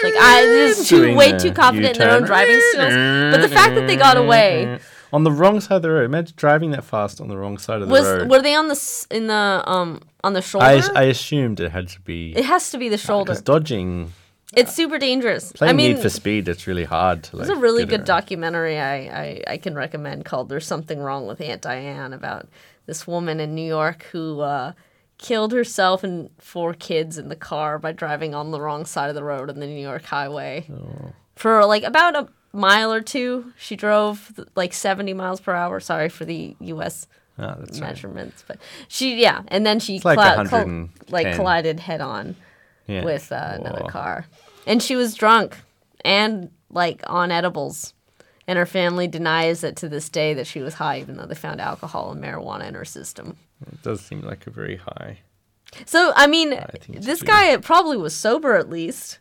Like 0.03 0.15
I 0.17 0.43
this 0.47 0.79
is 0.81 0.89
too 0.89 1.15
way 1.17 1.37
too 1.39 1.53
confident 1.53 1.97
in 1.97 2.01
their 2.01 2.11
own 2.17 2.23
driving 2.25 2.61
skills. 2.73 2.93
But 3.33 3.41
the 3.41 3.49
fact 3.49 3.75
that 3.75 3.87
they 3.87 3.97
got 3.97 4.17
away 4.17 4.79
on 5.13 5.25
the 5.25 5.33
wrong 5.33 5.61
side 5.61 5.77
of 5.77 5.83
the 5.83 5.91
road. 5.91 6.05
Imagine 6.05 6.35
driving 6.37 6.71
that 6.73 6.85
fast 6.85 7.21
on 7.21 7.29
the 7.29 7.37
wrong 7.37 7.59
side 7.59 7.83
of 7.83 7.89
the 7.89 7.93
was 7.93 8.07
road. 8.07 8.31
were 8.31 8.43
they 8.43 8.55
on 8.55 8.69
the 8.69 9.07
in 9.11 9.27
the 9.29 9.63
um 9.67 10.01
on 10.25 10.33
the 10.33 10.43
shoulder? 10.43 10.67
I, 10.67 10.83
I 10.95 11.03
assumed 11.05 11.61
it 11.61 11.71
had 11.73 11.89
to 11.89 12.01
be 12.01 12.35
it 12.37 12.45
has 12.45 12.71
to 12.71 12.79
be 12.79 12.89
the 12.89 12.99
shoulder. 12.99 13.33
because 13.33 13.43
dodging, 13.43 14.13
It's 14.55 14.75
super 14.75 14.99
dangerous. 14.99 15.53
playing 15.53 15.71
I 15.71 15.73
mean, 15.77 15.93
Need 15.95 16.03
for 16.03 16.11
Speed, 16.11 16.49
it's 16.49 16.67
really 16.67 16.85
hard 16.85 17.25
to. 17.25 17.37
Like, 17.37 17.47
There's 17.47 17.59
a 17.59 17.61
really 17.61 17.85
good 17.85 18.01
around. 18.01 18.07
documentary 18.07 18.79
I, 18.79 18.97
I, 18.97 19.43
I 19.55 19.57
can 19.59 19.75
recommend 19.75 20.25
called 20.25 20.49
There's 20.49 20.67
Something 20.67 21.01
Wrong 21.01 21.27
with 21.27 21.41
Aunt 21.41 21.63
Diane 21.63 22.13
about 22.13 22.49
this 22.87 23.07
woman 23.07 23.41
in 23.41 23.55
New 23.55 23.67
York 23.67 24.05
who 24.13 24.41
uh, 24.41 24.73
killed 25.19 25.53
herself 25.53 26.05
and 26.05 26.31
four 26.39 26.75
kids 26.75 27.17
in 27.19 27.29
the 27.29 27.37
car 27.37 27.79
by 27.79 27.93
driving 27.93 28.35
on 28.35 28.51
the 28.51 28.61
wrong 28.61 28.85
side 28.85 29.09
of 29.09 29.15
the 29.15 29.25
road 29.25 29.49
on 29.51 29.61
the 29.61 29.67
New 29.67 29.81
York 29.81 30.05
highway. 30.05 30.67
Oh. 30.71 31.13
For 31.35 31.65
like 31.65 31.83
about 31.85 32.17
a 32.17 32.29
mile 32.53 32.93
or 32.93 33.01
two, 33.01 33.53
she 33.59 33.77
drove 33.77 34.39
like 34.55 34.73
70 34.73 35.15
miles 35.15 35.41
per 35.41 35.55
hour. 35.55 35.81
Sorry 35.81 36.09
for 36.09 36.25
the 36.25 36.57
U.S. 36.61 37.07
Ah, 37.39 37.55
that's 37.59 37.81
right. 37.81 37.89
measurements, 37.91 38.45
but 38.49 38.59
she, 38.89 39.21
yeah, 39.21 39.43
and 39.49 39.67
then 39.67 39.79
she 39.79 40.01
like 40.01 40.17
110. 40.17 40.91
like 41.11 41.35
collided 41.35 41.81
head 41.81 42.01
on 42.01 42.35
Yeah. 42.87 43.05
with 43.05 43.31
uh, 43.31 43.57
another 43.61 43.85
car. 43.85 44.27
And 44.67 44.83
she 44.83 44.97
was 44.97 45.15
drunk 45.15 45.59
and 46.05 46.51
like 46.71 47.03
on 47.07 47.31
edibles. 47.31 47.93
And 48.49 48.59
her 48.59 48.67
family 48.67 49.09
denies 49.09 49.65
it 49.65 49.77
to 49.79 49.89
this 49.89 50.09
day 50.09 50.33
that 50.35 50.47
she 50.47 50.61
was 50.61 50.75
high, 50.75 51.01
even 51.01 51.17
though 51.17 51.27
they 51.27 51.35
found 51.35 51.61
alcohol 51.61 52.13
and 52.13 52.23
marijuana 52.23 52.69
in 52.69 52.75
her 52.75 52.85
system. 52.85 53.37
It 53.63 53.83
does 53.83 54.01
seem 54.01 54.21
like 54.23 54.47
a 54.47 54.51
very 54.51 54.77
high. 54.77 55.19
So, 55.85 56.13
I 56.15 56.27
mean, 56.27 56.59
this 56.89 57.23
guy 57.23 57.57
probably 57.59 57.97
was 57.97 58.15
sober 58.15 58.55
at 58.55 58.71
least. 58.71 59.19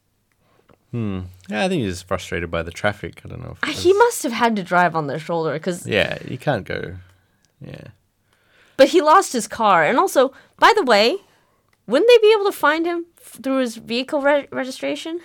Hmm. 0.91 1.21
Yeah, 1.49 1.65
I 1.65 1.67
think 1.69 1.83
he's 1.83 2.01
frustrated 2.01 2.49
by 2.51 2.63
the 2.63 2.71
traffic. 2.71 3.21
I 3.25 3.29
don't 3.29 3.41
know. 3.43 3.57
If 3.61 3.69
Uh, 3.69 3.73
He 3.81 3.93
must 3.93 4.23
have 4.23 4.31
had 4.31 4.55
to 4.55 4.63
drive 4.63 4.95
on 4.95 5.07
their 5.07 5.19
shoulder 5.19 5.53
because, 5.53 5.85
Yeah, 5.87 6.17
you 6.27 6.37
can't 6.37 6.65
go. 6.65 6.95
Yeah. 7.61 7.87
but 8.77 8.89
he 8.89 9.01
lost 9.01 9.33
his 9.33 9.47
car. 9.47 9.83
And 9.83 9.97
also, 9.97 10.33
by 10.59 10.71
the 10.75 10.83
way, 10.83 11.17
wouldn't 11.87 12.09
they 12.09 12.17
be 12.27 12.33
able 12.33 12.45
to 12.45 12.51
find 12.57 12.85
him 12.85 13.05
f- 13.19 13.39
through 13.41 13.59
his 13.59 13.77
vehicle 13.77 14.21
re- 14.21 14.47
registration? 14.51 15.19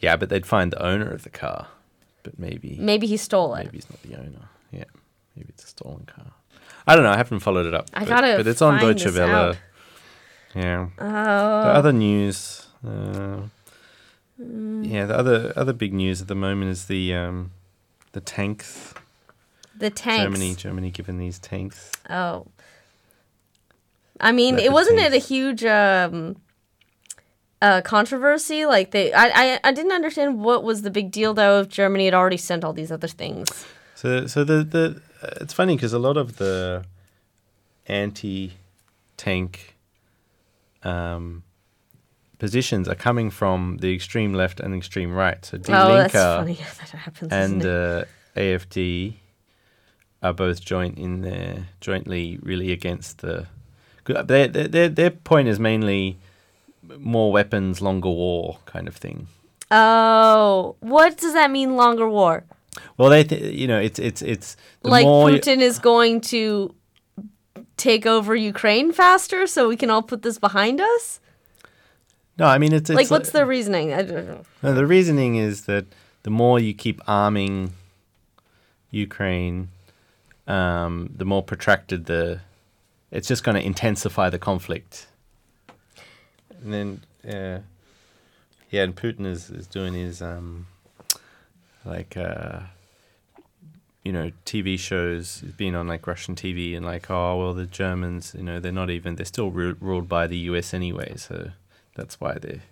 Yeah, 0.00 0.16
but 0.16 0.28
they'd 0.28 0.46
find 0.46 0.70
the 0.72 0.82
owner 0.82 1.10
of 1.10 1.22
the 1.24 1.30
car. 1.30 1.68
But 2.22 2.38
maybe 2.38 2.76
Maybe 2.78 3.06
he 3.06 3.16
stole 3.16 3.54
it. 3.54 3.64
maybe 3.64 3.78
he's 3.78 3.90
not 3.90 4.02
the 4.02 4.16
owner. 4.16 4.48
Yeah, 4.70 4.84
maybe 5.34 5.48
it's 5.50 5.64
a 5.64 5.68
stolen 5.68 6.04
car. 6.06 6.32
I 6.86 6.94
don't 6.94 7.04
know. 7.04 7.10
I 7.10 7.16
haven't 7.16 7.40
followed 7.40 7.66
it 7.66 7.74
up. 7.74 7.90
I 7.92 8.00
but, 8.00 8.08
gotta 8.08 8.36
But 8.36 8.46
it's 8.46 8.62
on 8.62 8.80
Deutsche 8.80 9.06
Welle. 9.12 9.56
Yeah. 10.54 10.88
Oh. 10.98 11.04
The 11.04 11.70
other 11.74 11.92
news. 11.92 12.66
Uh, 12.86 13.42
yeah, 14.38 15.06
the 15.06 15.18
other 15.18 15.52
other 15.56 15.72
big 15.72 15.92
news 15.92 16.20
at 16.22 16.28
the 16.28 16.34
moment 16.34 16.70
is 16.70 16.86
the 16.86 17.14
um, 17.14 17.50
the 18.12 18.20
tanks. 18.20 18.94
the 19.76 19.90
tanks. 19.90 20.24
Germany, 20.24 20.54
Germany, 20.54 20.90
given 20.90 21.18
these 21.18 21.38
tanks. 21.38 21.90
Oh. 22.08 22.46
I 24.20 24.32
mean, 24.32 24.58
it 24.58 24.72
wasn't 24.72 24.98
it 24.98 25.12
a 25.12 25.18
huge 25.18 25.64
um 25.64 26.36
uh 27.60 27.82
controversy? 27.82 28.64
Like 28.64 28.92
they 28.92 29.12
I, 29.12 29.26
I 29.26 29.60
I 29.64 29.72
didn't 29.72 29.92
understand 29.92 30.40
what 30.40 30.62
was 30.62 30.82
the 30.82 30.90
big 30.90 31.10
deal 31.10 31.34
though 31.34 31.60
if 31.60 31.68
Germany 31.68 32.06
had 32.06 32.14
already 32.14 32.36
sent 32.36 32.64
all 32.64 32.72
these 32.72 32.92
other 32.92 33.08
things. 33.08 33.66
So, 33.94 34.26
so 34.26 34.44
the 34.44 34.62
the 34.62 35.02
it's 35.22 35.52
funny 35.52 35.76
because 35.76 35.92
a 35.92 35.98
lot 35.98 36.16
of 36.16 36.36
the 36.36 36.84
anti-tank 37.86 39.76
um, 40.82 41.42
positions 42.38 42.88
are 42.88 42.94
coming 42.94 43.30
from 43.30 43.78
the 43.80 43.94
extreme 43.94 44.34
left 44.34 44.60
and 44.60 44.74
extreme 44.74 45.12
right. 45.12 45.44
So 45.44 45.56
oh, 45.56 45.60
that's 45.60 45.68
Linke 45.88 46.12
funny 46.12 46.54
that 46.78 46.88
happens. 46.90 47.32
and 47.32 47.64
uh, 47.64 48.04
AFD 48.36 49.14
are 50.22 50.32
both 50.32 50.60
joint 50.60 50.98
in 50.98 51.22
there, 51.22 51.66
jointly 51.80 52.38
really 52.42 52.72
against 52.72 53.18
the. 53.18 53.46
Their, 54.04 54.46
their 54.46 54.68
their 54.68 54.88
their 54.88 55.10
point 55.10 55.48
is 55.48 55.58
mainly 55.58 56.16
more 56.98 57.32
weapons, 57.32 57.82
longer 57.82 58.10
war 58.10 58.58
kind 58.64 58.86
of 58.86 58.94
thing. 58.94 59.26
Oh, 59.70 60.76
what 60.78 61.16
does 61.16 61.32
that 61.32 61.50
mean? 61.50 61.74
Longer 61.74 62.08
war? 62.08 62.44
Well, 62.96 63.10
they, 63.10 63.24
th- 63.24 63.54
you 63.54 63.66
know, 63.66 63.78
it's 63.78 63.98
it's 63.98 64.22
it's 64.22 64.56
like 64.82 65.04
you- 65.04 65.10
Putin 65.10 65.58
is 65.60 65.78
going 65.78 66.20
to 66.22 66.74
take 67.76 68.06
over 68.06 68.34
Ukraine 68.34 68.92
faster, 68.92 69.46
so 69.46 69.68
we 69.68 69.76
can 69.76 69.90
all 69.90 70.02
put 70.02 70.22
this 70.22 70.38
behind 70.38 70.80
us. 70.80 71.20
no, 72.38 72.46
I 72.46 72.58
mean 72.58 72.72
it's, 72.72 72.90
it's 72.90 72.96
like, 72.96 73.10
what's 73.10 73.30
the 73.30 73.46
reasoning? 73.46 73.92
I 73.92 74.02
don't 74.02 74.26
know. 74.26 74.42
No, 74.62 74.74
the 74.74 74.86
reasoning 74.86 75.36
is 75.36 75.64
that 75.66 75.86
the 76.22 76.30
more 76.30 76.58
you 76.58 76.74
keep 76.74 77.00
arming 77.06 77.72
Ukraine, 78.90 79.68
um, 80.46 81.10
the 81.16 81.24
more 81.24 81.42
protracted 81.42 82.06
the. 82.06 82.40
It's 83.10 83.28
just 83.28 83.44
going 83.44 83.54
to 83.54 83.64
intensify 83.64 84.30
the 84.30 84.38
conflict. 84.38 85.06
And 86.62 86.72
then, 86.72 87.02
yeah, 87.24 87.60
yeah, 88.70 88.82
and 88.82 88.94
Putin 88.96 89.24
is 89.26 89.48
is 89.50 89.66
doing 89.66 89.94
his 89.94 90.20
um, 90.20 90.66
like 91.86 92.16
uh, 92.16 92.60
you 94.04 94.12
know 94.12 94.30
TV 94.44 94.78
shows. 94.78 95.42
He's 95.58 95.74
on 95.74 95.88
like 95.88 96.06
Russian 96.06 96.34
TV 96.34 96.76
and 96.76 96.84
like, 96.84 97.10
oh 97.10 97.38
well, 97.38 97.54
the 97.54 97.66
Germans, 97.66 98.34
you 98.36 98.42
know, 98.44 98.60
they're 98.60 98.72
not 98.72 98.90
even. 98.90 99.16
They're 99.16 99.24
still 99.26 99.50
ru- 99.50 99.76
ruled 99.80 100.08
by 100.08 100.26
the 100.26 100.38
U.S. 100.50 100.74
anyway, 100.74 101.14
so 101.16 101.50
that's 101.94 102.20
why 102.20 102.34
they're 102.34 102.62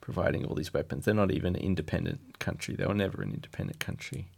providing 0.00 0.44
all 0.44 0.54
these 0.54 0.72
weapons. 0.74 1.04
They're 1.04 1.14
not 1.14 1.30
even 1.30 1.54
an 1.56 1.62
independent 1.62 2.38
country. 2.38 2.74
They 2.74 2.86
were 2.86 2.94
never 2.94 3.22
an 3.22 3.32
independent 3.32 3.78
country 3.78 4.28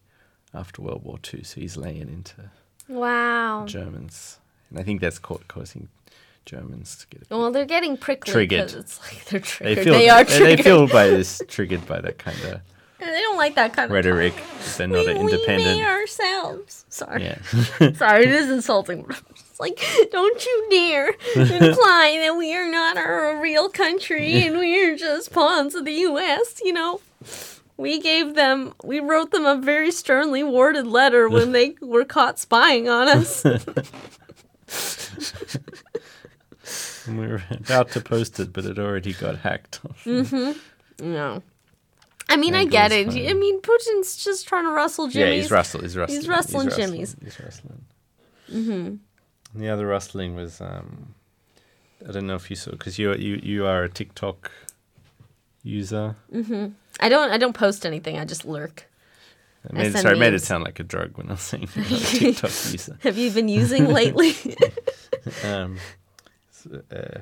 after 0.53 0.83
World 0.83 1.05
War 1.05 1.19
II. 1.33 1.43
So 1.43 1.61
he's 1.61 1.77
laying 1.77 2.03
into 2.09 2.51
Wow. 2.89 3.65
Germans, 3.67 4.39
and 4.71 4.79
I 4.79 4.83
think 4.83 5.01
that's 5.01 5.19
ca- 5.19 5.39
causing 5.49 5.89
Germans 6.45 6.97
to 6.97 7.07
get. 7.17 7.27
A 7.31 7.39
Well, 7.39 7.51
they're 7.51 7.65
getting 7.65 7.97
prickly 7.97 8.31
Triggered. 8.33 8.73
it's 8.75 9.01
like 9.01 9.25
they're 9.25 9.41
triggered 9.41 9.79
they 9.79 9.85
feel 9.85 9.95
They, 9.95 10.09
are 10.11 10.25
triggered. 10.25 10.59
they 10.59 10.63
feel 10.63 10.87
by 10.87 11.09
this 11.09 11.41
triggered 11.49 11.87
by 11.87 12.01
that 12.03 12.19
kind 12.19 12.39
of 12.45 12.61
they 13.11 13.21
don't 13.21 13.37
like 13.37 13.55
that 13.55 13.73
kind 13.73 13.91
of 13.91 13.95
rhetoric. 13.95 14.35
They're 14.77 14.87
not 14.87 15.07
we, 15.07 15.13
an 15.13 15.25
we 15.25 15.33
independent. 15.33 15.79
made 15.79 15.87
ourselves. 15.87 16.85
Sorry. 16.89 17.25
yeah. 17.25 17.93
Sorry, 17.95 18.25
it 18.25 18.31
is 18.31 18.51
insulting. 18.51 19.07
It's 19.31 19.61
like, 19.61 19.81
don't 20.11 20.45
you 20.45 20.67
dare 20.71 21.09
imply 21.37 22.19
that 22.23 22.35
we 22.37 22.55
are 22.55 22.71
not 22.71 22.97
a 22.97 23.39
real 23.41 23.69
country 23.69 24.47
and 24.47 24.59
we 24.59 24.85
are 24.85 24.97
just 24.97 25.33
pawns 25.33 25.75
of 25.75 25.85
the 25.85 25.93
U.S. 25.93 26.61
You 26.65 26.73
know, 26.73 27.01
we 27.77 28.01
gave 28.01 28.35
them, 28.35 28.75
we 28.83 29.01
wrote 29.01 29.31
them 29.31 29.45
a 29.45 29.57
very 29.57 29.91
sternly 29.91 30.43
worded 30.43 30.87
letter 30.87 31.29
when 31.29 31.53
they 31.53 31.77
were 31.81 32.05
caught 32.05 32.39
spying 32.39 32.89
on 32.89 33.09
us. 33.09 33.45
We 37.07 37.27
were 37.27 37.43
about 37.51 37.91
to 37.91 38.01
post 38.01 38.41
it, 38.41 38.53
but 38.53 38.65
it 38.65 38.79
already 38.79 39.13
got 39.13 39.39
hacked. 39.39 39.83
mm-hmm. 40.05 40.59
no. 41.13 41.43
I 42.29 42.37
mean, 42.37 42.55
I 42.55 42.65
get 42.65 42.91
it. 42.93 43.09
Angle's 43.09 43.31
I 43.31 43.35
mean, 43.35 43.61
Putin's 43.61 44.23
just 44.25 44.49
trying 44.49 44.65
to 44.65 44.71
rustle 44.71 45.09
Jimmy. 45.09 45.21
yeah, 45.21 45.27
jimmies. 45.27 45.45
he's 45.45 45.51
rustling. 45.51 45.83
He's 45.83 45.97
rustling. 45.97 46.29
rustling 46.29 46.71
jimmies. 46.71 47.17
He's 47.23 47.39
rustling. 47.39 47.85
Mm-hmm. 48.51 49.61
The 49.61 49.69
other 49.69 49.87
rustling 49.87 50.35
was 50.35 50.61
um, 50.61 51.15
I 52.09 52.13
don't 52.13 52.27
know 52.27 52.35
if 52.35 52.51
you 52.51 52.57
saw 52.57 52.73
because 52.73 52.99
you 52.99 53.15
you 53.15 53.41
you 53.43 53.67
are 53.67 53.85
a 53.85 53.89
TikTok 53.89 54.51
user. 55.63 56.17
Mm-hmm. 56.33 56.69
I 57.01 57.09
don't. 57.09 57.31
I 57.31 57.39
don't 57.39 57.55
post 57.55 57.87
anything. 57.87 58.19
I 58.19 58.25
just 58.25 58.45
lurk. 58.45 58.89
I 59.69 59.73
made, 59.73 59.93
sorry, 59.97 60.15
I 60.15 60.19
made 60.19 60.35
it 60.35 60.43
sound 60.43 60.63
like 60.65 60.79
a 60.79 60.85
drug 60.85 61.17
when 61.17 61.29
I 61.29 61.33
was 61.33 61.41
saying 61.41 61.67
TikTok 61.73 62.51
user. 62.73 62.99
Have 63.03 63.17
you 63.17 63.31
been 63.31 63.49
using 63.49 63.89
lately? 63.89 64.35
Um, 65.43 65.79
uh, 66.91 67.21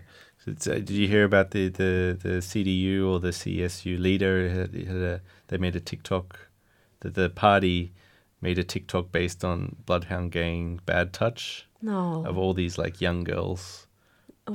so 0.58 0.72
uh, 0.72 0.74
did 0.76 0.90
you 0.90 1.06
hear 1.08 1.24
about 1.24 1.50
the, 1.52 1.68
the, 1.68 2.18
the 2.20 2.28
CDU 2.40 3.08
or 3.08 3.20
the 3.20 3.28
CSU 3.28 3.98
leader? 3.98 4.48
Had, 4.48 4.74
had 4.74 4.96
a, 4.96 5.20
they 5.48 5.58
made 5.58 5.76
a 5.76 5.80
TikTok. 5.80 6.38
That 7.00 7.14
the 7.14 7.28
party 7.30 7.92
made 8.40 8.58
a 8.58 8.64
TikTok 8.64 9.10
based 9.12 9.44
on 9.44 9.76
Bloodhound 9.86 10.30
Gang 10.32 10.80
Bad 10.86 11.12
Touch 11.12 11.66
no. 11.80 12.24
of 12.26 12.38
all 12.38 12.54
these 12.54 12.78
like 12.78 13.00
young 13.00 13.24
girls 13.24 13.86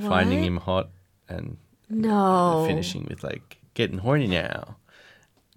finding 0.00 0.42
him 0.44 0.56
hot 0.58 0.88
and 1.28 1.56
No. 1.90 2.64
finishing 2.66 3.06
with 3.08 3.22
like 3.22 3.58
getting 3.74 3.98
horny 3.98 4.26
now. 4.26 4.76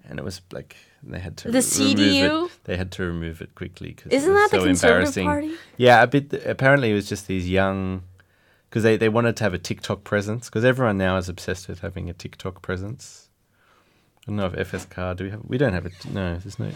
And 0.07 0.19
it 0.19 0.23
was 0.23 0.41
like 0.51 0.75
they 1.03 1.19
had 1.19 1.37
to 1.37 1.51
The 1.51 1.59
re- 1.61 1.85
remove 1.85 1.97
CDU? 1.97 2.45
it. 2.47 2.51
They 2.65 2.77
had 2.77 2.91
to 2.93 3.03
remove 3.03 3.41
it 3.41 3.55
quickly 3.55 3.89
because 3.93 4.11
Isn't 4.11 4.29
it 4.29 4.33
was 4.33 4.51
that 4.51 4.57
the 4.57 4.61
so 4.61 4.65
Conservative 4.67 5.17
embarrassing. 5.17 5.25
Party? 5.25 5.51
Yeah, 5.77 6.03
a 6.03 6.07
bit. 6.07 6.33
Apparently, 6.45 6.91
it 6.91 6.93
was 6.93 7.07
just 7.07 7.27
these 7.27 7.49
young 7.49 8.03
because 8.71 8.83
they, 8.83 8.95
they 8.97 9.09
wanted 9.09 9.35
to 9.35 9.43
have 9.43 9.53
a 9.53 9.57
TikTok 9.59 10.03
presence 10.05 10.47
because 10.49 10.63
everyone 10.65 10.97
now 10.97 11.17
is 11.17 11.27
obsessed 11.29 11.67
with 11.67 11.81
having 11.81 12.09
a 12.09 12.13
TikTok 12.13 12.61
presence. 12.61 13.27
I 14.23 14.27
don't 14.27 14.37
know 14.37 14.45
if 14.47 14.71
FSK 14.71 15.17
do 15.17 15.25
we 15.25 15.29
have? 15.31 15.41
We 15.43 15.57
don't 15.57 15.73
have 15.73 15.85
it. 15.85 15.93
No, 16.11 16.37
there's 16.37 16.57
no 16.57 16.71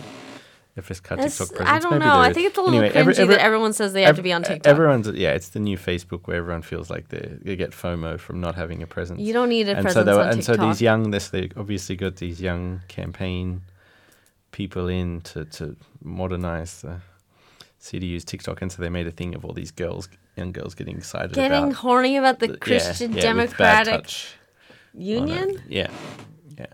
FSK 0.77 1.09
That's- 1.09 1.37
TikTok 1.37 1.55
presence. 1.55 1.69
I 1.69 1.79
don't 1.79 1.91
Maybe 1.99 2.05
know. 2.05 2.19
I 2.19 2.33
think 2.33 2.47
it's 2.47 2.57
a 2.57 2.61
little 2.61 2.75
Anyway, 2.77 2.89
cringy 2.93 2.95
every- 2.99 3.15
every- 3.17 3.35
that 3.35 3.41
everyone 3.41 3.71
says 3.71 3.93
they 3.93 4.01
have 4.01 4.09
ev- 4.09 4.15
to 4.17 4.21
be 4.23 4.33
on 4.33 4.43
TikTok. 4.43 4.67
Everyone's 4.69 5.07
yeah, 5.09 5.29
it's 5.31 5.49
the 5.49 5.59
new 5.61 5.77
Facebook 5.77 6.21
where 6.27 6.35
everyone 6.37 6.63
feels 6.63 6.89
like 6.89 7.07
they 7.09 7.37
they 7.41 7.55
get 7.55 7.71
FOMO 7.71 8.19
from 8.19 8.41
not 8.41 8.55
having 8.55 8.83
a 8.83 8.87
presence. 8.87 9.21
you 9.21 9.31
don't 9.31 9.47
need 9.49 9.69
a 9.69 9.77
and 9.77 9.85
presence 9.85 9.93
so 9.93 10.03
they 10.03 10.13
were, 10.13 10.21
on 10.23 10.29
and 10.33 10.37
TikTok. 10.43 10.55
so 10.57 10.67
these 10.67 10.81
young 10.81 11.11
this 11.11 11.29
they 11.29 11.49
obviously 11.55 11.95
got 11.95 12.17
these 12.17 12.41
young 12.41 12.81
campaign 12.89 13.61
people 14.51 14.87
in 14.89 15.21
to 15.21 15.45
to 15.45 15.75
modernize 16.03 16.81
the 16.81 16.99
CDU's 17.79 18.25
TikTok, 18.25 18.61
and 18.61 18.71
so 18.71 18.81
they 18.81 18.89
made 18.89 19.05
a 19.07 19.11
thing 19.11 19.35
of 19.35 19.45
all 19.45 19.53
these 19.53 19.71
girls, 19.71 20.09
young 20.35 20.51
girls, 20.51 20.75
getting 20.75 20.97
excited 20.97 21.33
Getting 21.33 21.63
about 21.65 21.75
horny 21.75 22.17
about 22.17 22.39
the 22.39 22.47
the- 22.47 22.53
yeah, 22.53 22.59
Christian 22.59 23.13
yeah, 23.13 23.21
Democratic 23.21 23.93
Touch 23.93 24.35
on 24.95 25.01
it. 25.01 25.05
Union. 25.05 25.61
Yeah, 25.67 25.89
yeah. 26.57 26.65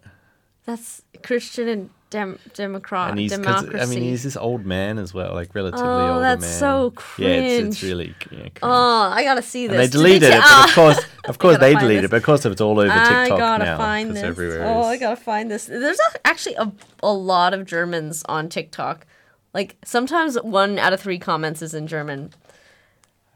That's 0.65 1.01
Christian 1.23 1.67
and 1.67 1.89
Dem- 2.11 2.39
Democrat 2.53 3.11
and 3.11 3.19
he's 3.19 3.31
democracy. 3.31 3.79
I 3.79 3.85
mean 3.85 4.01
he's 4.03 4.23
this 4.23 4.35
old 4.35 4.65
man 4.65 4.97
as 4.99 5.13
well, 5.13 5.33
like 5.33 5.55
relatively 5.55 5.87
old. 5.87 6.17
Oh, 6.17 6.19
that's 6.19 6.41
man. 6.41 6.59
so 6.59 6.93
Yeah, 7.17 7.27
it's, 7.29 7.67
it's 7.67 7.83
really 7.83 8.07
yeah, 8.29 8.39
cringe. 8.39 8.57
oh, 8.61 9.09
I 9.13 9.23
gotta 9.23 9.41
see 9.41 9.67
this. 9.67 9.75
and 9.75 9.81
they 9.83 9.87
deleted 9.87 10.23
it, 10.23 10.31
but 10.31 10.37
of 10.39 10.43
Ah, 10.43 10.71
course, 10.75 10.99
of 11.29 11.37
course, 11.39 11.57
they 11.59 11.73
deleted 11.73 12.03
it 12.03 12.11
because 12.11 12.19
of 12.21 12.25
course, 12.25 12.45
it's 12.45 12.59
all 12.61 12.77
over 12.79 12.89
TikTok 12.89 13.11
I 13.11 13.23
TikTok 13.23 13.39
gotta 13.39 13.63
now. 13.65 13.77
find 13.77 14.13
this. 14.15 14.23
everywhere 14.23 14.65
Oh, 14.65 14.81
I 14.83 14.97
gotta 14.97 15.15
find 15.15 15.49
this. 15.49 15.67
There's 15.67 15.99
a, 15.99 16.27
actually 16.27 16.55
a, 16.55 16.69
a 17.01 17.13
lot 17.13 17.53
of 17.53 17.65
Germans 17.65 18.23
on 18.27 18.49
TikTok. 18.49 19.05
Like 19.53 19.77
sometimes 19.85 20.35
one 20.41 20.77
out 20.79 20.91
of 20.91 20.99
three 20.99 21.17
comments 21.19 21.61
is 21.61 21.73
in 21.73 21.87
German. 21.87 22.31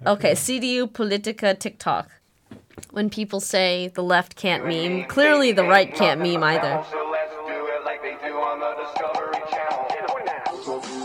Okay, 0.06 0.32
CDU 0.34 0.92
Politica 0.92 1.58
TikTok. 1.58 2.10
When 2.92 3.10
people 3.10 3.40
say 3.40 3.90
the 3.94 4.04
left 4.04 4.36
can't 4.36 4.66
meme, 4.68 5.06
clearly 5.06 5.52
the 5.52 5.64
right 5.64 5.94
can't 5.94 6.20
meme 6.22 6.44
either. 6.44 6.84
So 6.92 7.10
let's 7.12 7.32
do 7.34 7.68
it 7.68 7.84
like 7.86 8.02
they 8.02 8.16
do 8.28 8.36
on 8.36 8.60
the 8.60 8.74
Discovery 8.84 9.42
Channel. 9.52 10.96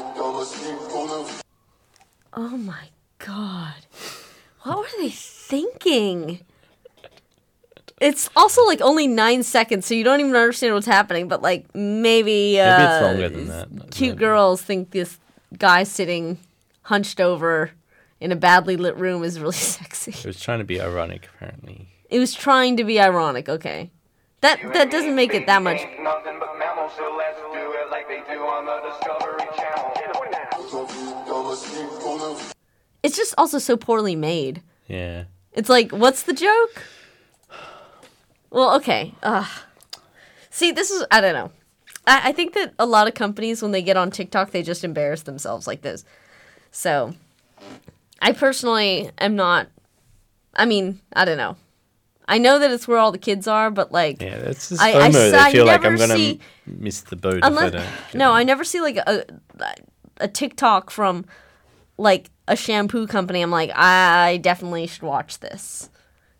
Oh 2.32 2.57
my 2.57 2.88
god. 3.18 3.74
What 4.62 4.78
were 4.78 4.86
they 4.99 5.11
thinking? 5.11 6.41
It's 8.01 8.30
also 8.34 8.64
like 8.64 8.80
only 8.80 9.07
nine 9.07 9.43
seconds, 9.43 9.86
so 9.86 9.95
you 9.95 10.05
don't 10.05 10.20
even 10.20 10.34
understand 10.34 10.74
what's 10.74 10.86
happening. 10.86 11.28
But 11.28 11.43
like 11.43 11.66
maybe, 11.74 12.59
uh, 12.61 12.78
Maybe 12.78 12.84
it's 12.93 13.03
longer 13.03 13.28
than 13.28 13.49
that. 13.49 13.91
cute 13.91 14.11
Maybe. 14.16 14.18
girls 14.20 14.62
think 14.62 14.91
this 14.91 15.18
guy 15.59 15.82
sitting 15.82 16.38
hunched 16.82 17.20
over 17.20 17.72
in 18.20 18.32
a 18.32 18.36
badly 18.36 18.76
lit 18.76 18.96
room 18.96 19.24
is 19.24 19.40
really 19.40 19.52
sexy. 19.56 20.12
It 20.12 20.26
was 20.26 20.40
trying 20.40 20.58
to 20.58 20.64
be 20.64 20.80
ironic, 20.80 21.28
apparently. 21.34 21.88
It 22.08 22.18
was 22.18 22.34
trying 22.34 22.76
to 22.76 22.84
be 22.84 23.00
ironic. 23.00 23.48
Okay, 23.48 23.90
that 24.40 24.60
that 24.74 24.90
doesn't 24.90 25.14
make 25.14 25.34
it 25.34 25.46
that 25.46 25.62
much. 25.62 25.80
Nothing 26.00 26.38
but 26.38 26.58
mammals, 26.58 26.92
so 26.96 27.14
let's 27.16 27.38
do 27.38 27.72
it 27.72 27.90
like 27.90 28.08
they 28.08 28.22
do 28.32 28.40
on 28.40 28.66
the 28.66 28.88
Discovery 28.88 29.46
Channel. 29.56 29.90
It's 33.02 33.16
just 33.16 33.34
also 33.38 33.58
so 33.58 33.76
poorly 33.76 34.14
made. 34.14 34.62
Yeah. 34.86 35.24
It's 35.52 35.68
like, 35.68 35.90
what's 35.90 36.22
the 36.22 36.32
joke? 36.32 36.82
Well, 38.50 38.76
okay. 38.76 39.14
Uh, 39.22 39.46
see, 40.50 40.70
this 40.70 40.90
is, 40.90 41.04
I 41.10 41.20
don't 41.20 41.34
know. 41.34 41.50
I, 42.06 42.28
I 42.28 42.32
think 42.32 42.54
that 42.54 42.74
a 42.78 42.86
lot 42.86 43.08
of 43.08 43.14
companies, 43.14 43.62
when 43.62 43.72
they 43.72 43.82
get 43.82 43.96
on 43.96 44.10
TikTok, 44.10 44.50
they 44.50 44.62
just 44.62 44.84
embarrass 44.84 45.22
themselves 45.22 45.66
like 45.66 45.82
this. 45.82 46.04
So, 46.70 47.14
I 48.20 48.32
personally 48.32 49.10
am 49.18 49.36
not, 49.36 49.68
I 50.54 50.66
mean, 50.66 51.00
I 51.12 51.24
don't 51.24 51.38
know. 51.38 51.56
I 52.28 52.38
know 52.38 52.58
that 52.60 52.70
it's 52.70 52.86
where 52.86 52.98
all 52.98 53.10
the 53.12 53.18
kids 53.18 53.48
are, 53.48 53.70
but 53.70 53.90
like, 53.92 54.22
Yeah, 54.22 54.38
that's 54.38 54.68
just 54.68 54.80
I- 54.80 54.92
FOMO. 54.92 55.00
I 55.00 55.06
s- 55.08 55.34
I 55.34 55.52
feel 55.52 55.66
like 55.66 55.84
I'm 55.84 55.96
going 55.96 56.10
to 56.10 56.16
see- 56.16 56.40
miss 56.66 57.00
the 57.00 57.16
boat 57.16 57.40
unless, 57.42 57.74
I 57.74 57.86
no, 58.16 58.32
I 58.32 58.44
never 58.44 58.62
see 58.62 58.80
like 58.80 58.96
a, 58.98 59.24
a 60.18 60.28
TikTok 60.28 60.90
from 60.90 61.24
like 61.98 62.30
a 62.46 62.54
shampoo 62.56 63.06
company. 63.06 63.40
I'm 63.42 63.50
like, 63.50 63.70
I 63.74 64.36
definitely 64.42 64.86
should 64.86 65.02
watch 65.02 65.40
this 65.40 65.90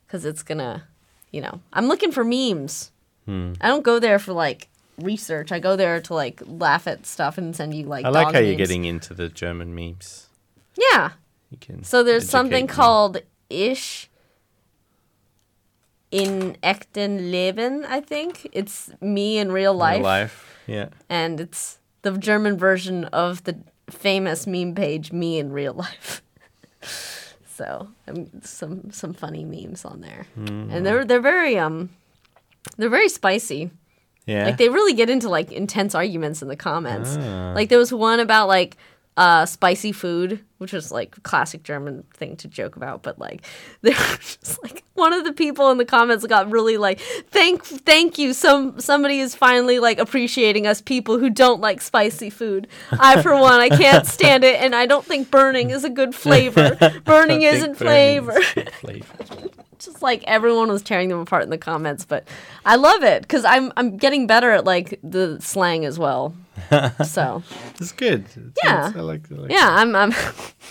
because 0.07 0.25
it's 0.25 0.43
gonna, 0.45 0.85
you 1.33 1.41
know, 1.41 1.61
I'm 1.73 1.87
looking 1.89 2.13
for 2.13 2.23
memes. 2.25 2.93
Hmm. 3.27 3.55
I 3.61 3.69
don't 3.69 3.83
go 3.83 3.99
there 3.99 4.19
for 4.21 4.33
like 4.33 4.69
research. 4.99 5.51
I 5.51 5.59
go 5.59 5.75
there 5.77 6.01
to 6.03 6.15
like 6.15 6.41
laugh 6.47 6.87
at 6.87 7.05
stuff 7.07 7.37
and 7.37 7.55
send 7.57 7.75
you 7.75 7.85
like. 7.87 8.05
I 8.05 8.11
like 8.11 8.33
how 8.33 8.39
you're 8.41 8.55
getting 8.55 8.85
into 8.85 9.13
the 9.13 9.29
German 9.29 9.75
memes. 9.75 10.29
Yeah. 10.93 11.11
You 11.51 11.59
can 11.61 11.83
So 11.85 12.03
there's 12.03 12.29
something 12.29 12.65
me. 12.65 12.69
called 12.69 13.19
ish. 13.49 14.09
in 16.11 16.57
echten 16.63 17.31
Leben, 17.31 17.85
I 17.85 18.01
think. 18.01 18.49
It's 18.53 18.91
me 19.01 19.39
in 19.39 19.53
real 19.53 19.75
life. 19.75 19.97
Real 19.99 20.03
life. 20.05 20.59
Yeah. 20.67 20.89
And 21.09 21.41
it's 21.41 21.79
the 22.03 22.17
German 22.19 22.57
version 22.59 23.05
of 23.07 23.45
the 23.45 23.59
famous 23.89 24.47
meme 24.47 24.75
page 24.75 25.13
me 25.13 25.39
in 25.39 25.53
real 25.53 25.75
life. 25.75 26.23
so 27.57 27.89
um, 28.09 28.29
some 28.43 28.91
some 28.91 29.13
funny 29.13 29.45
memes 29.45 29.85
on 29.85 30.01
there. 30.01 30.27
And 30.37 30.85
they're 30.85 31.05
they're 31.05 31.21
very 31.21 31.59
um 31.59 31.91
they're 32.77 32.89
very 32.91 33.09
spicy. 33.09 33.71
Yeah. 34.27 34.47
Like 34.47 34.59
they 34.59 34.69
really 34.69 34.95
get 34.95 35.11
into 35.11 35.29
like 35.29 35.51
intense 35.53 35.95
arguments 35.95 36.43
in 36.43 36.49
the 36.49 36.57
comments. 36.57 37.17
Like 37.17 37.69
there 37.69 37.79
was 37.79 37.93
one 37.93 38.21
about 38.21 38.49
like 38.49 38.77
uh 39.17 39.45
spicy 39.45 39.93
food, 39.93 40.45
which 40.59 40.73
was 40.73 40.91
like 40.91 41.17
a 41.17 41.21
classic 41.21 41.63
German 41.63 42.05
thing 42.15 42.37
to 42.37 42.49
joke 42.49 42.77
about, 42.77 43.03
but 43.03 43.19
like 43.19 43.45
they 43.83 43.91
were 43.91 44.17
just 44.19 44.63
like 44.63 44.85
one 44.95 45.13
of 45.13 45.25
the 45.25 45.33
people 45.33 45.71
in 45.71 45.79
the 45.79 45.85
comments 45.85 46.27
got 46.27 46.51
really 46.51 46.77
like 46.77 47.01
thank 47.01 47.65
thank 47.65 48.19
you 48.19 48.33
some 48.33 48.79
somebody 48.81 49.21
is 49.21 49.35
finally 49.35 49.79
like 49.79 49.99
appreciating 49.99 50.67
us 50.67 50.81
people 50.81 51.19
who 51.19 51.31
don't 51.31 51.61
like 51.61 51.81
spicy 51.81 52.31
food. 52.31 52.69
I 52.93 53.23
for 53.23 53.35
one 53.37 53.61
I 53.61 53.69
can't 53.69 54.07
stand 54.07 54.45
it 54.45 54.61
and 54.61 54.75
I 54.75 54.87
don't 54.87 55.05
think 55.05 55.31
burning 55.31 55.71
is 55.71 55.85
a 55.85 55.91
good 55.91 56.15
flavor. 56.15 56.77
Burning 57.05 57.43
isn't 57.43 57.77
flavor 57.77 58.39
is 58.39 58.69
flavor. 58.81 59.15
just 59.81 60.03
like 60.03 60.23
everyone 60.27 60.69
was 60.69 60.83
tearing 60.83 61.09
them 61.09 61.19
apart 61.19 61.43
in 61.43 61.51
the 61.51 61.59
comments 61.59 62.05
but 62.05 62.27
i 62.65 62.77
love 62.77 63.03
it 63.03 63.23
because 63.23 63.45
i'm 63.45 63.73
i'm 63.77 63.97
getting 63.97 64.27
better 64.27 64.51
at 64.53 64.65
like 64.65 64.99
the 65.03 65.39
slang 65.41 65.85
as 65.85 65.99
well 65.99 66.35
so 67.05 67.43
It's 67.81 67.93
good. 67.93 68.21
It's- 68.27 68.53
Yeah. 68.65 68.89
it's- 68.89 68.97
I 68.97 69.01
like, 69.01 69.23
I 69.33 69.35
like 69.35 69.51
yeah 69.51 69.69
i'm 69.71 69.97
i'm 69.97 70.13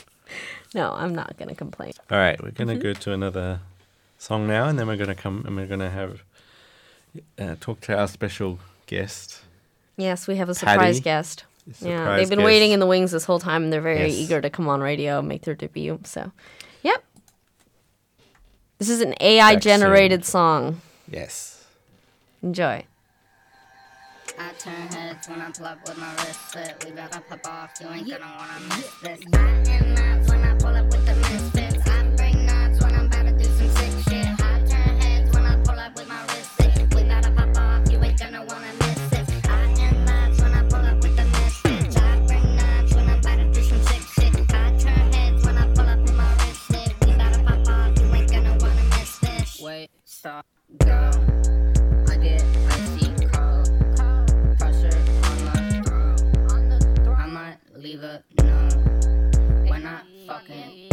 no 0.75 0.91
i'm 0.93 1.13
not 1.15 1.35
gonna 1.37 1.55
complain 1.55 1.91
All 2.11 2.17
right, 2.17 2.41
we're 2.41 2.51
gonna 2.51 2.73
Mm-hmm. 2.73 2.81
go 2.81 2.93
to 2.93 3.13
another 3.13 3.59
song 4.17 4.47
now, 4.47 4.67
and 4.67 4.77
then 4.77 4.85
we're 4.87 4.97
gonna 4.97 5.15
come 5.15 5.43
and 5.45 5.55
we're 5.55 5.65
gonna 5.67 5.89
have 5.89 6.23
uh, 7.39 7.55
talk 7.59 7.81
to 7.81 7.97
our 7.97 8.07
special 8.07 8.59
guest. 8.85 9.41
yes 9.97 10.27
we 10.27 10.35
have 10.35 10.49
a 10.49 10.53
surprise 10.55 10.99
Patty, 10.99 10.99
guest 11.01 11.45
yeah 11.81 12.15
they've 12.15 12.29
been 12.29 12.39
guest. 12.39 12.45
waiting 12.45 12.71
in 12.71 12.79
the 12.79 12.85
wings 12.85 13.11
this 13.11 13.25
whole 13.25 13.39
time 13.39 13.63
and 13.63 13.73
they're 13.73 13.81
very 13.81 14.07
Yes. 14.07 14.13
eager 14.13 14.41
to 14.41 14.49
come 14.49 14.67
on 14.67 14.81
radio 14.81 15.19
and 15.19 15.27
make 15.27 15.43
their 15.43 15.55
debut 15.55 15.99
so 16.03 16.21
yep 16.21 16.31
this 18.79 18.89
is 18.89 19.01
an 19.01 19.13
ai 19.19 19.55
generated 19.55 20.25
song 20.25 20.81
Yes. 21.11 21.65
enjoy 22.41 22.83
I 24.37 24.51
turn 24.57 24.87
heads 24.87 25.27
when 25.27 25.41
I 25.41 25.51
pull 25.51 25.65
up 25.65 25.79
with 25.85 25.97
my 25.97 26.13
wrist 26.13 26.51
slit. 26.51 26.85
We 26.85 26.91
better 26.91 27.19
pop 27.27 27.45
off, 27.45 27.71
you 27.81 27.89
ain't 27.89 28.07
gonna 28.09 28.23
wanna 28.37 28.59
miss 28.69 28.89
this. 29.01 29.19
I 29.33 29.37
am 29.67 29.93
nuts 29.95 30.18
go. 50.23 50.41
I 52.09 52.17
get 52.17 52.43
icy 52.67 53.13
cold. 53.27 53.69
Pressure 54.59 54.99
on 55.23 55.45
the 55.45 56.79
throat. 57.03 57.17
I 57.17 57.27
might 57.27 57.57
leave 57.75 58.03
a. 58.03 58.23
When 59.67 59.85
I 59.85 60.01
fucking 60.27 60.88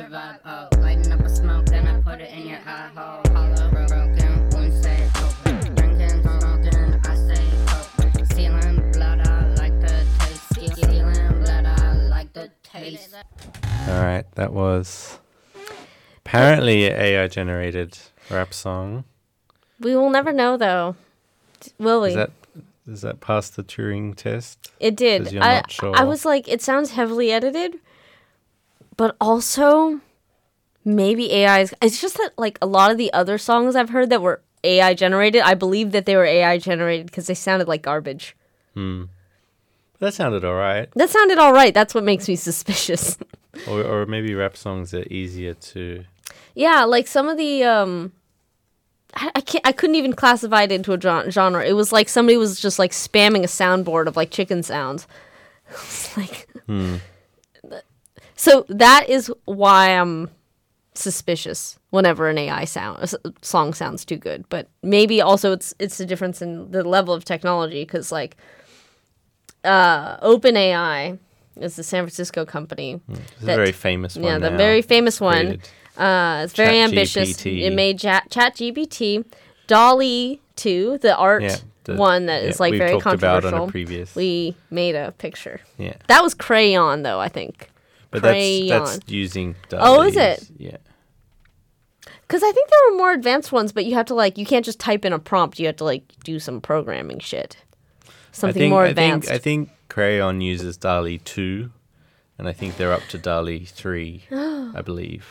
survive. 0.00 0.40
Oh, 0.46 0.68
lighting 0.78 1.12
up 1.12 1.20
a 1.20 1.28
smoke, 1.28 1.66
then 1.66 1.86
I 1.86 2.00
put 2.00 2.20
it 2.20 2.32
in 2.32 2.46
your 2.46 2.58
eye 2.66 2.90
hole. 2.94 3.20
Hollow, 3.34 3.70
bro- 3.70 3.86
broken, 3.86 4.48
wound 4.50 4.72
stay 4.72 5.06
open. 5.16 5.74
Drinking, 5.74 6.22
smoking, 6.22 7.00
I 7.04 7.14
stay 7.14 8.08
open. 8.08 8.26
Stealing 8.26 8.92
blood, 8.92 9.20
I 9.26 9.54
like 9.56 9.78
the 9.80 10.06
taste. 10.18 10.76
Stealing 10.76 11.40
blood, 11.42 11.66
I 11.66 11.92
like 12.08 12.32
the 12.32 12.50
taste. 12.62 13.14
All 13.88 14.02
right, 14.02 14.24
that 14.36 14.52
was 14.52 15.18
apparently 16.18 16.84
AI 16.84 17.26
generated 17.26 17.98
rap 18.30 18.54
song. 18.54 19.04
we 19.80 19.96
will 19.96 20.10
never 20.10 20.32
know 20.32 20.56
though 20.56 20.94
will 21.78 22.00
we 22.02 22.10
Is 22.10 22.14
that 22.14 22.30
does 22.86 23.00
that 23.02 23.20
pass 23.20 23.50
the 23.50 23.62
Turing 23.62 24.14
test? 24.16 24.70
It 24.80 24.96
did. 24.96 25.30
you're 25.30 25.42
I, 25.42 25.56
not 25.56 25.70
sure. 25.70 25.94
I 25.94 26.04
was 26.04 26.24
like, 26.24 26.48
it 26.48 26.62
sounds 26.62 26.92
heavily 26.92 27.30
edited, 27.30 27.78
but 28.96 29.16
also 29.20 30.00
maybe 30.84 31.32
AI 31.32 31.60
is. 31.60 31.74
It's 31.82 32.00
just 32.00 32.16
that 32.16 32.32
like 32.38 32.58
a 32.62 32.66
lot 32.66 32.90
of 32.90 32.98
the 32.98 33.12
other 33.12 33.38
songs 33.38 33.76
I've 33.76 33.90
heard 33.90 34.10
that 34.10 34.22
were 34.22 34.42
AI 34.64 34.94
generated, 34.94 35.42
I 35.42 35.54
believe 35.54 35.92
that 35.92 36.04
they 36.06 36.16
were 36.16 36.24
AI 36.24 36.58
generated 36.58 37.06
because 37.06 37.26
they 37.26 37.34
sounded 37.34 37.68
like 37.68 37.82
garbage. 37.82 38.36
Hmm. 38.74 39.04
That 39.98 40.14
sounded 40.14 40.44
all 40.44 40.54
right. 40.54 40.88
That 40.94 41.10
sounded 41.10 41.38
all 41.38 41.52
right. 41.52 41.74
That's 41.74 41.94
what 41.94 42.04
makes 42.04 42.28
me 42.28 42.36
suspicious. 42.36 43.16
Or 43.66 43.82
or 43.82 44.06
maybe 44.06 44.32
rap 44.32 44.56
songs 44.56 44.94
are 44.94 45.04
easier 45.10 45.54
to. 45.54 46.04
yeah, 46.54 46.84
like 46.84 47.08
some 47.08 47.28
of 47.28 47.36
the 47.36 47.64
um. 47.64 48.12
I, 49.12 49.32
I 49.34 49.40
can't. 49.40 49.66
I 49.66 49.72
couldn't 49.72 49.96
even 49.96 50.12
classify 50.12 50.62
it 50.62 50.72
into 50.72 50.92
a 50.92 51.00
genre. 51.00 51.64
It 51.64 51.72
was 51.72 51.90
like 51.90 52.08
somebody 52.08 52.36
was 52.36 52.60
just 52.60 52.78
like 52.78 52.92
spamming 52.92 53.42
a 53.42 53.48
soundboard 53.48 54.06
of 54.06 54.16
like 54.16 54.30
chicken 54.30 54.62
sounds. 54.62 55.08
It's 55.72 56.16
like, 56.16 56.48
so 58.40 58.64
that 58.68 59.08
is 59.08 59.30
why 59.44 59.90
I'm 59.90 60.30
suspicious 60.94 61.78
whenever 61.90 62.28
an 62.30 62.38
AI 62.38 62.64
sound 62.64 63.14
song 63.42 63.74
sounds 63.74 64.04
too 64.04 64.16
good. 64.16 64.44
But 64.48 64.68
maybe 64.82 65.20
also 65.20 65.52
it's 65.52 65.74
it's 65.78 65.98
the 65.98 66.06
difference 66.06 66.40
in 66.42 66.70
the 66.70 66.82
level 66.82 67.12
of 67.14 67.24
technology 67.24 67.82
because 67.84 68.10
like, 68.12 68.36
uh, 69.64 70.16
OpenAI 70.26 71.18
is 71.56 71.76
the 71.76 71.82
San 71.82 72.04
Francisco 72.04 72.44
company. 72.44 73.00
This 73.08 73.18
is 73.18 73.46
that- 73.46 73.52
a 73.52 73.56
very 73.56 73.72
famous 73.72 74.16
one. 74.16 74.24
yeah, 74.24 74.38
the 74.38 74.56
very 74.56 74.82
famous 74.82 75.20
one. 75.20 75.60
Uh, 75.96 76.42
it's 76.44 76.54
very 76.54 76.78
ambitious. 76.80 77.36
ChatGPT. 77.36 77.62
It 77.62 77.72
made 77.74 77.98
Chat 77.98 78.30
GPT, 78.30 79.24
DALL-E 79.66 80.40
two, 80.56 80.98
the 80.98 81.16
art 81.16 81.42
Yeah, 81.42 81.56
the- 81.84 81.96
one 81.96 82.26
that 82.26 82.42
is 82.42 82.56
yeah, 82.56 82.62
like 82.62 82.70
we've 82.72 82.78
very 82.78 82.92
talked 83.00 83.14
about 83.18 83.44
on 83.44 83.54
a 83.54 83.58
controversial. 83.58 84.06
we 84.14 84.54
made 84.70 84.94
a 84.94 85.12
picture. 85.12 85.60
yeah, 85.78 85.94
That 86.08 86.22
was 86.22 86.34
Craiyon 86.34 87.02
though, 87.02 87.20
I 87.20 87.28
think. 87.28 87.69
But 88.10 88.22
that's 88.22 88.36
Craiyon. 88.38 88.68
that's 88.68 89.00
using. 89.06 89.54
Oh, 89.72 90.02
is 90.02 90.16
it? 90.16 90.48
Yeah. 90.56 90.76
Because 92.22 92.42
I 92.42 92.52
think 92.52 92.68
there 92.70 92.92
are 92.92 92.96
more 92.96 93.12
advanced 93.12 93.50
ones, 93.52 93.72
but 93.72 93.84
you 93.84 93.94
have 93.94 94.06
to 94.06 94.14
like 94.14 94.38
you 94.38 94.46
can't 94.46 94.64
just 94.64 94.78
type 94.80 95.04
in 95.04 95.12
a 95.12 95.18
prompt. 95.18 95.58
You 95.58 95.66
have 95.66 95.76
to 95.76 95.84
like 95.84 96.04
do 96.24 96.38
some 96.38 96.60
programming 96.60 97.18
shit. 97.18 97.56
Something 98.32 98.60
think, 98.60 98.70
more 98.70 98.84
I 98.84 98.88
advanced. 98.88 99.28
Think, 99.28 99.34
I 99.40 99.42
think 99.42 99.70
Craiyon 99.88 100.42
uses 100.42 100.76
DALL-E 100.76 101.18
2, 101.18 101.70
and 102.38 102.48
I 102.48 102.52
think 102.52 102.76
they're 102.76 102.92
up 102.92 103.02
to 103.08 103.18
DALL-E 103.18 103.64
3, 103.64 104.24
I 104.32 104.82
believe. 104.84 105.26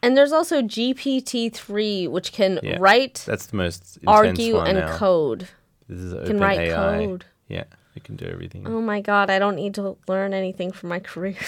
and 0.00 0.16
there's 0.16 0.30
also 0.30 0.62
GPT 0.62 1.52
three, 1.52 2.06
which 2.06 2.30
can 2.32 2.60
Yeah. 2.62 2.76
write, 2.78 3.24
That's 3.26 3.46
the 3.46 3.56
most 3.56 3.96
intense 3.96 4.16
argue, 4.16 4.54
one 4.56 4.68
and 4.68 4.78
now. 4.78 4.96
code. 4.96 5.48
This 5.88 5.98
is 5.98 6.28
Can 6.28 6.38
write 6.38 6.60
OpenAI. 6.60 6.74
code. 7.06 7.24
Yeah, 7.48 7.64
it 7.98 8.04
can 8.04 8.16
do 8.16 8.26
everything. 8.26 8.66
Oh 8.66 8.80
my 8.80 9.00
god, 9.00 9.28
I 9.30 9.38
don't 9.38 9.56
need 9.56 9.74
to 9.74 9.96
learn 10.08 10.32
anything 10.32 10.70
for 10.72 10.86
my 10.94 11.00
career. 11.10 11.36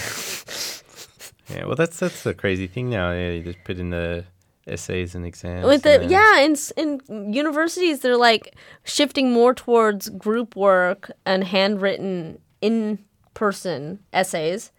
Yeah, 1.49 1.65
well, 1.65 1.75
that's 1.75 1.99
that's 1.99 2.23
the 2.23 2.33
crazy 2.33 2.67
thing 2.67 2.89
now. 2.89 3.11
Yeah, 3.11 3.31
you 3.31 3.43
just 3.43 3.61
put 3.65 3.77
in 3.77 3.89
the 3.89 4.23
essays 4.67 5.15
and 5.15 5.25
exams. 5.25 5.65
With 5.65 5.85
and 5.85 6.03
the 6.03 6.07
then- 6.07 6.09
yeah, 6.09 6.39
in 6.39 6.55
in 6.77 7.33
universities, 7.33 7.99
they're 7.99 8.15
like 8.31 8.55
shifting 8.85 9.33
more 9.33 9.53
towards 9.53 10.07
group 10.09 10.55
work 10.55 11.11
and 11.25 11.43
handwritten 11.43 12.39
in 12.61 12.99
person 13.33 13.99
essays, 14.13 14.71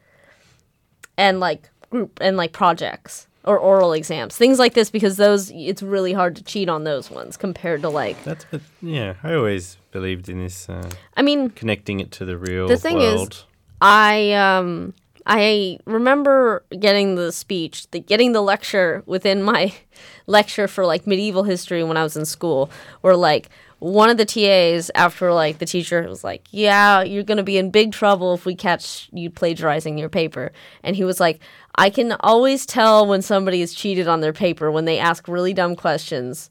and 1.18 1.40
like 1.40 1.68
group 1.90 2.18
and 2.22 2.38
like 2.38 2.52
projects. 2.52 3.26
Or 3.44 3.58
oral 3.58 3.92
exams, 3.92 4.36
things 4.36 4.58
like 4.58 4.74
this, 4.74 4.90
because 4.90 5.16
those 5.16 5.50
it's 5.54 5.82
really 5.82 6.12
hard 6.12 6.36
to 6.36 6.44
cheat 6.44 6.68
on 6.68 6.84
those 6.84 7.10
ones 7.10 7.36
compared 7.36 7.82
to 7.82 7.88
like. 7.88 8.22
That's 8.24 8.44
but 8.50 8.60
yeah. 8.80 9.14
I 9.22 9.34
always 9.34 9.78
believed 9.90 10.28
in 10.28 10.38
this 10.38 10.68
uh, 10.68 10.90
I 11.16 11.22
mean, 11.22 11.50
connecting 11.50 12.00
it 12.00 12.10
to 12.12 12.24
the 12.24 12.36
real 12.38 12.68
The 12.68 12.76
thing 12.76 13.00
is- 13.00 13.14
world. 13.14 13.44
I 13.80 14.32
um 14.34 14.94
I 15.26 15.78
remember 15.86 16.64
getting 16.78 17.14
the 17.16 17.30
speech, 17.32 17.88
the, 17.90 18.00
getting 18.00 18.32
the 18.32 18.40
lecture 18.42 19.02
within 19.06 19.42
my 19.42 19.72
lecture 20.26 20.66
for 20.68 20.84
like 20.86 21.06
medieval 21.06 21.42
history 21.44 21.82
when 21.84 21.96
I 21.96 22.02
was 22.02 22.16
in 22.16 22.24
school, 22.24 22.70
where 23.02 23.16
like 23.16 23.48
one 23.82 24.10
of 24.10 24.16
the 24.16 24.24
TAs 24.24 24.90
after 24.94 25.32
like 25.32 25.58
the 25.58 25.66
teacher 25.66 26.06
was 26.08 26.22
like, 26.22 26.46
"Yeah, 26.52 27.02
you're 27.02 27.24
gonna 27.24 27.42
be 27.42 27.58
in 27.58 27.70
big 27.70 27.90
trouble 27.92 28.32
if 28.34 28.44
we 28.46 28.54
catch 28.54 29.08
you 29.12 29.28
plagiarizing 29.28 29.98
your 29.98 30.08
paper," 30.08 30.52
and 30.84 30.94
he 30.94 31.02
was 31.04 31.18
like, 31.18 31.40
"I 31.74 31.90
can 31.90 32.12
always 32.20 32.64
tell 32.64 33.06
when 33.06 33.22
somebody 33.22 33.58
has 33.60 33.74
cheated 33.74 34.06
on 34.06 34.20
their 34.20 34.32
paper 34.32 34.70
when 34.70 34.84
they 34.84 34.98
ask 34.98 35.26
really 35.26 35.52
dumb 35.52 35.74
questions." 35.76 36.48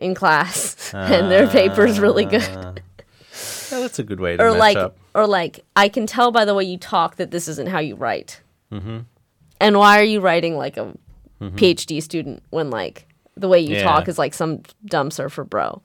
In 0.00 0.14
class, 0.14 0.92
and 0.94 1.28
their 1.30 1.48
paper's 1.48 1.98
really 1.98 2.24
good 2.24 2.42
Oh, 3.70 3.80
that's 3.82 3.98
a 3.98 4.04
good 4.04 4.20
way 4.20 4.36
to 4.36 4.42
or 4.44 4.50
match 4.52 4.58
like 4.60 4.76
up. 4.76 4.96
or 5.14 5.26
like 5.26 5.64
I 5.76 5.88
can 5.88 6.06
tell 6.06 6.30
by 6.32 6.44
the 6.44 6.54
way 6.54 6.64
you 6.64 6.78
talk 6.78 7.16
that 7.16 7.30
this 7.32 7.48
isn't 7.48 7.68
how 7.68 7.78
you 7.80 7.94
write. 7.96 8.40
Mm-hmm. 8.72 8.98
And 9.60 9.76
why 9.78 9.98
are 10.00 10.04
you 10.04 10.20
writing 10.20 10.56
like 10.56 10.76
a 10.76 10.94
PhD 11.40 12.00
student 12.02 12.42
when 12.50 12.70
like 12.70 13.06
the 13.36 13.48
way 13.48 13.60
you 13.60 13.74
Yeah. 13.76 13.82
talk 13.82 14.08
is 14.08 14.18
like 14.18 14.34
some 14.34 14.62
dumb 14.86 15.10
surfer 15.10 15.44
bro? 15.44 15.82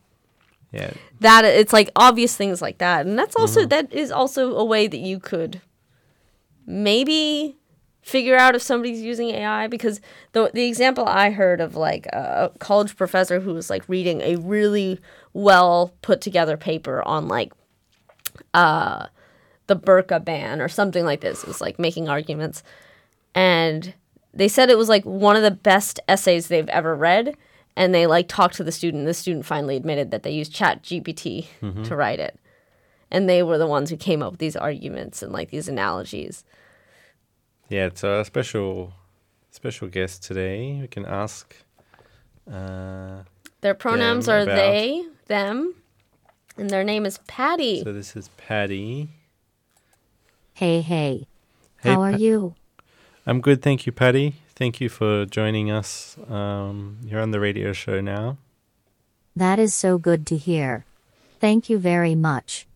Yeah, 0.74 0.92
That 1.20 1.46
it's 1.46 1.72
like 1.72 1.92
obvious 1.96 2.36
things 2.36 2.62
like 2.62 2.80
that, 2.80 3.06
and 3.06 3.18
that's 3.18 3.36
also 3.36 3.66
that 3.68 3.94
is 3.94 4.12
also 4.12 4.56
a 4.56 4.66
way 4.66 4.88
that 4.88 4.98
you 4.98 5.20
could 5.20 5.62
maybe 6.66 7.58
figure 8.02 8.36
out 8.36 8.56
if 8.56 8.62
somebody's 8.62 9.02
using 9.02 9.30
AI 9.30 9.68
because 9.68 10.02
the 10.34 10.52
the 10.54 10.66
example 10.66 11.06
I 11.06 11.30
heard 11.30 11.62
of 11.62 11.76
like 11.76 12.06
a 12.08 12.52
college 12.60 12.98
professor 12.98 13.40
who 13.40 13.54
was 13.54 13.70
like 13.70 13.88
reading 13.88 14.22
a 14.22 14.36
really 14.36 15.00
well 15.32 15.94
put 16.02 16.20
together 16.20 16.58
paper 16.58 17.02
on 17.08 17.28
like 17.28 17.54
uh 18.54 19.08
the 19.68 19.76
burqa 19.78 20.24
ban 20.24 20.60
or 20.60 20.68
something 20.68 21.06
like 21.06 21.22
this. 21.22 21.44
It 21.44 21.48
was 21.48 21.62
like 21.62 21.80
making 21.80 22.10
arguments. 22.10 22.64
And 23.34 23.94
they 24.34 24.48
said 24.48 24.70
it 24.70 24.78
was 24.78 24.90
like 24.90 25.06
one 25.06 25.36
of 25.36 25.42
the 25.44 25.52
best 25.52 26.00
essays 26.08 26.48
they've 26.48 26.68
ever 26.70 26.96
read 26.96 27.38
and 27.76 27.94
they 27.94 28.06
like 28.08 28.28
talked 28.28 28.56
to 28.56 28.64
the 28.64 28.72
student 28.72 29.06
the 29.06 29.14
student 29.14 29.46
finally 29.46 29.76
admitted 29.76 30.12
that 30.12 30.24
they 30.24 30.32
used 30.32 30.54
chat 30.54 30.84
gpt 30.84 31.48
to 31.86 31.96
write 31.96 32.20
it 32.20 32.40
and 33.12 33.28
they 33.30 33.42
were 33.44 33.58
the 33.58 33.68
ones 33.68 33.90
who 33.90 33.98
came 33.98 34.22
up 34.24 34.32
with 34.34 34.40
these 34.40 34.56
arguments 34.56 35.22
and 35.24 35.32
like 35.32 35.50
these 35.52 35.68
analogies 35.68 36.44
yeah. 37.70 37.90
So 37.94 38.20
a 38.20 38.26
special, 38.26 38.94
special 39.50 39.88
guest 39.88 40.22
today. 40.22 40.78
We 40.82 40.88
can 40.88 41.06
ask. 41.06 41.56
Uh, 42.52 43.24
their 43.62 43.74
pronouns 43.74 44.28
are 44.28 44.42
about- 44.42 44.56
they 44.56 45.04
them 45.28 45.74
and 46.58 46.70
their 46.70 46.84
name 46.84 47.06
is 47.06 47.18
patty 47.26 47.82
so 47.84 47.94
this 47.94 48.16
is 48.16 48.28
Patty. 48.38 49.10
Hey, 50.54 50.82
hey. 50.82 51.26
Hey, 51.82 51.94
How 51.94 52.02
are 52.02 52.12
you? 52.12 52.54
I'm 53.26 53.40
good, 53.42 53.62
thank 53.62 53.86
you, 53.86 53.92
Patty. 53.92 54.36
Thank 54.56 54.80
you 54.80 54.90
for 54.90 55.26
joining 55.26 55.72
us. 55.72 56.16
Um, 56.30 57.00
you're 57.06 57.22
on 57.22 57.32
the 57.32 57.40
radio 57.40 57.74
show 57.74 58.02
now. 58.02 58.38
That 59.36 59.58
is 59.60 59.74
so 59.74 59.98
good 59.98 60.28
to 60.28 60.38
hear. 60.38 60.86
Thank 61.40 61.70
you 61.70 61.78
very 61.78 62.16
much. 62.16 62.68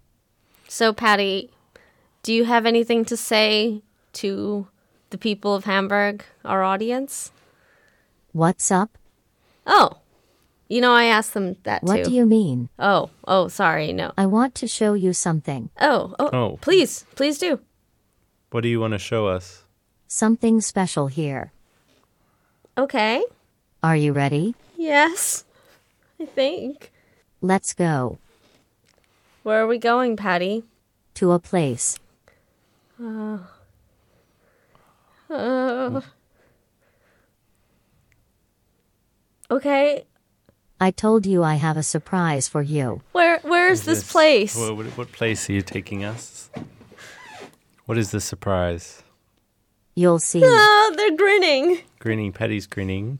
so 0.67 0.91
patty 0.91 1.49
do 2.23 2.33
you 2.33 2.43
have 2.43 2.65
anything 2.65 3.05
to 3.05 3.15
say 3.15 3.81
to 4.11 4.67
the 5.11 5.17
people 5.17 5.55
of 5.55 5.63
hamburg 5.63 6.25
our 6.43 6.61
audience 6.61 7.31
What's 8.33 8.69
up? 8.69 8.97
oh 9.65 9.99
you 10.67 10.81
know 10.81 10.91
i 10.91 11.05
asked 11.05 11.33
them 11.33 11.55
that 11.63 11.81
What 11.83 12.03
too 12.03 12.09
do 12.09 12.11
you 12.11 12.25
mean? 12.25 12.67
oh 12.77 13.09
oh 13.25 13.47
sorry 13.47 13.93
no 13.93 14.11
I 14.17 14.25
want 14.25 14.55
to 14.55 14.67
show 14.67 14.91
you 14.93 15.13
something. 15.13 15.69
oh 15.79 16.13
oh, 16.19 16.29
Oh. 16.33 16.57
please 16.59 17.05
please 17.15 17.37
do 17.39 17.61
What 18.51 18.61
do 18.63 18.67
you 18.67 18.81
want 18.81 18.91
to 18.91 18.99
show 18.99 19.27
us? 19.27 19.63
Something 20.09 20.59
special 20.59 21.07
here. 21.07 21.51
Okay 22.77 23.23
Are 23.83 23.95
you 23.95 24.13
ready? 24.13 24.55
Yes, 24.77 25.45
I 26.19 26.25
think. 26.25 26.91
Let's 27.41 27.73
go 27.73 28.17
Where 29.43 29.61
are 29.63 29.67
we 29.67 29.77
going, 29.77 30.15
Patty? 30.17 30.63
to 31.15 31.31
a 31.31 31.39
place. 31.39 31.97
Uh, 33.01 33.39
uh. 35.29 36.01
Okay, 39.49 40.03
I 40.79 40.91
told 40.91 41.25
you 41.25 41.43
I 41.43 41.55
have 41.55 41.77
a 41.77 41.83
surprise 41.83 42.47
for 42.47 42.61
you. 42.61 43.01
where 43.13 43.39
where 43.39 43.69
is 43.69 43.85
this, 43.85 44.11
place? 44.11 44.55
What, 44.55 44.75
what, 44.77 44.85
what 44.97 45.11
place 45.11 45.49
are 45.49 45.53
you 45.53 45.61
taking 45.63 46.03
us? 46.03 46.49
What 47.85 47.97
is 47.97 48.11
the 48.11 48.21
surprise? 48.21 49.01
You'll 49.97 50.19
see. 50.19 50.43
Ah, 50.45 50.91
they're 50.95 51.15
grinning. 51.17 51.79
Grinning, 51.97 52.31
Patty's 52.31 52.67
grinning. 52.67 53.17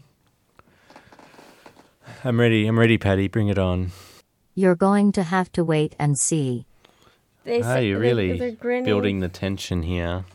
I'm 2.23 2.39
ready. 2.39 2.67
I'm 2.67 2.77
ready, 2.77 2.99
Patty. 2.99 3.27
Bring 3.27 3.47
it 3.47 3.57
on. 3.57 3.91
You're 4.53 4.75
going 4.75 5.11
to 5.13 5.23
have 5.23 5.51
to 5.53 5.63
wait 5.63 5.95
and 5.97 6.19
see. 6.19 6.65
They 7.45 7.61
Ah, 7.63 7.73
say- 7.73 7.87
you're 7.87 7.99
they're- 7.99 8.15
really 8.15 8.37
they're 8.37 8.51
grinning. 8.51 8.85
building 8.85 9.19
the 9.21 9.27
tension 9.29 9.81
here. 9.83 10.25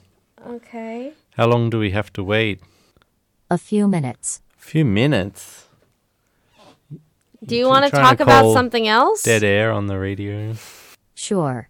Okay. 0.45 1.13
How 1.37 1.47
long 1.47 1.71
do 1.71 1.79
we 1.79 1.91
have 1.93 2.13
to 2.15 2.25
wait? 2.25 2.59
A 3.49 3.57
few 3.59 3.87
minutes. 3.87 4.43
A 4.59 4.63
few 4.63 4.85
minutes. 4.85 5.67
Do 7.45 7.55
you 7.57 7.65
Tr- 7.67 7.69
want 7.71 7.85
to 7.85 7.91
talk 7.93 8.19
about 8.21 8.53
something 8.53 8.89
else? 8.89 9.23
Dead 9.23 9.45
air 9.45 9.71
on 9.71 9.87
the 9.87 9.99
radio. 9.99 10.55
Sure. 11.15 11.69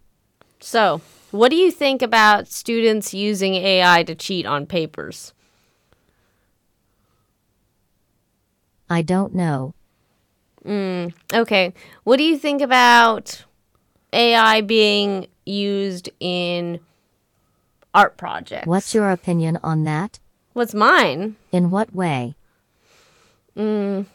So, 0.59 1.01
what 1.33 1.49
do 1.49 1.55
you 1.55 1.71
think 1.71 2.03
about 2.03 2.47
students 2.47 3.11
using 3.11 3.55
AI 3.55 4.03
to 4.03 4.13
cheat 4.13 4.45
on 4.45 4.67
papers? 4.67 5.33
I 8.87 9.01
don't 9.01 9.33
know. 9.33 9.73
Okay. 11.33 11.73
What 12.03 12.17
do 12.17 12.23
you 12.23 12.37
think 12.37 12.61
about 12.61 13.45
AI 14.13 14.61
being 14.61 15.25
used 15.43 16.07
in 16.19 16.79
art 17.95 18.15
projects? 18.15 18.67
What's 18.67 18.93
your 18.93 19.09
opinion 19.09 19.57
on 19.63 19.85
that? 19.85 20.19
What's 20.53 20.75
mine? 20.75 21.35
In 21.51 21.71
what 21.71 21.95
way? 21.95 22.35
Mm, 23.57 24.05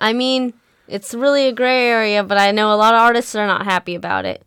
I 0.00 0.12
mean, 0.12 0.54
it's 0.88 1.14
really 1.14 1.46
a 1.46 1.52
gray 1.52 1.86
area, 1.86 2.24
but 2.24 2.36
I 2.36 2.50
know 2.50 2.72
a 2.72 2.76
lot 2.76 2.94
of 2.94 3.00
artists 3.00 3.36
are 3.36 3.46
not 3.46 3.64
happy 3.64 3.94
about 3.94 4.24
it. 4.24 4.42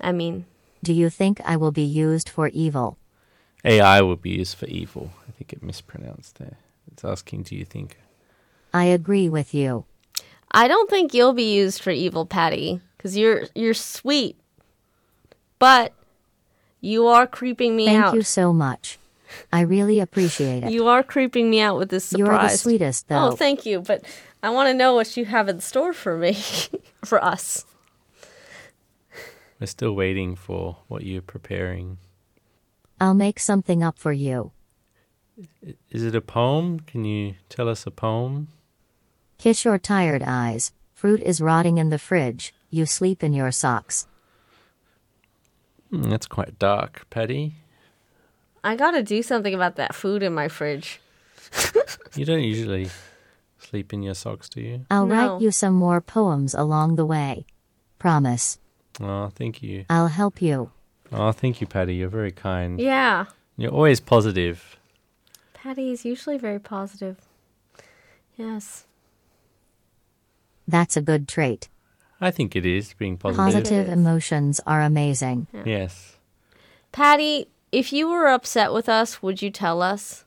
I 0.00 0.12
mean, 0.12 0.46
Do 0.82 0.92
you 0.92 1.10
think 1.10 1.40
I 1.44 1.56
will 1.56 1.72
be 1.72 1.82
used 1.82 2.28
for 2.28 2.48
evil? 2.48 2.98
AI 3.64 4.00
will 4.02 4.16
be 4.16 4.30
used 4.30 4.56
for 4.56 4.66
evil. 4.66 5.10
I 5.26 5.32
think 5.32 5.52
it 5.52 5.62
mispronounced 5.62 6.38
there. 6.38 6.56
It's 6.92 7.04
asking, 7.04 7.42
do 7.42 7.56
you 7.56 7.64
think? 7.64 7.98
I 8.72 8.84
agree 8.84 9.28
with 9.28 9.54
you. 9.54 9.84
I 10.50 10.68
don't 10.68 10.88
think 10.88 11.12
you'll 11.12 11.32
be 11.32 11.54
used 11.54 11.82
for 11.82 11.90
evil, 11.90 12.24
Patty, 12.26 12.80
because 12.96 13.16
you're 13.16 13.44
you're 13.54 13.74
sweet, 13.74 14.36
but 15.58 15.92
you 16.80 17.06
are 17.06 17.26
creeping 17.26 17.76
me 17.76 17.86
Thank 17.86 17.98
out. 17.98 18.04
Thank 18.06 18.16
you 18.16 18.22
so 18.22 18.52
much. 18.52 18.98
I 19.52 19.60
really 19.60 20.00
appreciate 20.00 20.64
it. 20.64 20.72
You 20.72 20.86
are 20.86 21.02
creeping 21.02 21.50
me 21.50 21.60
out 21.60 21.76
with 21.76 21.90
this 21.90 22.06
surprise. 22.06 22.28
You're 22.28 22.50
the 22.50 22.56
sweetest, 22.56 23.06
oh, 23.10 23.14
though. 23.14 23.28
Oh, 23.28 23.36
thank 23.36 23.66
you, 23.66 23.80
but 23.80 24.04
I 24.42 24.50
want 24.50 24.68
to 24.68 24.74
know 24.74 24.94
what 24.94 25.16
you 25.16 25.26
have 25.26 25.48
in 25.48 25.60
store 25.60 25.92
for 25.92 26.16
me, 26.16 26.32
for 27.04 27.22
us. 27.22 27.66
We're 29.60 29.66
still 29.66 29.94
waiting 29.94 30.36
for 30.36 30.78
what 30.88 31.02
you're 31.04 31.22
preparing. 31.22 31.98
I'll 33.00 33.14
make 33.14 33.38
something 33.40 33.82
up 33.82 33.98
for 33.98 34.12
you. 34.12 34.52
Is 35.90 36.02
it 36.02 36.14
a 36.14 36.20
poem? 36.20 36.80
Can 36.80 37.04
you 37.04 37.34
tell 37.48 37.68
us 37.68 37.86
a 37.86 37.90
poem? 37.90 38.48
Kiss 39.38 39.64
your 39.64 39.78
tired 39.78 40.22
eyes. 40.24 40.72
Fruit 40.94 41.20
is 41.22 41.40
rotting 41.40 41.78
in 41.78 41.90
the 41.90 41.98
fridge. 41.98 42.52
You 42.70 42.86
sleep 42.86 43.22
in 43.22 43.32
your 43.32 43.52
socks. 43.52 44.06
Hmm, 45.90 46.02
that's 46.10 46.26
quite 46.26 46.58
dark, 46.58 47.06
Patty. 47.08 47.54
I 48.64 48.74
got 48.74 48.90
to 48.92 49.02
do 49.02 49.22
something 49.22 49.54
about 49.54 49.76
that 49.76 49.94
food 49.94 50.22
in 50.22 50.34
my 50.34 50.48
fridge. 50.48 51.00
You 52.16 52.24
don't 52.24 52.42
usually 52.42 52.90
sleep 53.58 53.92
in 53.92 54.02
your 54.02 54.14
socks, 54.14 54.48
do 54.48 54.60
you? 54.60 54.86
I'll 54.90 55.06
No. 55.06 55.14
write 55.34 55.40
you 55.40 55.50
some 55.52 55.74
more 55.74 56.00
poems 56.00 56.52
along 56.52 56.96
the 56.96 57.06
way. 57.06 57.46
Promise. 58.00 58.58
Oh, 59.00 59.30
thank 59.34 59.62
you. 59.62 59.84
I'll 59.88 60.08
help 60.08 60.42
you. 60.42 60.70
Oh, 61.12 61.32
thank 61.32 61.60
you, 61.60 61.66
Patty. 61.66 61.94
You're 61.94 62.08
very 62.08 62.32
kind. 62.32 62.80
Yeah. 62.80 63.26
You're 63.56 63.72
always 63.72 64.00
positive. 64.00 64.78
Patty 65.54 65.90
is 65.90 66.04
usually 66.04 66.38
very 66.38 66.58
positive. 66.60 67.16
Yes. 68.36 68.86
That's 70.66 70.96
a 70.96 71.02
good 71.02 71.26
trait. 71.26 71.68
I 72.20 72.30
think 72.30 72.54
it 72.56 72.66
is 72.66 72.94
being 72.94 73.16
positive. 73.16 73.44
Positive 73.44 73.88
emotions 73.88 74.60
are 74.66 74.82
amazing. 74.82 75.46
Yes. 75.64 76.16
Patty, 76.92 77.46
if 77.72 77.92
you 77.92 78.08
were 78.08 78.28
upset 78.28 78.72
with 78.72 78.88
us, 78.88 79.22
would 79.22 79.40
you 79.40 79.50
tell 79.50 79.82
us? 79.82 80.24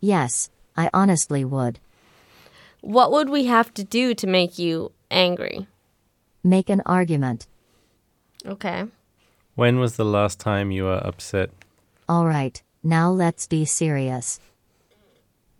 Yes, 0.00 0.50
I 0.76 0.90
honestly 0.92 1.44
would. 1.44 1.78
What 2.80 3.12
would 3.12 3.28
we 3.28 3.44
have 3.46 3.72
to 3.74 3.84
do 3.84 4.14
to 4.14 4.26
make 4.26 4.58
you 4.58 4.90
angry? 5.10 5.68
Make 6.44 6.68
an 6.68 6.82
argument. 6.86 7.46
Okay. 8.44 8.84
When 9.54 9.78
was 9.78 9.96
the 9.96 10.04
last 10.04 10.40
time 10.40 10.70
you 10.70 10.84
were 10.84 11.00
upset? 11.04 11.50
Alright, 12.08 12.62
now 12.82 13.10
let's 13.10 13.46
be 13.46 13.64
serious. 13.64 14.40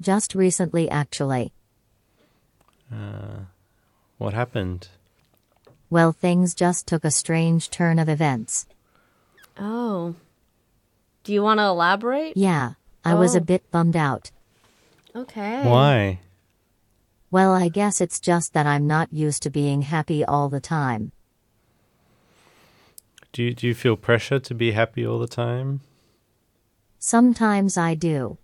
Just 0.01 0.35
recently, 0.35 0.91
actually. 0.91 1.53
Uh, 2.93 3.47
What 4.19 4.35
happened? 4.35 4.89
Well, 5.91 6.13
things 6.13 6.55
just 6.55 6.87
took 6.87 7.05
a 7.05 7.11
strange 7.11 7.71
turn 7.71 7.99
of 7.99 8.09
events. 8.09 8.67
Oh. 9.59 10.15
Do 11.25 11.33
you 11.33 11.43
want 11.43 11.59
to 11.59 11.65
elaborate? 11.65 12.37
Yeah, 12.37 12.75
I 13.05 13.15
was 13.15 13.35
Oh. 13.35 13.39
a 13.39 13.43
bit 13.43 13.71
bummed 13.71 13.97
out. 13.97 14.31
Okay. 15.15 15.69
Why? 15.69 16.21
Well, 17.33 17.55
I 17.55 17.69
guess 17.69 18.03
it's 18.03 18.21
just 18.21 18.53
that 18.53 18.67
I'm 18.67 18.87
not 18.87 19.11
used 19.11 19.43
to 19.45 19.51
being 19.51 19.83
happy 19.83 20.23
all 20.23 20.51
the 20.51 20.61
time. 20.61 21.13
Do 23.33 23.43
you, 23.43 23.55
do 23.55 23.67
you 23.67 23.75
feel 23.75 23.97
pressure 23.97 24.39
to 24.39 24.55
be 24.55 24.73
happy 24.73 25.07
all 25.07 25.19
the 25.19 25.27
time? 25.27 25.81
Sometimes 26.99 27.79
I 27.79 27.95
do. 27.95 28.37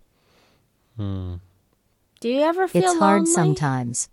Do 0.97 1.39
you 2.23 2.41
ever 2.41 2.67
feel 2.67 2.83
It's 2.91 2.97
hard 2.99 3.27
sometimes. 3.27 4.09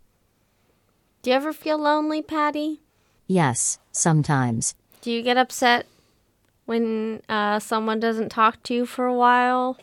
Do 1.23 1.31
you 1.31 1.37
ever 1.37 1.55
feel 1.55 1.79
lonely, 1.79 2.21
Patty? 2.21 2.83
Yes, 3.27 3.79
sometimes. 3.91 4.75
Do 5.01 5.11
you 5.11 5.23
get 5.23 5.39
upset 5.39 5.87
when 6.67 7.23
uh, 7.31 7.61
someone 7.61 7.99
doesn't 7.99 8.29
talk 8.29 8.63
to 8.65 8.75
you 8.75 8.85
for 8.85 9.07
a 9.07 9.15
while? 9.15 9.79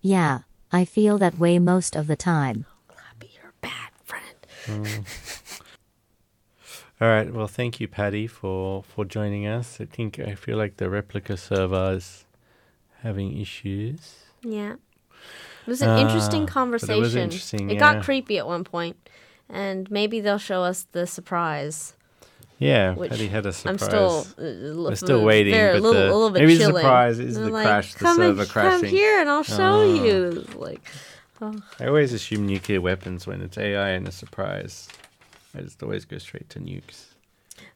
Yeah, 0.00 0.40
I 0.72 0.84
feel 0.84 1.16
that 1.18 1.38
way 1.38 1.60
most 1.60 1.94
of 1.94 2.08
the 2.08 2.16
time. 2.16 2.66
Be 3.18 3.30
your 3.40 3.52
bad 3.62 3.91
friend. 4.64 5.04
All 7.00 7.08
right. 7.08 7.32
Well, 7.32 7.48
thank 7.48 7.80
you, 7.80 7.88
Patty, 7.88 8.26
for 8.26 8.82
for 8.84 9.04
joining 9.04 9.46
us. 9.46 9.80
I 9.80 9.86
think 9.86 10.18
I 10.20 10.34
feel 10.34 10.56
like 10.56 10.76
the 10.76 10.86
Replika 10.86 11.36
server 11.38 11.94
is 11.96 12.24
having 13.02 13.38
issues. 13.40 14.14
Yeah. 14.42 14.74
It 15.66 15.70
was 15.70 15.82
an 15.82 15.90
Ah, 15.90 15.98
interesting 16.00 16.42
but 16.44 16.50
it 16.50 16.52
conversation. 16.54 17.00
was 17.00 17.14
interesting, 17.16 17.70
It 17.70 17.74
yeah. 17.74 17.78
got 17.94 18.02
creepy 18.04 18.36
at 18.38 18.46
one 18.46 18.64
point, 18.64 18.96
and 19.48 19.88
maybe 19.90 20.20
they'll 20.20 20.38
show 20.38 20.62
us 20.64 20.86
the 20.92 21.06
surprise. 21.06 21.94
Yeah, 22.58 22.94
Which 22.94 23.10
Patty 23.10 23.28
had 23.28 23.46
a 23.46 23.52
surprise. 23.52 23.82
I'm 23.82 23.88
still 23.88 24.26
uh, 24.38 24.82
We're 24.88 24.94
still 24.96 25.24
waiting, 25.24 25.54
but 25.54 25.74
a 25.76 25.80
little, 25.80 25.92
the- 25.92 26.04
a 26.06 26.14
little 26.14 26.30
bit 26.30 26.40
maybe 26.42 26.56
the 26.56 26.64
surprise 26.66 27.18
is 27.20 27.34
They're 27.36 27.44
the 27.46 27.50
like, 27.50 27.66
crash, 27.66 27.94
the 27.94 28.14
server 28.14 28.40
and, 28.42 28.50
crashing." 28.50 28.80
Come 28.80 28.88
here, 28.88 29.20
and 29.20 29.28
I'll 29.28 29.42
show 29.42 29.82
Oh. 29.82 29.94
you. 30.04 30.46
Like, 30.56 30.80
I 31.80 31.86
always 31.86 32.12
assume 32.12 32.46
nuclear 32.46 32.80
weapons 32.80 33.26
when 33.26 33.40
it's 33.42 33.58
AI 33.58 33.90
and 33.90 34.06
a 34.06 34.12
surprise. 34.12 34.88
I 35.56 35.60
just 35.62 35.82
always 35.82 36.04
go 36.04 36.18
straight 36.18 36.48
to 36.50 36.60
nukes. 36.60 37.06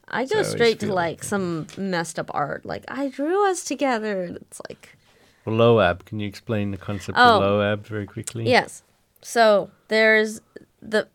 I 0.08 0.24
go 0.24 0.36
always 0.36 0.50
straight 0.50 0.80
to 0.80 0.86
like 0.86 0.94
like- 1.18 1.24
some 1.24 1.66
messed 1.76 2.18
up 2.18 2.30
art. 2.32 2.64
Like 2.64 2.84
I 2.88 3.08
drew 3.08 3.48
us 3.50 3.64
together. 3.64 4.22
and 4.22 4.36
It's 4.36 4.60
like 4.68 4.96
Well, 5.44 5.56
LOAB, 5.56 6.04
can 6.04 6.20
you 6.20 6.28
explain 6.28 6.70
the 6.70 6.76
concept 6.76 7.18
Oh. 7.20 7.40
of 7.40 7.42
LOAB 7.42 7.86
very 7.86 8.06
quickly? 8.06 8.48
yes. 8.48 8.82
So 9.22 9.70
there's 9.88 10.40
the 10.80 11.08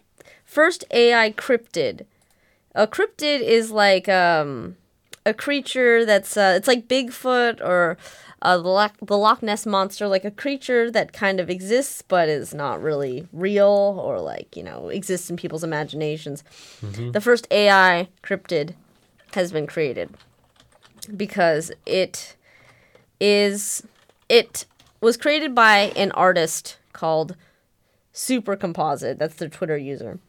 first 0.43 0.83
AI 0.91 1.31
cryptid. 1.31 2.05
A 2.75 2.85
cryptid 2.87 3.39
is 3.41 3.71
like 3.71 4.07
um 4.09 4.75
a 5.25 5.33
creature 5.33 6.03
that's 6.05 6.35
uh, 6.35 6.53
it's 6.57 6.67
like 6.67 6.87
Bigfoot 6.87 7.61
or 7.61 7.97
uh, 8.41 8.57
the, 8.57 8.67
Loch, 8.67 8.93
the 9.01 9.17
Loch 9.17 9.43
Ness 9.43 9.65
monster, 9.65 10.07
like 10.07 10.25
a 10.25 10.31
creature 10.31 10.89
that 10.91 11.13
kind 11.13 11.39
of 11.39 11.49
exists 11.49 12.01
but 12.01 12.27
is 12.27 12.53
not 12.53 12.81
really 12.81 13.27
real 13.31 13.99
or 14.03 14.19
like 14.19 14.55
you 14.57 14.63
know 14.63 14.89
exists 14.89 15.29
in 15.29 15.37
people's 15.37 15.63
imaginations. 15.63 16.43
The 17.11 17.21
first 17.21 17.47
AI 17.51 18.07
cryptid 18.23 18.73
has 19.33 19.51
been 19.51 19.67
created 19.67 20.09
because 21.15 21.71
it 21.85 22.35
is 23.19 23.83
it 24.29 24.65
was 25.01 25.17
created 25.17 25.53
by 25.53 25.91
an 25.95 26.11
artist 26.13 26.77
called 26.93 27.35
Supercomposite. 28.13 29.17
That's 29.19 29.35
their 29.35 29.49
Twitter 29.49 29.77
user, 29.77 30.19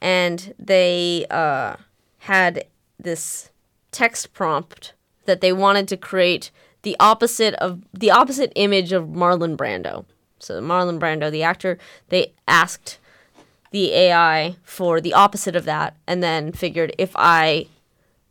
and 0.00 0.54
they 0.58 1.26
uh, 1.30 1.76
had 2.20 2.66
this 2.98 3.50
text 3.90 4.32
prompt 4.34 4.92
that 5.24 5.40
they 5.40 5.52
wanted 5.52 5.88
to 5.88 5.96
create 5.96 6.50
the 6.84 6.96
opposite 7.00 7.54
of 7.54 7.82
the 7.92 8.12
opposite 8.12 8.52
image 8.54 8.92
of 8.92 9.08
Marlon 9.08 9.56
Brando. 9.56 10.04
So 10.38 10.60
Marlon 10.60 11.00
Brando, 11.00 11.30
the 11.30 11.42
actor, 11.42 11.78
they 12.10 12.32
asked 12.46 12.98
the 13.72 13.92
AI 13.92 14.54
for 14.62 15.00
the 15.00 15.12
opposite 15.12 15.56
of 15.56 15.64
that, 15.64 15.96
and 16.06 16.22
then 16.22 16.52
figured 16.52 16.94
if 16.96 17.10
I 17.16 17.66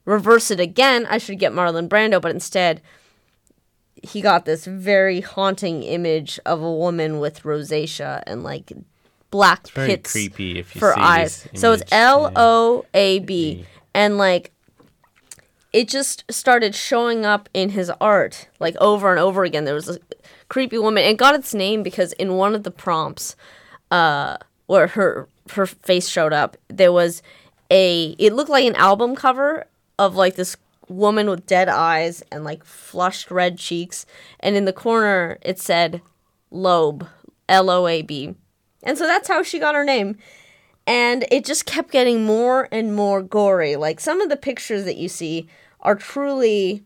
reverse 0.06 0.50
it 0.50 0.62
again, 0.62 1.06
I 1.10 1.18
should 1.18 1.40
get 1.40 1.52
Marlon 1.52 1.90
Brando, 1.90 2.22
but 2.22 2.32
instead 2.32 2.82
he 4.02 4.22
got 4.22 4.46
this 4.46 4.66
very 4.66 5.20
haunting 5.22 5.84
image 5.84 6.40
of 6.46 6.62
a 6.62 6.72
woman 6.72 7.20
with 7.20 7.44
rosacea 7.44 8.24
and 8.26 8.44
like 8.44 8.72
black 9.32 9.68
very 9.70 9.88
pits 9.88 10.12
creepy 10.12 10.60
if 10.60 10.76
you 10.76 10.80
for 10.80 10.98
eyes. 10.98 11.48
So 11.56 11.74
it's. 11.74 11.84
L 11.92 12.32
O 12.36 12.86
A 12.94 13.20
B, 13.20 13.66
and 13.94 14.18
like 14.18 14.53
it 15.74 15.88
just 15.88 16.24
started 16.32 16.76
showing 16.76 17.26
up 17.26 17.50
in 17.54 17.70
his 17.70 17.92
art 18.00 18.48
like 18.60 18.76
over 18.80 19.10
and 19.10 19.20
over 19.20 19.44
again. 19.44 19.66
There 19.66 19.74
was 19.74 19.90
a 19.90 20.00
creepy 20.48 20.78
woman. 20.78 21.04
It 21.04 21.18
got 21.18 21.36
its 21.36 21.54
name 21.54 21.82
because 21.82 22.14
in 22.14 22.36
one 22.36 22.54
of 22.54 22.64
the 22.64 22.72
prompts, 22.72 23.36
uh, 23.90 24.38
where 24.68 24.88
her 24.88 25.28
her 25.52 25.66
face 25.66 26.08
showed 26.08 26.32
up, 26.32 26.56
there 26.68 26.94
was 26.94 27.22
a. 27.72 28.16
It 28.20 28.34
looked 28.34 28.52
like 28.52 28.66
an 28.66 28.76
album 28.76 29.16
cover 29.16 29.66
of 29.98 30.16
like 30.16 30.36
this 30.36 30.56
woman 30.88 31.30
with 31.30 31.48
dead 31.48 31.70
eyes 31.70 32.22
and 32.32 32.44
like 32.44 32.64
flushed 32.64 33.32
red 33.32 33.58
cheeks, 33.58 34.06
and 34.40 34.56
in 34.56 34.66
the 34.66 34.74
corner 34.74 35.40
it 35.42 35.60
said 35.60 36.02
Loab, 36.52 37.08
L 37.50 37.70
O 37.70 37.88
A 37.88 38.04
B, 38.04 38.36
and 38.84 38.98
so 38.98 39.08
that's 39.08 39.28
how 39.28 39.42
she 39.42 39.58
got 39.60 39.76
her 39.76 39.84
name 39.84 40.18
and 40.86 41.26
it 41.32 41.46
just 41.46 41.66
kept 41.66 41.92
getting 41.92 42.26
more 42.26 42.68
and 42.72 42.96
more 42.96 43.22
gory. 43.22 43.76
Like 43.76 44.00
some 44.00 44.22
of 44.22 44.30
the 44.30 44.38
pictures 44.38 44.86
that 44.86 44.98
you 44.98 45.10
see 45.10 45.48
are 45.82 45.96
truly 45.96 46.84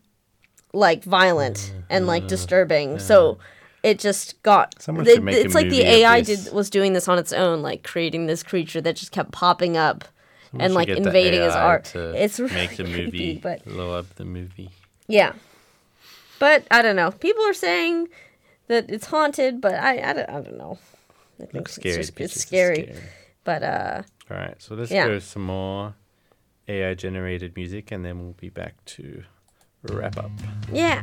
like 0.72 1.04
violent 1.04 1.72
and 1.88 2.02
mm-hmm. 2.02 2.08
like 2.08 2.26
disturbing. 2.28 2.98
So 2.98 3.38
it 3.82 3.98
just 3.98 4.40
got 4.42 4.80
Someone 4.80 5.04
should 5.04 5.24
make 5.24 5.36
a 5.36 5.40
it's 5.40 5.54
like 5.54 5.70
the 5.70 5.82
AI 5.82 6.20
did 6.20 6.52
was 6.52 6.70
doing 6.70 6.92
this 6.92 7.08
on 7.08 7.18
its 7.18 7.32
own, 7.32 7.62
like 7.62 7.82
creating 7.84 8.26
this 8.26 8.42
creature 8.42 8.80
that 8.80 8.96
just 8.96 9.12
kept 9.12 9.32
popping 9.32 9.76
up 9.76 10.04
Someone 10.50 10.64
and 10.64 10.74
like 10.74 10.88
invading 10.88 11.42
his 11.42 11.54
art. 11.54 11.94
It's 11.94 12.38
really 12.38 12.54
make 12.54 12.76
the 12.76 12.84
creepy, 12.84 13.00
movie, 13.02 13.40
but 13.42 13.64
LOAB 13.64 14.06
the 14.16 14.24
movie. 14.24 14.70
yeah. 15.06 15.32
But 16.38 16.66
I 16.70 16.82
don't 16.82 16.94
know. 16.94 17.10
People 17.10 17.44
are 17.44 17.54
saying 17.54 18.08
that 18.68 18.88
it's 18.90 19.06
haunted, 19.06 19.60
but 19.60 19.74
I 19.74 20.10
I 20.10 20.12
don't, 20.12 20.30
I 20.30 20.40
don't 20.40 20.56
know. 20.56 20.78
I 21.40 21.44
think 21.44 21.54
Looks 21.54 21.78
it's 21.78 21.82
scary. 21.82 21.96
just- 21.96 22.20
it's 22.20 22.36
are 22.36 22.40
scary. 22.40 22.94
But 23.48 23.62
uh 23.62 24.02
All 24.30 24.36
right, 24.36 24.60
so 24.60 24.74
let's 24.74 24.90
Yeah. 24.90 25.06
go 25.06 25.18
some 25.20 25.40
more 25.46 25.94
AI 26.68 26.92
generated 26.92 27.56
music, 27.56 27.90
and 27.90 28.04
then 28.04 28.18
we'll 28.20 28.34
be 28.34 28.50
back 28.50 28.74
to 28.96 29.24
wrap 29.84 30.18
up. 30.18 30.30
yeah. 30.70 31.02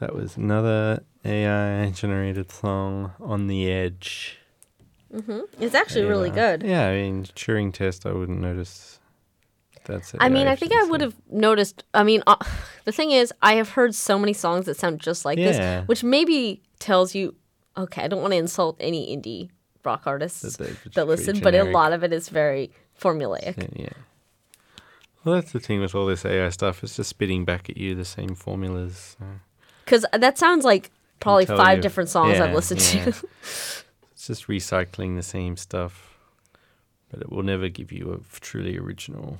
That 0.00 0.14
was 0.14 0.36
another 0.36 1.02
AI 1.24 1.90
generated 1.90 2.50
song 2.50 3.12
on 3.20 3.46
the 3.46 3.70
edge. 3.70 4.38
Mhm. 5.12 5.44
It's 5.60 5.74
actually 5.74 6.04
really 6.04 6.30
good. 6.30 6.62
Yeah, 6.62 6.88
I 6.88 6.94
mean, 7.02 7.24
Turing 7.24 7.72
test, 7.72 8.04
I 8.04 8.12
wouldn't 8.12 8.40
notice. 8.40 8.98
That's 9.84 10.14
it. 10.14 10.18
I 10.20 10.28
mean, 10.28 10.46
I 10.48 10.56
think 10.56 10.72
I 10.72 10.84
would 10.84 11.00
have 11.02 11.14
noticed. 11.30 11.84
I 11.94 12.02
mean, 12.02 12.22
uh, 12.26 12.36
the 12.84 12.92
thing 12.92 13.10
is, 13.12 13.32
I 13.42 13.54
have 13.54 13.70
heard 13.70 13.94
so 13.94 14.18
many 14.18 14.32
songs 14.32 14.66
that 14.66 14.76
sound 14.76 15.00
just 15.00 15.24
like 15.24 15.38
Yeah. 15.38 15.52
this, 15.52 15.88
which 15.88 16.02
maybe 16.02 16.62
tells 16.80 17.14
you, 17.14 17.34
okay, 17.76 18.02
I 18.02 18.08
don't 18.08 18.20
want 18.22 18.32
to 18.32 18.38
insult 18.38 18.76
any 18.80 19.14
indie 19.16 19.50
rock 19.84 20.02
artists 20.06 20.56
That 20.56 20.94
that, 20.94 21.06
listen, 21.06 21.38
but 21.40 21.54
a 21.54 21.64
lot 21.64 21.92
of 21.92 22.02
it 22.02 22.12
is 22.12 22.28
very 22.30 22.70
formulaic. 22.98 23.56
Yeah, 23.58 23.84
yeah. 23.84 23.88
Well, 25.22 25.36
that's 25.36 25.52
the 25.52 25.60
thing 25.60 25.80
with 25.80 25.94
all 25.94 26.06
this 26.06 26.24
AI 26.24 26.48
stuff. 26.50 26.82
It's 26.82 26.96
just 26.96 27.10
spitting 27.10 27.44
back 27.44 27.70
at 27.70 27.76
you 27.76 27.94
the 27.94 28.04
same 28.04 28.34
formulas. 28.34 29.16
so 29.18 29.26
Because 29.84 30.04
that 30.12 30.38
sounds 30.38 30.64
like 30.64 30.90
probably 31.20 31.46
five 31.46 31.78
you- 31.78 31.82
different 31.82 32.10
songs 32.10 32.40
I've 32.40 32.54
listened 32.54 32.80
yeah. 32.94 33.04
to. 33.10 33.26
It's 34.12 34.28
just 34.28 34.46
recycling 34.48 35.16
the 35.16 35.22
same 35.22 35.56
stuff, 35.58 36.16
but 37.10 37.20
it 37.20 37.30
will 37.30 37.42
never 37.42 37.68
give 37.68 37.92
you 37.92 38.10
a 38.12 38.40
truly 38.40 38.78
original. 38.78 39.36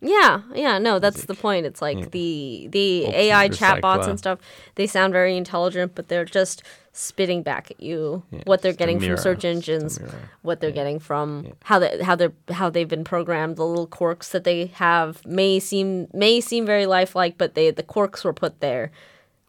Yeah, 0.00 0.42
yeah, 0.52 0.78
no, 0.78 0.98
that's 0.98 1.24
the 1.24 1.34
point. 1.34 1.64
It's 1.64 1.80
like 1.80 1.98
Yeah. 1.98 2.06
the 2.10 2.68
the 2.70 3.04
Ultimate 3.06 3.20
AI 3.20 3.48
chatbots 3.48 4.08
and 4.08 4.18
stuff. 4.18 4.40
They 4.74 4.86
sound 4.88 5.12
very 5.12 5.36
intelligent, 5.36 5.94
but 5.94 6.08
they're 6.08 6.24
just 6.24 6.62
spitting 6.92 7.42
back 7.42 7.70
at 7.70 7.80
you 7.80 8.22
Yeah, 8.30 8.40
what 8.46 8.62
they're 8.62 8.72
getting 8.72 8.98
from 9.00 9.16
search 9.16 9.44
engines, 9.44 9.98
what 10.42 10.60
they're 10.60 10.70
getting 10.72 10.98
from 10.98 11.52
how 11.64 11.78
they 11.78 12.02
how 12.02 12.16
they 12.16 12.28
how 12.50 12.68
they've 12.68 12.88
been 12.88 13.04
programmed. 13.04 13.56
The 13.56 13.64
little 13.66 13.86
quirks 13.86 14.28
that 14.30 14.44
they 14.44 14.66
have 14.74 15.24
may 15.24 15.60
seem 15.60 16.08
may 16.12 16.40
seem 16.40 16.66
very 16.66 16.86
lifelike, 16.86 17.38
but 17.38 17.54
they 17.54 17.70
the 17.70 17.82
quirks 17.84 18.24
were 18.24 18.34
put 18.34 18.60
there. 18.60 18.90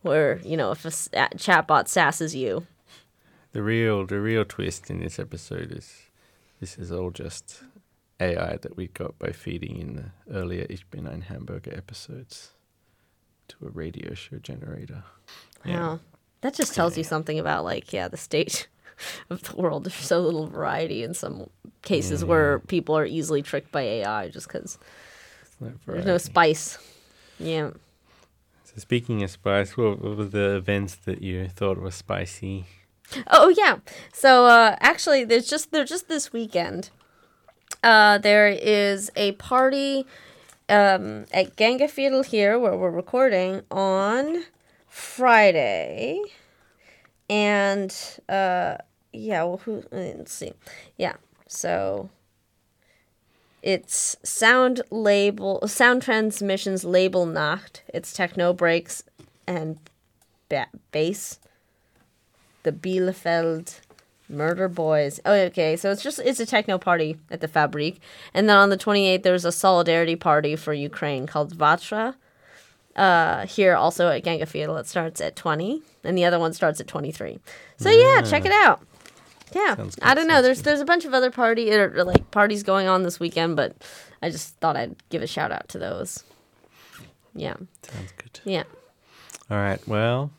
Where 0.01 0.39
you 0.43 0.55
know 0.57 0.71
if 0.71 0.85
a 0.85 0.89
s- 0.89 1.09
a 1.13 1.27
chatbot 1.35 1.87
sasses 1.87 2.35
you, 2.35 2.65
The 3.53 3.63
real, 3.63 4.05
the 4.05 4.19
real 4.19 4.45
twist 4.45 4.89
in 4.89 4.99
this 4.99 5.19
episode 5.19 5.71
is 5.71 6.09
this 6.59 6.77
is 6.77 6.91
all 6.91 7.11
just 7.11 7.63
AI 8.19 8.57
that 8.57 8.75
we 8.77 8.87
got 8.87 9.17
by 9.19 9.31
feeding 9.31 9.77
in 9.77 9.95
the 9.95 10.11
earlier 10.31 10.65
Ich 10.69 10.85
bin 10.91 11.07
ein 11.07 11.21
Hamburger 11.21 11.73
episodes 11.75 12.51
to 13.47 13.55
a 13.65 13.69
radio 13.69 14.13
show 14.13 14.37
generator. 14.37 15.03
Wow. 15.65 15.99
That 16.41 16.53
just 16.53 16.75
tells 16.75 16.97
you 16.97 17.03
something 17.03 17.39
about 17.39 17.63
like, 17.63 17.91
yeah, 17.93 18.07
the 18.09 18.17
state 18.17 18.67
of 19.29 19.41
the 19.43 19.55
world. 19.55 19.85
There's 19.85 19.95
so 19.95 20.19
little 20.21 20.47
variety 20.47 21.03
in 21.03 21.13
some 21.13 21.49
cases 21.81 22.23
where 22.23 22.59
people 22.59 22.95
are 22.97 23.05
easily 23.05 23.41
tricked 23.41 23.71
by 23.71 23.81
AI 23.81 24.29
just 24.29 24.47
because 24.47 24.77
It's 25.61 25.85
there's 25.85 26.05
no 26.05 26.17
spice. 26.19 26.77
Yeah. 27.39 27.71
Speaking 28.77 29.23
of 29.23 29.31
spice, 29.31 29.75
what, 29.75 29.99
what 30.01 30.17
were 30.17 30.25
the 30.25 30.55
events 30.55 30.93
that 30.95 31.23
you 31.23 31.47
thought 31.47 31.79
were 31.79 31.89
spicy? 31.89 32.65
Oh 33.25 33.49
yeah. 33.49 33.77
So 34.13 34.45
uh, 34.45 34.75
actually, 34.79 35.23
there's 35.23 35.47
just 35.47 35.71
they're 35.71 35.83
just 35.83 36.07
this 36.07 36.31
weekend. 36.31 36.91
Uh, 37.83 38.19
there 38.19 38.47
is 38.49 39.09
a 39.15 39.31
party 39.33 40.05
um, 40.69 41.25
at 41.33 41.55
Gängeviertel 41.55 42.25
here 42.25 42.59
where 42.59 42.75
we're 42.77 42.91
recording 42.91 43.61
on 43.71 44.43
Friday, 44.87 46.21
and 47.29 47.95
uh, 48.29 48.77
yeah. 49.11 49.43
Well, 49.43 49.57
who? 49.57 49.83
Let's 49.91 50.33
see. 50.33 50.53
Yeah. 50.97 51.15
So 51.47 52.09
it's 53.67 54.15
sound 54.23 54.81
label 54.91 55.67
sound 55.67 56.01
transmissions 56.01 56.85
label 56.85 57.25
nacht. 57.25 57.81
It's 57.93 58.13
techno 58.13 58.53
breaks 58.53 59.03
and 59.45 59.77
ba- 60.47 60.69
bass 60.93 61.39
the 62.63 62.71
Bielefeld 62.71 63.81
Murder 64.29 64.69
Boys. 64.69 65.19
Oh, 65.25 65.33
okay. 65.33 65.75
So 65.75 65.91
it's 65.91 66.01
just 66.01 66.19
it's 66.19 66.39
a 66.39 66.45
techno 66.45 66.77
party 66.77 67.17
at 67.29 67.41
the 67.41 67.47
Fabrik, 67.49 67.97
and 68.33 68.47
then 68.47 68.55
on 68.55 68.69
the 68.69 68.77
28th 68.77 69.23
there's 69.23 69.43
a 69.43 69.51
solidarity 69.51 70.15
party 70.15 70.55
for 70.55 70.71
Ukraine 70.71 71.27
called 71.27 71.53
Vatra. 71.57 72.15
Uh, 72.95 73.45
here 73.47 73.75
also 73.75 74.07
at 74.07 74.23
Gängeviertel 74.23 74.79
it 74.79 74.87
starts 74.87 75.19
at 75.19 75.35
20, 75.35 75.81
and 76.05 76.17
the 76.17 76.23
other 76.23 76.39
one 76.39 76.53
starts 76.53 76.79
at 76.79 76.87
23. 76.87 77.37
So 77.75 77.89
yeah, 77.89 78.21
check 78.21 78.45
it 78.45 78.53
out. 78.53 78.86
Yeah, 79.53 79.75
I 80.01 80.13
don't 80.13 80.27
know. 80.27 80.41
There's 80.41 80.61
there's 80.61 80.81
a 80.81 80.85
bunch 80.85 81.05
of 81.05 81.13
other 81.13 81.31
party 81.31 81.73
or, 81.73 81.93
or, 81.95 82.03
like 82.03 82.31
parties 82.31 82.63
going 82.63 82.87
on 82.87 83.03
this 83.03 83.19
weekend, 83.19 83.55
but 83.55 83.75
I 84.21 84.29
just 84.29 84.55
thought 84.59 84.75
I'd 84.75 84.95
give 85.09 85.21
a 85.21 85.27
shout 85.27 85.51
out 85.51 85.69
to 85.69 85.79
those. 85.79 86.23
Yeah, 87.33 87.55
Sounds 87.83 88.11
good. 88.17 88.39
yeah. 88.43 88.63
All 89.49 89.57
right. 89.57 89.85
Well, 89.87 90.31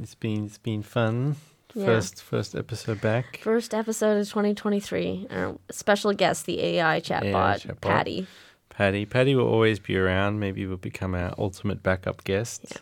it's 0.00 0.14
been 0.14 0.46
it's 0.46 0.58
been 0.58 0.82
fun. 0.82 1.36
Yeah. 1.74 1.86
First 1.86 2.22
first 2.22 2.54
episode 2.54 3.00
back. 3.00 3.38
First 3.42 3.74
episode 3.74 4.18
of 4.18 4.28
2023. 4.28 5.26
Our 5.30 5.58
special 5.70 6.12
guest, 6.12 6.46
the 6.46 6.60
AI 6.62 7.00
chatbot, 7.00 7.66
chatbot. 7.66 7.80
Patty. 7.80 8.26
Patty. 8.68 9.06
Patty 9.06 9.34
will 9.34 9.48
always 9.48 9.78
be 9.80 9.96
around. 9.96 10.38
Maybe 10.38 10.66
will 10.66 10.76
become 10.76 11.14
our 11.14 11.34
ultimate 11.36 11.82
backup 11.82 12.22
guest. 12.24 12.80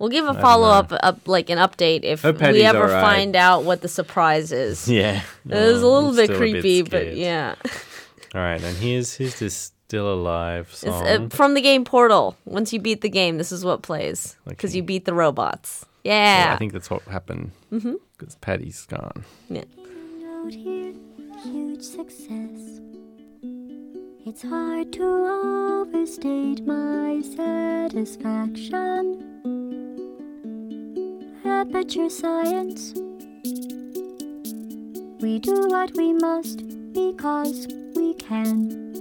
We'll 0.00 0.08
give 0.08 0.26
a 0.26 0.34
follow 0.34 0.68
up, 0.68 0.92
up, 1.02 1.28
like 1.28 1.50
an 1.50 1.58
update 1.58 2.02
if 2.04 2.24
we 2.24 2.30
ever 2.64 2.84
alright. 2.84 3.04
find 3.04 3.36
out 3.36 3.62
what 3.64 3.82
the 3.82 3.88
surprise 3.88 4.50
is. 4.50 4.88
Yeah. 5.00 5.20
It 5.46 5.54
was 5.54 5.82
a 5.82 5.86
little 5.86 6.08
I'm 6.08 6.16
bit 6.16 6.24
still 6.24 6.36
a 6.36 6.38
creepy, 6.38 6.82
but 6.82 7.14
yeah. 7.16 7.54
All 8.34 8.40
right, 8.40 8.60
and 8.62 8.76
here's 8.78 9.14
here's 9.14 9.38
this 9.38 9.72
still 9.86 10.10
alive 10.12 10.72
song. 10.74 11.06
uh, 11.06 11.28
from 11.30 11.52
the 11.54 11.60
game 11.60 11.84
Portal. 11.84 12.34
Once 12.46 12.72
you 12.72 12.80
beat 12.80 13.02
the 13.02 13.10
game, 13.10 13.36
this 13.38 13.52
is 13.52 13.62
what 13.64 13.82
plays 13.82 14.36
because 14.46 14.70
Okay. 14.70 14.78
you 14.78 14.82
beat 14.82 15.04
the 15.04 15.12
robots. 15.14 15.84
Yeah, 16.02 16.46
Yeah. 16.46 16.54
I 16.54 16.56
think 16.56 16.72
that's 16.72 16.88
what 16.88 17.02
happened. 17.02 17.50
Mm-hmm. 17.70 17.94
Because 18.16 18.36
Patty's 18.36 18.86
gone. 18.86 19.24
yeah. 19.50 19.64
huge 21.44 21.82
success. 21.82 22.80
It's 24.26 24.42
hard 24.42 24.92
to 24.94 25.04
overstate 25.82 26.64
my 26.64 27.20
satisfaction. 27.36 29.26
Aperture 31.44 32.10
science. 32.10 32.92
We 35.20 35.38
do 35.38 35.68
what 35.68 35.96
we 35.96 36.12
must 36.12 36.58
because 36.92 37.66
we 37.94 38.14
can. 38.14 38.94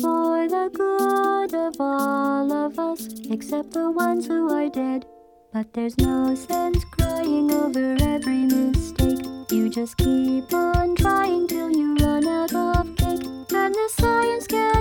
For 0.00 0.48
the 0.48 0.70
good 0.72 1.54
of 1.54 1.74
all 1.80 2.52
of 2.52 2.78
us, 2.78 3.08
except 3.30 3.72
the 3.72 3.90
ones 3.90 4.26
who 4.26 4.48
are 4.52 4.68
dead. 4.68 5.06
But 5.52 5.72
there's 5.72 5.98
no 5.98 6.34
sense 6.34 6.84
crying 6.84 7.52
over 7.52 7.96
every 8.00 8.44
mistake. 8.44 9.26
You 9.50 9.68
just 9.68 9.96
keep 9.96 10.52
on 10.52 10.94
trying 10.96 11.48
till 11.48 11.70
you 11.70 11.96
run 11.96 12.28
out 12.28 12.54
of 12.54 12.96
cake. 12.96 13.26
And 13.52 13.74
the 13.74 13.90
science 13.96 14.46
gets 14.46 14.74